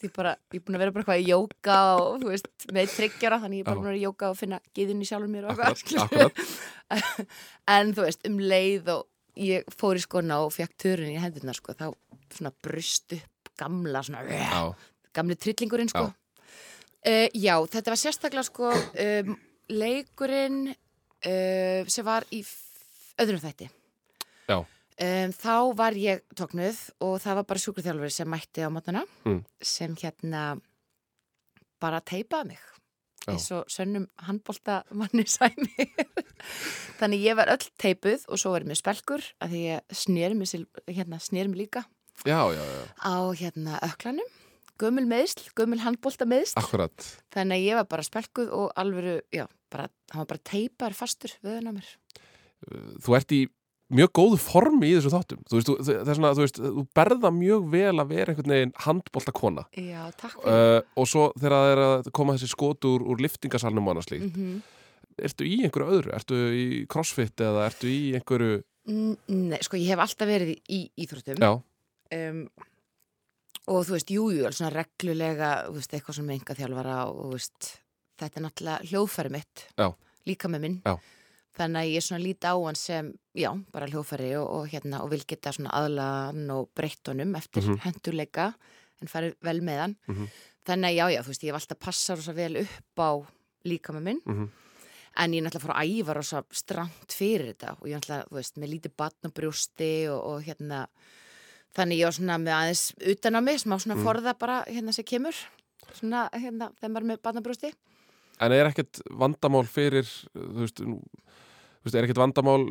Ég 0.03 0.11
bara, 0.15 0.33
ég 0.51 0.59
er 0.59 0.65
búin 0.65 0.75
að 0.75 0.83
vera 0.83 0.95
bara 0.95 1.05
eitthvað 1.05 1.21
í 1.21 1.29
jóka 1.29 1.77
og 2.01 2.17
þú 2.23 2.31
veist, 2.33 2.49
með 2.75 2.95
tryggjara 2.95 3.39
Þannig 3.43 3.61
ég 3.61 3.63
er 3.63 3.69
bara 3.69 3.79
búin 3.79 3.87
að 3.87 3.91
vera 3.93 4.01
í 4.01 4.05
jóka 4.05 4.31
og 4.31 4.39
finna 4.39 4.59
giðin 4.75 5.03
í 5.05 5.07
sjálfur 5.07 5.31
mér 5.31 5.47
og 5.51 5.63
akkurat. 5.69 6.43
En 7.75 7.95
þú 7.95 8.07
veist, 8.07 8.25
um 8.27 8.41
leið 8.41 8.91
og 8.95 9.07
ég 9.39 9.71
fór 9.75 9.99
í 9.99 10.03
skona 10.03 10.41
og 10.43 10.51
fekk 10.55 10.75
törun 10.83 11.13
í 11.13 11.21
hendurnar 11.21 11.57
sko 11.57 11.75
Þá 11.77 11.87
svona 12.35 12.51
brust 12.65 13.15
upp 13.15 13.55
gamla 13.55 14.03
svona 14.03 14.25
Já. 14.27 14.61
Gamli 15.15 15.39
trillingurinn 15.39 15.91
sko 15.91 16.07
Já. 16.09 16.13
Uh, 17.05 17.27
já, 17.37 17.53
þetta 17.69 17.91
var 17.93 17.99
sérstaklega 18.01 18.43
sko 18.47 18.69
um, 18.73 19.35
leikurinn 19.69 20.63
uh, 20.71 21.81
sem 21.85 22.05
var 22.05 22.25
í 22.33 22.39
öðrum 23.21 23.43
þætti. 23.43 23.67
Já. 24.49 24.57
Um, 24.95 25.33
þá 25.35 25.75
var 25.75 25.91
ég 25.99 26.21
tóknuð 26.39 26.77
og 27.03 27.17
það 27.19 27.35
var 27.41 27.47
bara 27.49 27.59
sjúkraþjálfur 27.59 28.13
sem 28.15 28.29
mætti 28.31 28.63
á 28.63 28.71
mótana 28.71 29.01
Mm. 29.25 29.41
sem 29.61 29.95
hérna 29.99 30.61
bara 31.83 31.99
teipaði 31.99 32.53
mig 32.53 32.61
eins 33.27 33.47
og 33.51 33.65
sönnum 33.73 34.05
handbólta 34.21 34.83
manni 34.93 35.25
sæmi. 35.35 35.87
Þannig 36.99 37.23
ég 37.25 37.35
var 37.39 37.49
öll 37.51 37.65
teipuð 37.81 38.23
og 38.29 38.39
svo 38.39 38.51
var 38.53 38.63
ég 38.63 38.69
með 38.69 38.79
spelkur 38.83 39.25
að 39.41 39.55
því 39.55 39.61
ég 39.65 39.95
sneri 39.97 40.37
mig, 40.37 40.51
hérna, 40.87 41.19
mig 41.49 41.57
líka 41.59 41.83
Já, 42.23 42.39
já, 42.55 42.61
já, 42.63 42.83
á 43.03 43.15
hérna 43.35 43.79
öklanum. 43.83 44.29
Gömul 44.79 45.03
meðsl, 45.07 45.49
gömul 45.55 45.79
handbólta 45.83 46.23
meðsl. 46.27 46.55
akkurat. 46.59 46.95
Þannig 47.35 47.57
að 47.59 47.65
ég 47.67 47.75
var 47.75 47.85
bara 47.91 48.03
spelkuð 48.07 48.49
og 48.55 48.71
alvöru, 48.79 49.17
já, 49.35 49.45
bara, 49.71 49.89
hann 50.11 50.21
var 50.23 50.29
bara 50.31 50.43
teipar 50.47 50.93
fastur 50.95 51.31
vöðun 51.43 51.71
á 51.71 51.73
mér. 51.75 51.89
Þú 53.03 53.15
ert 53.19 53.31
í 53.35 53.41
mjög 53.93 54.11
góðu 54.17 54.39
formi 54.41 54.89
í 54.89 54.95
þessu 54.97 55.11
þáttum. 55.13 55.41
Þú 55.49 55.57
veist, 55.59 55.69
þú, 55.69 55.75
það 55.85 56.11
er 56.11 56.19
svona, 56.19 56.33
þú 56.37 56.45
veist, 56.45 56.61
þú 56.61 56.85
berða 56.97 57.31
mjög 57.35 57.67
vel 57.75 57.95
að 58.01 58.13
vera 58.15 58.33
einhvern 58.33 58.55
veginn 58.55 58.73
handbólta 58.85 59.35
kona. 59.35 59.65
Já, 59.77 60.01
takk 60.17 60.39
fyrir. 60.39 60.55
Uh, 60.55 60.79
og 61.01 61.11
svo 61.11 61.27
þegar 61.35 61.57
það 61.57 61.73
er 61.73 61.83
að 61.85 62.09
koma 62.17 62.37
þessi 62.37 62.51
skot 62.53 62.89
úr, 62.89 63.05
liftingasalnum 63.21 63.85
og 63.85 63.95
annað 63.95 64.09
slíkt. 64.09 64.31
Mhm. 64.31 64.63
Ertu 65.25 65.45
í 65.47 65.61
einhverju 65.63 65.93
öðru? 65.95 66.11
Ertu 66.11 66.39
í 66.51 66.65
crossfit 66.91 67.39
eða 67.39 67.69
ertu 67.69 67.87
í 67.87 67.99
einhverju... 68.17 68.57
Mm, 68.89 69.13
Nei, 69.53 69.61
sko, 69.63 69.77
ég 69.79 69.93
hef 69.93 70.01
alltaf 70.03 70.27
verið 70.27 70.57
í, 70.67 70.81
íþróttum. 71.05 71.39
Já, 71.39 71.53
Um, 72.13 72.45
og 73.65 73.85
þú 73.87 73.95
veist, 73.95 74.11
jú, 74.13 74.27
jú, 74.29 74.43
alveg 74.45 74.59
svona 74.59 74.73
reglulega, 74.75 75.51
veist, 75.73 75.93
eitthvað 75.95 76.21
með 76.21 76.37
enga 76.37 76.55
þjálfara 76.59 76.97
og 77.09 77.31
veist, 77.33 77.69
þetta 78.21 78.39
er 78.39 78.45
náttúrulega 78.45 78.89
hljóðfæri 78.91 79.31
mitt. 79.33 79.63
Já. 79.73 79.87
Líka 80.29 80.51
með 80.53 80.65
minn. 80.65 80.75
Já. 80.85 80.93
Þannig 81.55 81.79
að 81.85 81.91
ég 81.93 82.03
svona 82.03 82.23
líti 82.23 82.49
á 82.51 82.55
hann 82.59 82.75
sem, 82.75 83.13
já, 83.33 83.49
bara 83.71 83.87
hljóðfæri 83.87 84.33
og, 84.41 84.49
og 84.57 84.65
hérna, 84.73 84.99
og 85.05 85.09
vil 85.13 85.21
geta 85.23 85.53
svona 85.55 85.71
aðlaðan 85.71 86.49
og 86.51 86.69
breytt 86.75 87.07
honum 87.07 87.35
eftir 87.39 87.63
Mhm. 87.63 87.77
henduleika 87.85 88.53
en 89.01 89.07
farið 89.07 89.35
vel 89.41 89.61
með 89.61 89.79
hann. 89.79 89.95
Mhm. 90.07 90.27
Þannig 90.65 90.89
að 90.91 90.95
já, 90.97 91.05
já, 91.15 91.21
þú 91.23 91.27
veist, 91.31 91.43
ég 91.43 91.53
hef 91.53 91.61
alltaf 91.61 91.79
passað 91.79 92.15
rosa 92.17 92.33
vel 92.33 92.57
upp 92.57 92.99
á 92.99 93.11
líka 93.65 93.93
með 93.93 94.01
minn. 94.03 94.21
Mhm. 94.25 94.49
En 95.17 95.31
ég 95.31 95.37
er 95.39 95.43
náttúrulega 95.47 95.63
fór 95.63 95.75
að 95.79 96.03
æfa 96.03 96.13
rosa 96.15 96.43
stramt 96.51 97.07
fyrir 97.15 97.53
þetta 97.53 97.71
og 97.79 97.87
ég 97.87 97.93
er 97.95 97.99
náttúrulega, 98.01 98.27
þú 98.27 98.35
veist, 98.35 98.55
með 98.57 98.69
lítið 98.73 98.95
batn 98.97 99.27
og 99.27 100.25
og, 100.25 100.43
hérna, 100.43 100.87
þannig 101.75 101.99
ég 101.99 102.05
var 102.05 102.11
svona 102.11 102.37
með 102.37 102.53
aðeins 102.55 102.93
utan 103.15 103.35
á 103.35 103.41
mig, 103.41 103.57
smá 103.59 103.75
svona 103.79 103.95
Mm. 103.95 104.03
forða 104.03 104.37
bara 104.37 104.65
hérna 104.67 104.93
sem 104.93 105.05
kemur, 105.05 105.33
svona 105.93 106.29
hérna 106.33 106.71
þegar 106.75 106.91
maður 106.91 107.03
er 107.03 107.09
með 107.15 107.21
batn 107.21 107.37
og 107.37 107.43
brjósti. 107.43 107.73
en 108.41 108.51
er 108.51 108.65
ekkert 108.69 109.01
vandamál 109.11 109.63
fyrir, 109.65 110.03
þú 110.35 110.59
veist, 110.59 110.81
veist, 111.85 111.95
er 111.95 112.05
ekkert 112.07 112.17
vandamál, 112.21 112.63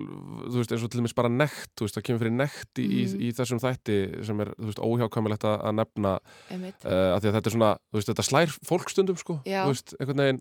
þú 0.51 0.59
veist, 0.61 0.73
eins 0.75 0.83
og 0.85 0.91
til 0.91 1.01
dæmis 1.01 1.15
bara 1.17 1.29
nekt, 1.31 1.71
þú 1.79 1.87
veist, 1.87 1.97
það 1.99 2.05
kemur 2.09 2.23
fyrir 2.25 2.35
nekt 2.37 2.81
í, 2.83 2.87
Mhm. 2.87 3.21
í, 3.21 3.29
í 3.29 3.33
þessum 3.37 3.61
þætti 3.63 3.97
sem 4.27 4.41
er, 4.41 4.53
þú 4.59 4.69
veist, 4.71 4.83
óhjákvæmilegt 4.83 5.45
að, 5.47 5.65
nefna 5.79 6.13
uh, 6.19 7.11
að 7.15 7.21
því 7.23 7.29
að 7.31 7.37
þetta 7.39 7.47
er 7.51 7.55
svona, 7.57 7.73
þú 7.93 7.99
veist, 8.01 8.09
þetta 8.13 8.27
slær 8.29 8.55
fólkstundum, 8.71 9.17
sko, 9.21 9.41
Já. 9.47 9.65
þú 9.65 9.73
veist, 9.75 9.95
einhvern 10.01 10.23
veginn 10.25 10.41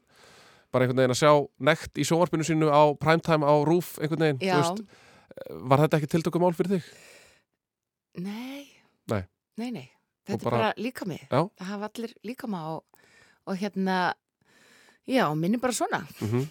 bara 0.74 0.86
einhvern 0.88 0.98
veginn 1.04 1.14
að 1.14 1.22
sjá 1.22 1.34
nekt 1.70 1.94
í 2.02 2.06
sjónvarpinu 2.10 2.44
sínu 2.48 2.70
á 2.74 2.82
primetime 2.98 3.46
á 3.46 3.54
rúf, 3.64 4.00
einhvern 4.02 4.26
veginn, 4.26 4.40
Já. 4.42 4.56
þú 4.58 4.62
veist, 4.64 4.86
eh, 5.38 5.54
var 5.70 5.78
þetta 5.86 6.00
ekki 6.02 6.10
tiltökumál 6.18 6.54
fyrir 6.58 6.78
þig? 6.80 6.84
Nei, 8.24 8.68
Nei. 9.10 9.24
nei, 9.58 9.70
nei, 9.72 9.90
Og 10.24 10.34
þetta 10.40 10.46
er 10.48 10.52
bara 10.52 10.74
líka 10.78 11.06
mig. 11.10 11.22
Já. 11.30 11.42
Það 11.60 11.68
hafa 11.68 11.90
allir 11.90 12.14
líka 12.24 12.48
mig 12.48 12.60
og, 12.62 12.84
og 13.48 13.58
hérna, 13.60 14.14
já, 15.10 15.26
minn 15.36 15.56
er 15.58 15.60
bara 15.60 15.74
svona. 15.74 16.04
Mm 16.22 16.50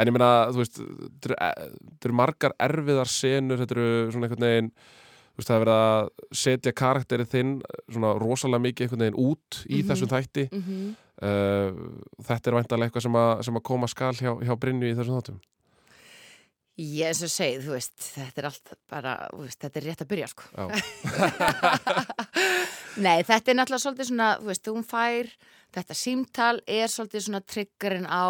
En 0.00 0.08
ég 0.08 0.14
meina, 0.16 0.28
þú 0.48 0.62
veist, 0.62 0.78
þetta 0.80 1.28
eru- 1.28 1.36
þetta 1.90 2.08
eru 2.08 2.14
margar 2.16 2.54
erfiðar 2.66 3.10
senur, 3.12 3.58
þetta 3.60 3.74
eru 3.76 3.88
svona 4.14 4.24
einhvern 4.30 4.46
veginn, 4.46 4.70
þú 4.72 5.36
veist, 5.42 5.50
það 5.50 5.56
er 5.58 5.64
verið 5.66 5.80
að 5.84 6.08
setja 6.40 6.72
karakterið 6.80 7.28
þinn 7.34 7.50
svona 7.92 8.14
rosalega 8.22 8.64
mikið 8.64 8.86
einhvern 8.86 9.04
veginn 9.04 9.20
út 9.26 9.48
í 9.68 9.76
Mhm. 9.82 9.86
þessum 9.92 10.12
þætti. 10.14 10.44
Mhm. 10.56 10.80
uh, 11.20 11.68
þetta 12.24 12.48
er 12.48 12.56
væntalega 12.56 12.88
eitthvað 12.88 13.04
sem 13.04 13.12
að, 13.20 13.30
sem 13.44 13.52
að 13.60 13.66
koma 13.68 13.84
skal 13.92 14.14
hjá, 14.16 14.32
hjá 14.40 14.54
Brynju 14.58 14.88
í 14.88 14.96
þessum 14.96 15.18
þáttum. 15.20 15.36
Ég 16.80 17.04
eins 17.10 17.20
og 17.22 17.28
segið, 17.28 17.60
þú 17.66 17.72
veist, 17.76 17.96
þetta 18.16 18.38
er 18.40 18.46
allt 18.48 18.68
bara, 18.88 19.12
þú 19.34 19.42
veist, 19.44 19.60
þetta 19.60 19.76
er 19.76 19.84
rétt 19.90 20.00
að 20.00 20.08
byrja, 20.08 20.28
sko. 20.32 20.42
Nei, 23.04 23.20
þetta 23.26 23.52
er 23.52 23.56
náttúrulega 23.58 23.84
svolítið 23.84 24.08
svona, 24.10 24.28
þú 24.40 24.48
veist, 24.50 24.70
hún 24.72 24.86
fær, 24.88 25.30
þetta 25.76 25.96
símtal 25.98 26.56
er 26.66 26.90
svolítið 26.90 27.24
svona 27.26 27.42
triggerinn 27.46 28.08
á, 28.10 28.26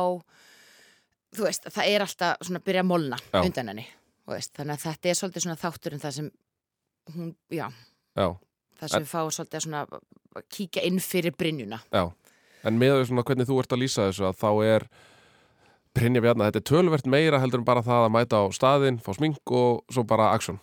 þú 1.37 1.47
veist, 1.47 1.67
það 1.71 1.91
er 1.95 2.05
alltaf 2.05 2.37
svona 2.47 2.61
að 2.61 2.65
byrja 2.69 2.83
að 2.85 2.89
molna 2.91 3.19
Já. 3.33 3.41
undan 3.45 3.69
henni, 3.73 3.87
veist, 4.31 4.53
þannig 4.57 4.77
að 4.79 4.85
þetta 4.89 5.11
er 5.13 5.19
svolítið 5.21 5.45
svona 5.47 5.61
þátturinn 5.61 6.03
það 6.05 6.17
sem 6.19 6.31
hún, 7.15 7.35
já, 7.51 7.67
Já. 8.17 8.27
það 8.81 8.89
sem 8.95 9.03
En- 9.05 9.11
fáum 9.13 9.31
svolítið 9.35 9.61
að 9.61 9.65
svona 9.67 9.85
að 9.91 10.45
kíkja 10.51 10.83
inn 10.87 10.99
fyrir 11.03 11.35
Brynjuna. 11.37 11.81
Já, 11.93 12.05
en 12.65 12.79
með 12.79 13.05
svona 13.09 13.25
hvernig 13.27 13.47
þú 13.49 13.59
ert 13.63 13.73
að 13.75 13.83
lýsa 13.83 14.09
þessu 14.11 14.27
að 14.31 14.37
þá 14.43 14.51
er 14.65 14.89
Brynja 15.95 16.21
Bjarnar, 16.23 16.53
þetta 16.53 16.61
er 16.63 16.69
tölvert 16.71 17.07
meira 17.11 17.41
heldur 17.43 17.59
en 17.59 17.67
bara 17.67 17.83
það 17.83 18.05
að 18.07 18.13
mæta 18.15 18.39
á 18.39 18.47
staðinn, 18.55 19.01
fá 19.03 19.11
smink 19.17 19.41
og 19.51 19.81
svo 19.91 20.05
bara 20.07 20.29
aksjón. 20.37 20.61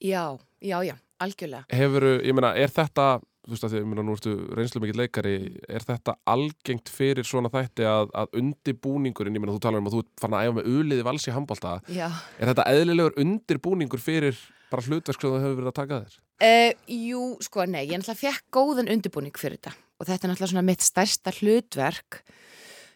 Já, 0.00 0.38
já, 0.64 0.78
já, 0.88 0.94
algjörlega. 1.20 1.66
Hefur, 1.68 2.06
ég 2.24 2.32
meina, 2.32 2.54
er 2.56 2.72
þetta 2.72 3.20
þú 3.50 3.56
veist 3.56 3.66
að 3.66 3.74
því, 3.74 3.80
meina, 3.90 4.04
nú 4.06 4.14
ertu 4.16 4.32
reynslu 4.56 4.80
mikill 4.84 5.00
leikari 5.02 5.34
er 5.68 5.84
þetta 5.88 6.14
algengt 6.30 6.88
fyrir 6.94 7.26
svona 7.26 7.50
þætti 7.52 7.84
að, 7.90 8.12
að 8.22 8.38
undibúningurinn, 8.40 9.34
ég 9.36 9.42
meina, 9.42 9.56
þú 9.56 9.62
talar 9.66 9.82
um 9.82 9.90
að 9.90 9.96
þú 9.98 10.02
farin 10.22 10.38
að 10.38 10.46
æfa 10.48 10.56
með 10.60 10.70
uliði 10.78 11.06
vals 11.10 11.26
í 11.28 11.34
handbólta 11.34 11.74
er 11.90 12.50
þetta 12.52 12.66
eðlilegur 12.72 13.18
undirbúningur 13.24 14.02
fyrir 14.02 14.38
bara 14.70 14.86
hlutverk 14.86 15.18
sem 15.20 15.32
þú 15.32 15.40
hefur 15.42 15.56
verið 15.58 15.72
að 15.72 15.78
taka 15.80 16.00
þér? 16.04 16.18
Uh, 16.40 16.72
jú, 17.10 17.22
sko, 17.44 17.64
nei, 17.68 17.82
ég 17.90 17.98
náttúrulega 17.98 18.22
fekk 18.22 18.44
góðan 18.54 18.88
undirbúning 18.94 19.34
fyrir 19.36 19.58
þetta 19.58 19.74
og 20.00 20.06
þetta 20.08 20.24
er 20.24 20.30
náttúrulega 20.32 20.52
svona 20.54 20.68
mitt 20.70 20.84
stærsta 20.86 21.32
hlutverk 21.40 22.20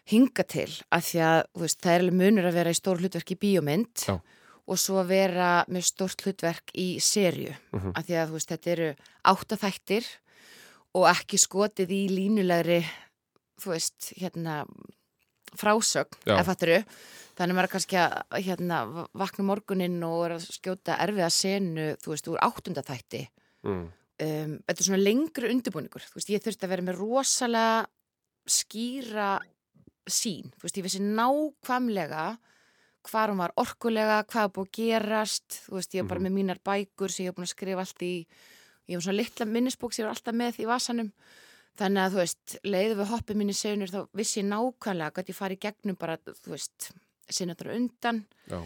hinga 0.09 0.45
til 0.47 0.69
að 0.93 1.03
því 1.09 1.21
að, 1.27 1.41
veist, 1.61 1.79
það 1.83 1.93
er 1.97 2.03
alveg 2.05 2.17
munur 2.21 2.47
að 2.49 2.57
vera 2.59 2.71
í 2.73 2.77
stór 2.79 3.01
hlutverk 3.03 3.31
í 3.35 3.37
bíómynd 3.41 4.05
Já. 4.07 4.15
og 4.65 4.79
svo 4.81 4.99
að 5.01 5.11
vera 5.11 5.49
með 5.69 5.85
stórt 5.91 6.23
hlutverk 6.25 6.73
í 6.77 6.87
serju, 7.01 7.53
Mhm. 7.75 7.91
að 7.97 8.05
því 8.09 8.17
að, 8.23 8.33
veist, 8.37 8.49
þetta 8.53 8.71
eru 8.75 8.89
áttaþættir 9.33 10.05
og 10.95 11.07
ekki 11.11 11.37
skotið 11.41 11.91
í 11.91 12.01
línulegri, 12.13 12.79
þú 13.61 13.73
veist, 13.73 14.13
hérna, 14.19 14.61
frásögn, 15.55 16.17
ef 16.39 16.47
þetta 16.49 16.67
eru. 16.69 16.79
Þannig 17.35 17.57
maður 17.57 17.71
kannski 17.73 17.97
að 17.99 18.43
hérna, 18.45 18.77
vakna 19.19 19.43
morguninn 19.43 19.97
og 20.07 20.21
er 20.29 20.35
að 20.37 20.45
skjóta 20.55 20.95
erfiða 21.03 21.29
senu, 21.35 21.89
þú 21.99 22.13
veist, 22.13 22.29
úr 22.31 22.39
áttundaþætti. 22.47 23.21
Mm. 23.67 23.85
Um, 24.23 24.53
þetta 24.63 24.79
er 24.79 24.87
svona 24.87 25.03
lengri 25.03 25.49
undirbúningur. 25.51 26.05
Þú 26.07 26.15
veist, 26.15 26.31
ég 26.31 26.43
þurfti 26.45 26.63
að 26.63 26.71
vera 26.71 26.85
með 26.87 26.99
rosalega 27.01 27.87
skýra 28.47 29.29
sín. 30.07 30.51
Þú 30.55 30.67
veist, 30.67 30.77
ég 30.79 30.85
vissi 30.85 31.01
nákvæmlega 31.03 32.25
hvað 33.05 33.31
hún 33.33 33.41
var 33.43 33.53
orkulega, 33.61 34.21
hvað 34.31 34.51
búið 34.55 34.69
að 34.69 34.75
gerast. 34.79 35.59
Þú 35.67 35.75
veist, 35.77 35.91
ég 35.93 36.01
var 36.05 36.09
bara 36.15 36.19
Mhm. 36.19 36.25
með 36.25 36.35
mínar 36.39 36.59
bækur 36.63 37.11
sem 37.11 37.25
ég 37.25 37.29
hef 37.29 37.35
búin 37.35 37.45
að 37.45 37.55
skrifa 37.55 37.79
allt 37.83 38.01
í, 38.01 38.25
ég 38.89 38.95
var 38.99 39.05
svona 39.05 39.17
litla 39.19 39.45
minnisbók 39.49 39.93
sem 39.93 40.03
ég 40.03 40.09
var 40.09 40.15
alltaf 40.15 40.35
með 40.35 40.59
í 40.63 40.67
vasanum. 40.69 41.11
Þannig 41.75 42.01
að, 42.05 42.11
þú 42.13 42.19
veist, 42.21 42.57
leiðu 42.63 42.95
við 43.01 43.09
hoppið 43.11 43.35
minni 43.35 43.53
segunir 43.53 43.91
þá 43.91 43.99
vissi 44.15 44.39
ég 44.39 44.47
nákvæmlega 44.47 45.11
hvað 45.11 45.29
ég 45.31 45.35
fari 45.35 45.57
í 45.57 45.59
gegnum 45.65 45.97
bara, 45.99 46.15
þú 46.17 46.53
veist, 46.53 46.91
sinnaður 47.29 47.73
undan. 47.75 48.25
Já. 48.47 48.61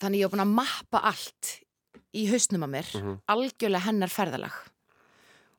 Þannig 0.00 0.22
ég 0.22 0.30
var 0.30 0.32
búin 0.38 0.46
að 0.46 0.54
mappa 0.56 1.02
allt 1.10 1.50
í 2.16 2.24
hausnum 2.30 2.64
að 2.64 2.70
mér, 2.70 2.88
Mhm. 2.96 3.18
algjörlega 3.28 3.84
hennar 3.84 4.08
ferðalag. 4.08 4.52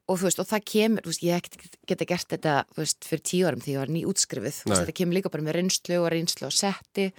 Og 0.09 0.17
þú 0.17 0.23
veist, 0.25 0.39
og 0.39 0.47
það 0.47 0.65
kemur, 0.65 1.01
þú 1.05 1.11
veist, 1.13 1.21
ég 1.23 1.41
geta 1.87 2.05
gert 2.05 2.27
þetta, 2.27 2.65
þú 2.73 2.75
veist, 2.81 3.05
fyrir 3.05 3.21
tíu 3.23 3.45
árum 3.47 3.61
því 3.61 3.71
ég 3.71 3.77
var 3.77 3.87
ný 3.87 4.01
útskrifið. 4.03 4.63
Þú 4.65 4.69
veist, 4.73 4.81
þetta 4.81 4.97
kemur 4.97 5.13
líka 5.15 5.29
bara 5.31 5.43
með 5.43 5.53
reynslu 5.61 6.01
og 6.03 6.11
reynslu 6.11 6.45
og 6.47 6.51
setti. 6.51 7.13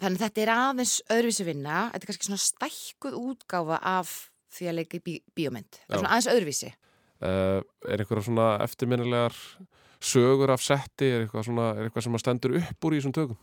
Þannig 0.00 0.16
að 0.16 0.24
þetta 0.30 0.42
er 0.42 0.52
aðeins 0.54 1.02
öðruvísi 1.10 1.44
vinna, 1.44 1.90
þetta 1.92 2.02
er 2.04 2.08
kannski 2.08 2.28
svona 2.30 2.40
stækkuð 2.46 3.14
útgáfa 3.20 3.78
af 3.82 4.29
því 4.54 4.68
að 4.70 4.76
leika 4.80 4.96
í 4.98 5.02
bí 5.06 5.14
bíómynd. 5.36 5.80
Það 5.86 5.94
er 5.94 6.00
svona 6.02 6.12
aðeins 6.14 6.30
öðruvísi. 6.34 6.72
Uh, 7.20 7.60
er 7.88 8.00
einhverja 8.00 8.24
svona 8.24 8.46
eftirminnilegar 8.64 9.34
sögur 10.00 10.50
af 10.54 10.62
setti, 10.64 11.10
er 11.12 11.26
eitthvað, 11.26 11.44
svona, 11.50 11.66
er 11.76 11.84
eitthvað 11.88 12.06
sem 12.06 12.14
að 12.16 12.22
stendur 12.24 12.54
upp 12.62 12.84
úr 12.88 12.94
í 12.96 13.00
þessum 13.00 13.12
tökum? 13.18 13.36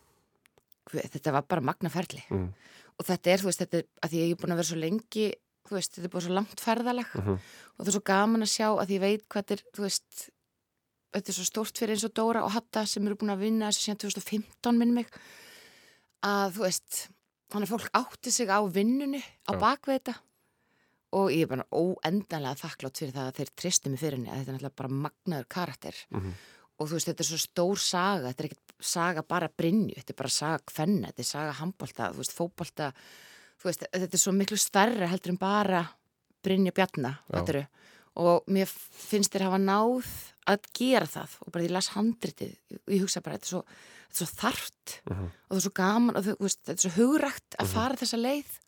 þetta 0.88 1.34
var 1.36 1.43
bara 1.43 1.62
magnaferli 1.62 2.22
Mm. 2.32 2.53
og 2.97 3.05
þetta 3.05 3.28
er, 3.34 3.38
þú 3.43 3.49
veist, 3.49 3.60
þetta 3.60 3.78
er 3.78 3.86
að 4.01 4.10
því 4.14 4.18
ég 4.24 4.32
er 4.32 4.39
búin 4.39 4.53
að 4.53 4.60
vera 4.62 4.70
svo 4.70 4.78
lengi 4.80 5.26
þú 5.68 5.76
veist, 5.76 5.91
þetta 5.97 6.05
er 6.08 6.14
búin 6.14 6.24
svo 6.26 6.34
langt 6.38 6.62
ferðalag 6.64 7.10
Mhm. 7.16 7.34
og 7.36 7.82
það 7.84 7.88
er 7.88 7.91
svo 7.97 8.03
gaman 8.08 8.41
að 8.41 8.53
sjá 8.55 8.68
að 8.72 8.88
ég 8.95 8.99
veit 9.03 9.28
hvað 9.28 9.43
þetta 9.43 9.51
er, 9.58 9.64
þú 9.76 9.82
veist 9.84 10.30
þetta 11.14 11.30
er 11.30 11.38
svo 11.38 11.43
stórt 11.45 11.78
fyrir 11.78 11.91
eins 11.97 12.05
og 12.08 12.14
Dóra 12.16 12.43
og 12.45 12.51
Hatta 12.55 12.86
sem 12.86 13.05
eru 13.05 13.16
búin 13.20 13.34
að 13.36 13.39
vinna 13.43 13.68
þessu 13.68 13.84
síðan 13.91 13.99
2015 13.99 14.78
minn 14.80 14.93
mig 14.93 15.08
að 16.24 16.55
þú 16.55 16.62
veist 16.66 17.10
þannig 17.51 17.68
að 17.68 17.74
fólk 17.76 17.89
átti 17.93 18.32
sig 18.32 18.47
á 18.49 18.60
vinnunni 18.66 19.22
á 19.45 19.51
Já. 19.53 19.60
Þetta 21.12 21.18
og 21.18 21.32
ég 21.32 21.41
er 21.41 21.47
bara 21.47 21.66
óendanlega 21.72 22.60
þakklátt 22.62 22.97
fyrir 22.99 23.14
það 23.14 23.28
að 23.32 23.38
þeir 23.38 23.51
tristu 23.55 23.89
mig 23.89 23.99
fyrir 23.99 24.18
henni 24.18 24.30
að 24.30 24.38
þetta 24.38 24.49
er 24.49 24.58
náttúrulega 24.58 24.76
bara 24.76 24.89
magnaður 24.89 25.47
karakter 25.49 25.95
Mhm. 26.12 26.34
og 26.80 26.88
þú 26.89 26.93
veist, 26.93 27.08
þetta 27.08 27.20
er 27.24 27.26
svo 27.32 27.38
stór 27.38 27.78
saga 27.80 28.28
þetta 28.34 28.43
er 28.43 28.49
ekkert 28.49 28.74
saga 28.82 29.24
bara 29.24 29.49
Brynju 29.49 29.95
þetta 29.95 30.10
er 30.10 30.16
bara 30.16 30.30
saga 30.30 30.60
Kvenna, 30.68 31.08
þetta 31.08 31.20
er 31.20 31.24
saga 31.24 31.51
handbolta 31.53 32.12
þú 32.14 32.18
veist, 32.18 32.34
veist, 33.64 33.80
þetta 33.91 34.14
er 34.14 34.18
svo 34.20 34.32
miklu 34.34 34.58
stærra 34.58 35.08
heldur 35.08 35.30
en 35.32 35.38
bara 35.38 35.88
Brynja 36.43 36.72
Bjarna, 36.72 37.18
þetta 37.32 37.68
og 38.18 38.43
mér 38.47 38.68
finnst 38.68 39.32
þér 39.34 39.43
hafa 39.47 39.58
náð 39.58 40.05
að 40.47 40.60
gera 40.74 41.05
það 41.05 41.30
og 41.41 41.51
bara 41.51 41.64
ég 41.66 41.72
las 41.72 41.89
handritið 41.89 42.55
ég, 42.88 43.01
hugsa 43.01 43.22
bara, 43.22 43.38
þetta 43.38 43.45
er 43.45 43.49
svo, 43.49 43.64
þetta 44.10 44.22
er 44.22 44.26
svo 44.26 44.30
þart 44.41 45.01
Mhm. 45.10 45.26
og 45.26 45.49
það 45.49 45.58
er 45.58 45.62
svo 45.70 45.74
gaman 45.74 46.16
og 46.18 46.24
þú 46.26 46.38
veist, 46.39 46.60
þetta 46.64 46.86
er 46.86 46.89
svo 46.89 46.95
hugrægt 46.97 47.55
að 47.60 47.66
Mhm. 47.66 47.74
fara 47.74 47.95
þessa 47.95 48.18
leið 48.22 48.60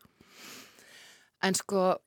en 1.42 1.54
sko 1.54 2.00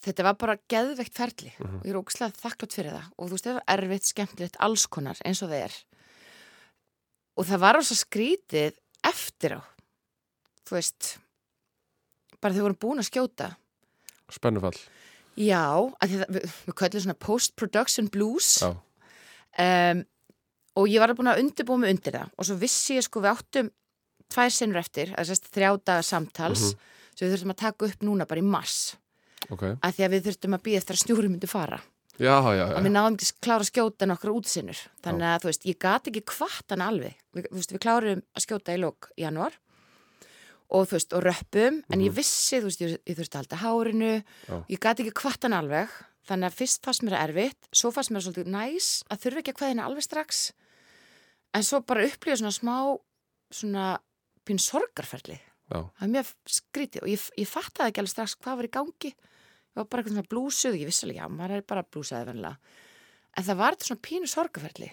þetta 0.00 0.24
var 0.24 0.34
bara 0.40 0.56
geðveikt 0.72 1.14
ferli 1.14 1.52
Mhm. 1.58 1.76
og 1.80 1.84
ég 1.84 1.90
er 1.92 1.98
ógislega 2.00 2.36
þakklátt 2.40 2.72
fyrir 2.76 2.92
það. 2.96 3.06
Og 3.18 3.28
þú 3.28 3.32
veist, 3.36 3.44
það 3.44 3.54
var 3.54 3.64
erfitt, 3.76 4.04
skemmtilegt, 4.08 4.56
alls 4.60 4.86
konar 4.86 5.16
eins 5.24 5.42
og 5.42 5.50
það 5.50 5.64
er. 5.64 5.74
Og 7.36 7.46
það 7.46 7.58
var 7.60 7.76
ós 7.76 7.90
að 7.92 8.00
skrítið 8.04 8.72
eftir 9.04 9.56
á. 9.58 9.60
Þú 10.66 10.70
veist 10.78 11.18
bara 12.40 12.54
þau 12.54 12.62
voru 12.68 12.78
búin 12.78 12.98
að 13.02 13.10
skjóta. 13.10 13.56
Spennufall. 14.32 14.78
já, 15.36 15.92
það, 16.00 16.26
við, 16.28 16.42
við 16.66 16.74
kallum 16.74 17.02
svona 17.02 17.18
post-production 17.18 18.08
blues. 18.08 18.62
Um, 18.62 20.04
og 20.76 20.88
ég 20.88 21.00
var 21.00 21.12
búin 21.14 21.28
að 21.28 21.42
undirbúa 21.42 21.78
mig 21.78 21.90
undir 21.92 22.12
það. 22.16 22.30
Og 22.38 22.44
svo 22.48 22.56
vissi 22.56 22.96
ég 22.96 23.04
sko 23.04 23.20
við 23.20 23.32
áttum 23.36 23.70
tvær 24.32 24.48
sinnur 24.52 24.80
eftir, 24.80 25.12
þrjá 25.12 25.76
daga 25.84 26.02
samtals. 26.02 26.72
Mhm. 26.72 26.78
sem 27.14 27.28
við 27.28 27.34
þurftum 27.36 27.50
að 27.52 27.56
taka 27.60 27.84
upp 27.84 27.98
núna 28.00 28.24
bara 28.26 28.40
í 28.40 28.44
mars 28.44 28.96
Ok. 29.52 29.64
að 29.76 29.96
því 29.96 30.06
að 30.06 30.14
við 30.14 30.28
þurftum 30.28 30.56
að 30.56 30.64
býða 30.66 30.80
eftir 30.82 30.96
að 30.96 31.02
snjúri 31.04 31.32
myndi 31.32 31.50
fara. 31.50 31.80
Já, 32.20 32.36
já, 32.52 32.60
já. 32.60 32.76
og 32.76 32.84
við 32.84 32.92
náðum 32.92 33.16
ekki 33.16 33.26
að 33.30 33.42
klára 33.46 33.64
að 33.64 33.68
skjóta 33.70 34.06
nokkra 34.06 34.32
útsinnur 34.36 34.80
þannig 35.02 35.28
að 35.30 35.42
þú 35.42 35.48
veist, 35.48 35.66
ég 35.66 35.78
gat 35.80 36.08
ekki 36.10 36.22
hvart 36.28 36.74
hann 36.74 36.84
alveg. 36.84 37.20
Við, 37.32 37.46
veist, 37.56 37.72
við 37.72 37.82
klárum 37.82 38.22
að 38.36 38.44
skjóta 38.44 38.76
í 38.76 38.80
lók 38.82 39.08
januar 39.20 39.56
og 40.72 40.88
þú 40.88 40.96
veist, 40.96 41.16
og 41.16 41.24
röppum. 41.26 41.80
En 41.92 42.04
ég 42.04 42.14
vissi, 42.16 42.60
þú 42.60 42.68
veist, 42.68 42.82
ég, 42.84 42.94
ég 43.08 43.18
þurfti 43.18 43.38
að 43.38 43.42
halda 43.42 43.60
hárinu. 43.62 44.12
Ég 44.72 44.80
gat 44.80 45.00
ekki 45.02 45.14
hvart 45.20 45.46
hann 45.46 45.56
alveg. 45.56 45.92
Þannig 46.28 46.48
að 46.48 46.58
fyrst 46.60 46.86
fannst 46.86 47.04
mér 47.04 47.18
erfitt. 47.18 47.68
Svo 47.74 47.90
fannst 47.92 48.12
mér 48.14 48.24
svolítið 48.24 48.52
næs 48.54 48.90
að 49.10 49.24
þurfa 49.24 49.42
ekki 49.42 49.52
að 49.52 49.58
kveðina 49.58 49.88
alveg 49.88 50.06
strax. 50.06 50.42
En 51.52 51.66
svo 51.66 51.82
bara 51.84 52.06
upplýja 52.06 52.38
svona 52.40 52.54
smá 52.54 52.76
svona 53.52 53.88
pín 54.46 54.62
sorgarferli. 54.62 55.40
Já. 55.72 55.78
það 55.96 56.06
er 56.06 56.12
mjög 56.12 56.32
skrítið. 56.52 57.04
Og 57.04 57.12
ég, 57.12 57.28
ég 57.40 57.48
fattaði 57.48 57.92
ekki 57.92 58.02
alveg 58.02 58.14
strax 58.14 58.36
hvað 58.40 58.58
var 58.60 58.68
í 58.68 58.72
gangi 58.76 59.12
var 59.76 59.86
bara 59.88 60.02
eitthvað 60.02 60.16
svona 60.16 60.30
blúsuð, 60.32 60.78
ég 60.80 60.88
vissi 60.90 61.06
alveg 61.06 61.20
já, 61.20 61.28
maður 61.32 61.56
er 61.58 61.68
bara 61.72 61.86
blúsaði 61.86 62.28
vennilega 62.28 62.58
en 63.32 63.46
það 63.46 63.60
var 63.62 63.76
þetta 63.76 63.88
svona 63.88 64.06
pínu 64.08 64.30
sorgarferli 64.30 64.90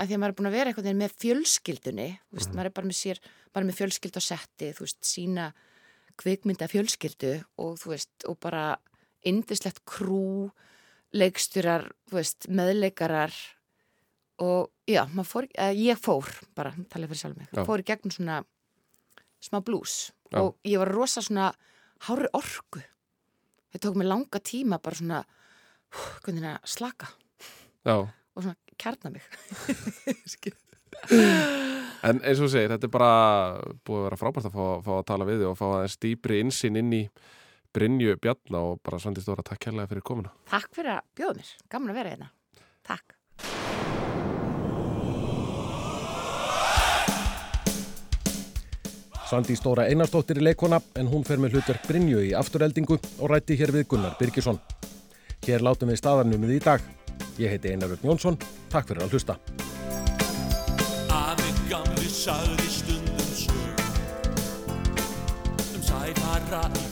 að 0.00 0.08
því 0.08 0.16
að 0.16 0.22
maður 0.22 0.32
er 0.32 0.38
búin 0.38 0.50
að 0.50 0.56
vera 0.56 0.72
eitthvað 0.72 1.00
með 1.00 1.16
fjölskyldunni 1.20 2.08
þú 2.16 2.38
veist, 2.38 2.54
maður 2.54 2.70
er 2.70 2.76
bara 2.78 2.90
með 2.90 2.98
sér, 3.00 3.20
bara 3.52 3.68
með 3.68 3.80
fjölskyldu 3.80 4.22
á 4.22 4.24
setti, 4.24 4.70
þú 4.76 4.86
veist, 4.86 5.00
sína 5.04 5.50
kvikmynda 6.20 6.68
fjölskyldu 6.70 7.32
og 7.60 7.76
þú 7.80 7.92
veist, 7.92 8.12
og 8.28 8.38
bara 8.40 8.64
indislegt 9.28 9.82
krú 9.88 10.50
leiksturar, 11.16 11.90
þú 12.08 12.20
veist, 12.20 12.48
meðleikarar 12.48 13.34
og 14.40 14.70
já, 14.88 15.02
maður 15.12 15.28
fór, 15.28 15.48
eða, 15.52 15.76
ég 15.76 16.00
fór 16.00 16.30
bara, 16.56 16.72
tala 16.88 17.10
fyrir 17.10 17.20
sjálf 17.20 17.36
mig, 17.36 17.50
Já. 17.52 17.64
fór 17.68 17.82
í 17.82 17.86
gegnum 17.90 18.14
svona 18.14 18.38
smá 19.44 19.60
blús 19.64 20.14
Já. 20.30 20.40
og 20.40 20.56
ég 20.64 20.80
var 20.80 20.92
rosa 20.94 21.20
svona 21.24 21.50
hári 22.06 22.30
orku 22.36 22.80
það 23.70 23.84
tók 23.86 23.98
mig 24.00 24.08
langa 24.10 24.40
tíma 24.42 24.80
bara 24.82 24.98
svona 24.98 25.20
hú, 25.90 26.02
slaka. 26.64 27.10
Já. 27.84 27.96
og 28.34 28.42
svona 28.42 28.56
kjarna 28.78 29.10
mig. 29.10 29.22
En 32.00 32.16
eins 32.24 32.40
og 32.40 32.46
þú 32.46 32.50
segir, 32.54 32.70
þetta 32.72 32.88
er 32.88 32.92
bara 32.92 33.12
búið 33.84 33.98
að 33.98 34.06
vera 34.06 34.18
frábært 34.20 34.48
að 34.48 34.54
fá, 34.54 34.64
fá 34.86 34.92
að 34.96 35.06
tala 35.10 35.26
við 35.28 35.42
þig 35.42 35.50
og 35.50 35.58
fá 35.58 35.66
aðeins 35.68 35.98
dýpri 36.00 36.40
insinn 36.40 36.80
inn 36.80 36.94
í 36.96 37.02
Brynju 37.76 38.16
Bjarna 38.24 38.62
og 38.70 38.80
bara 38.84 39.00
Svandi 39.02 39.20
Stóra, 39.20 39.44
takk 39.44 39.60
kærlega 39.66 39.92
fyrir 39.92 40.06
komuna. 40.08 40.32
Takk 40.48 40.72
fyrir 40.74 40.96
að 40.96 41.02
bjóða 41.20 41.36
mér, 41.42 41.54
gaman 41.68 41.92
að 41.92 42.00
vera 42.00 42.14
hérna. 42.14 42.30
Takk 42.88 43.19
Svandi 49.30 49.54
Stóra 49.54 49.84
Einarsdóttir 49.86 50.40
í 50.40 50.42
leikona 50.42 50.80
en 50.98 51.06
hún 51.06 51.22
fer 51.22 51.38
með 51.38 51.52
hlutverk 51.54 51.84
Brynju 51.86 52.18
í 52.26 52.32
afturheldingu 52.34 52.96
og 52.98 53.30
rætti 53.30 53.54
hér 53.60 53.70
við 53.76 53.86
Gunnar 53.92 54.16
Birgisson. 54.18 54.58
Hér 55.46 55.62
látum 55.62 55.92
við 55.92 56.00
staðarnumið 56.00 56.56
í 56.56 56.58
dag. 56.64 56.82
Ég 57.38 57.54
heiti 57.54 57.70
Einar 57.70 57.94
Örn 57.94 58.10
Jónsson. 58.10 58.40
Takk 58.74 58.90
fyrir 58.90 59.06
að 59.06 59.14
hlusta. 59.14 59.38
Afi 61.14 61.54
gamli 61.70 62.10
sagði 62.10 62.70
stundum 62.74 63.34
sög 63.38 63.86
Um 65.78 65.82
sæfara 65.86 66.66
í 66.74 66.89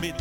mit 0.00 0.14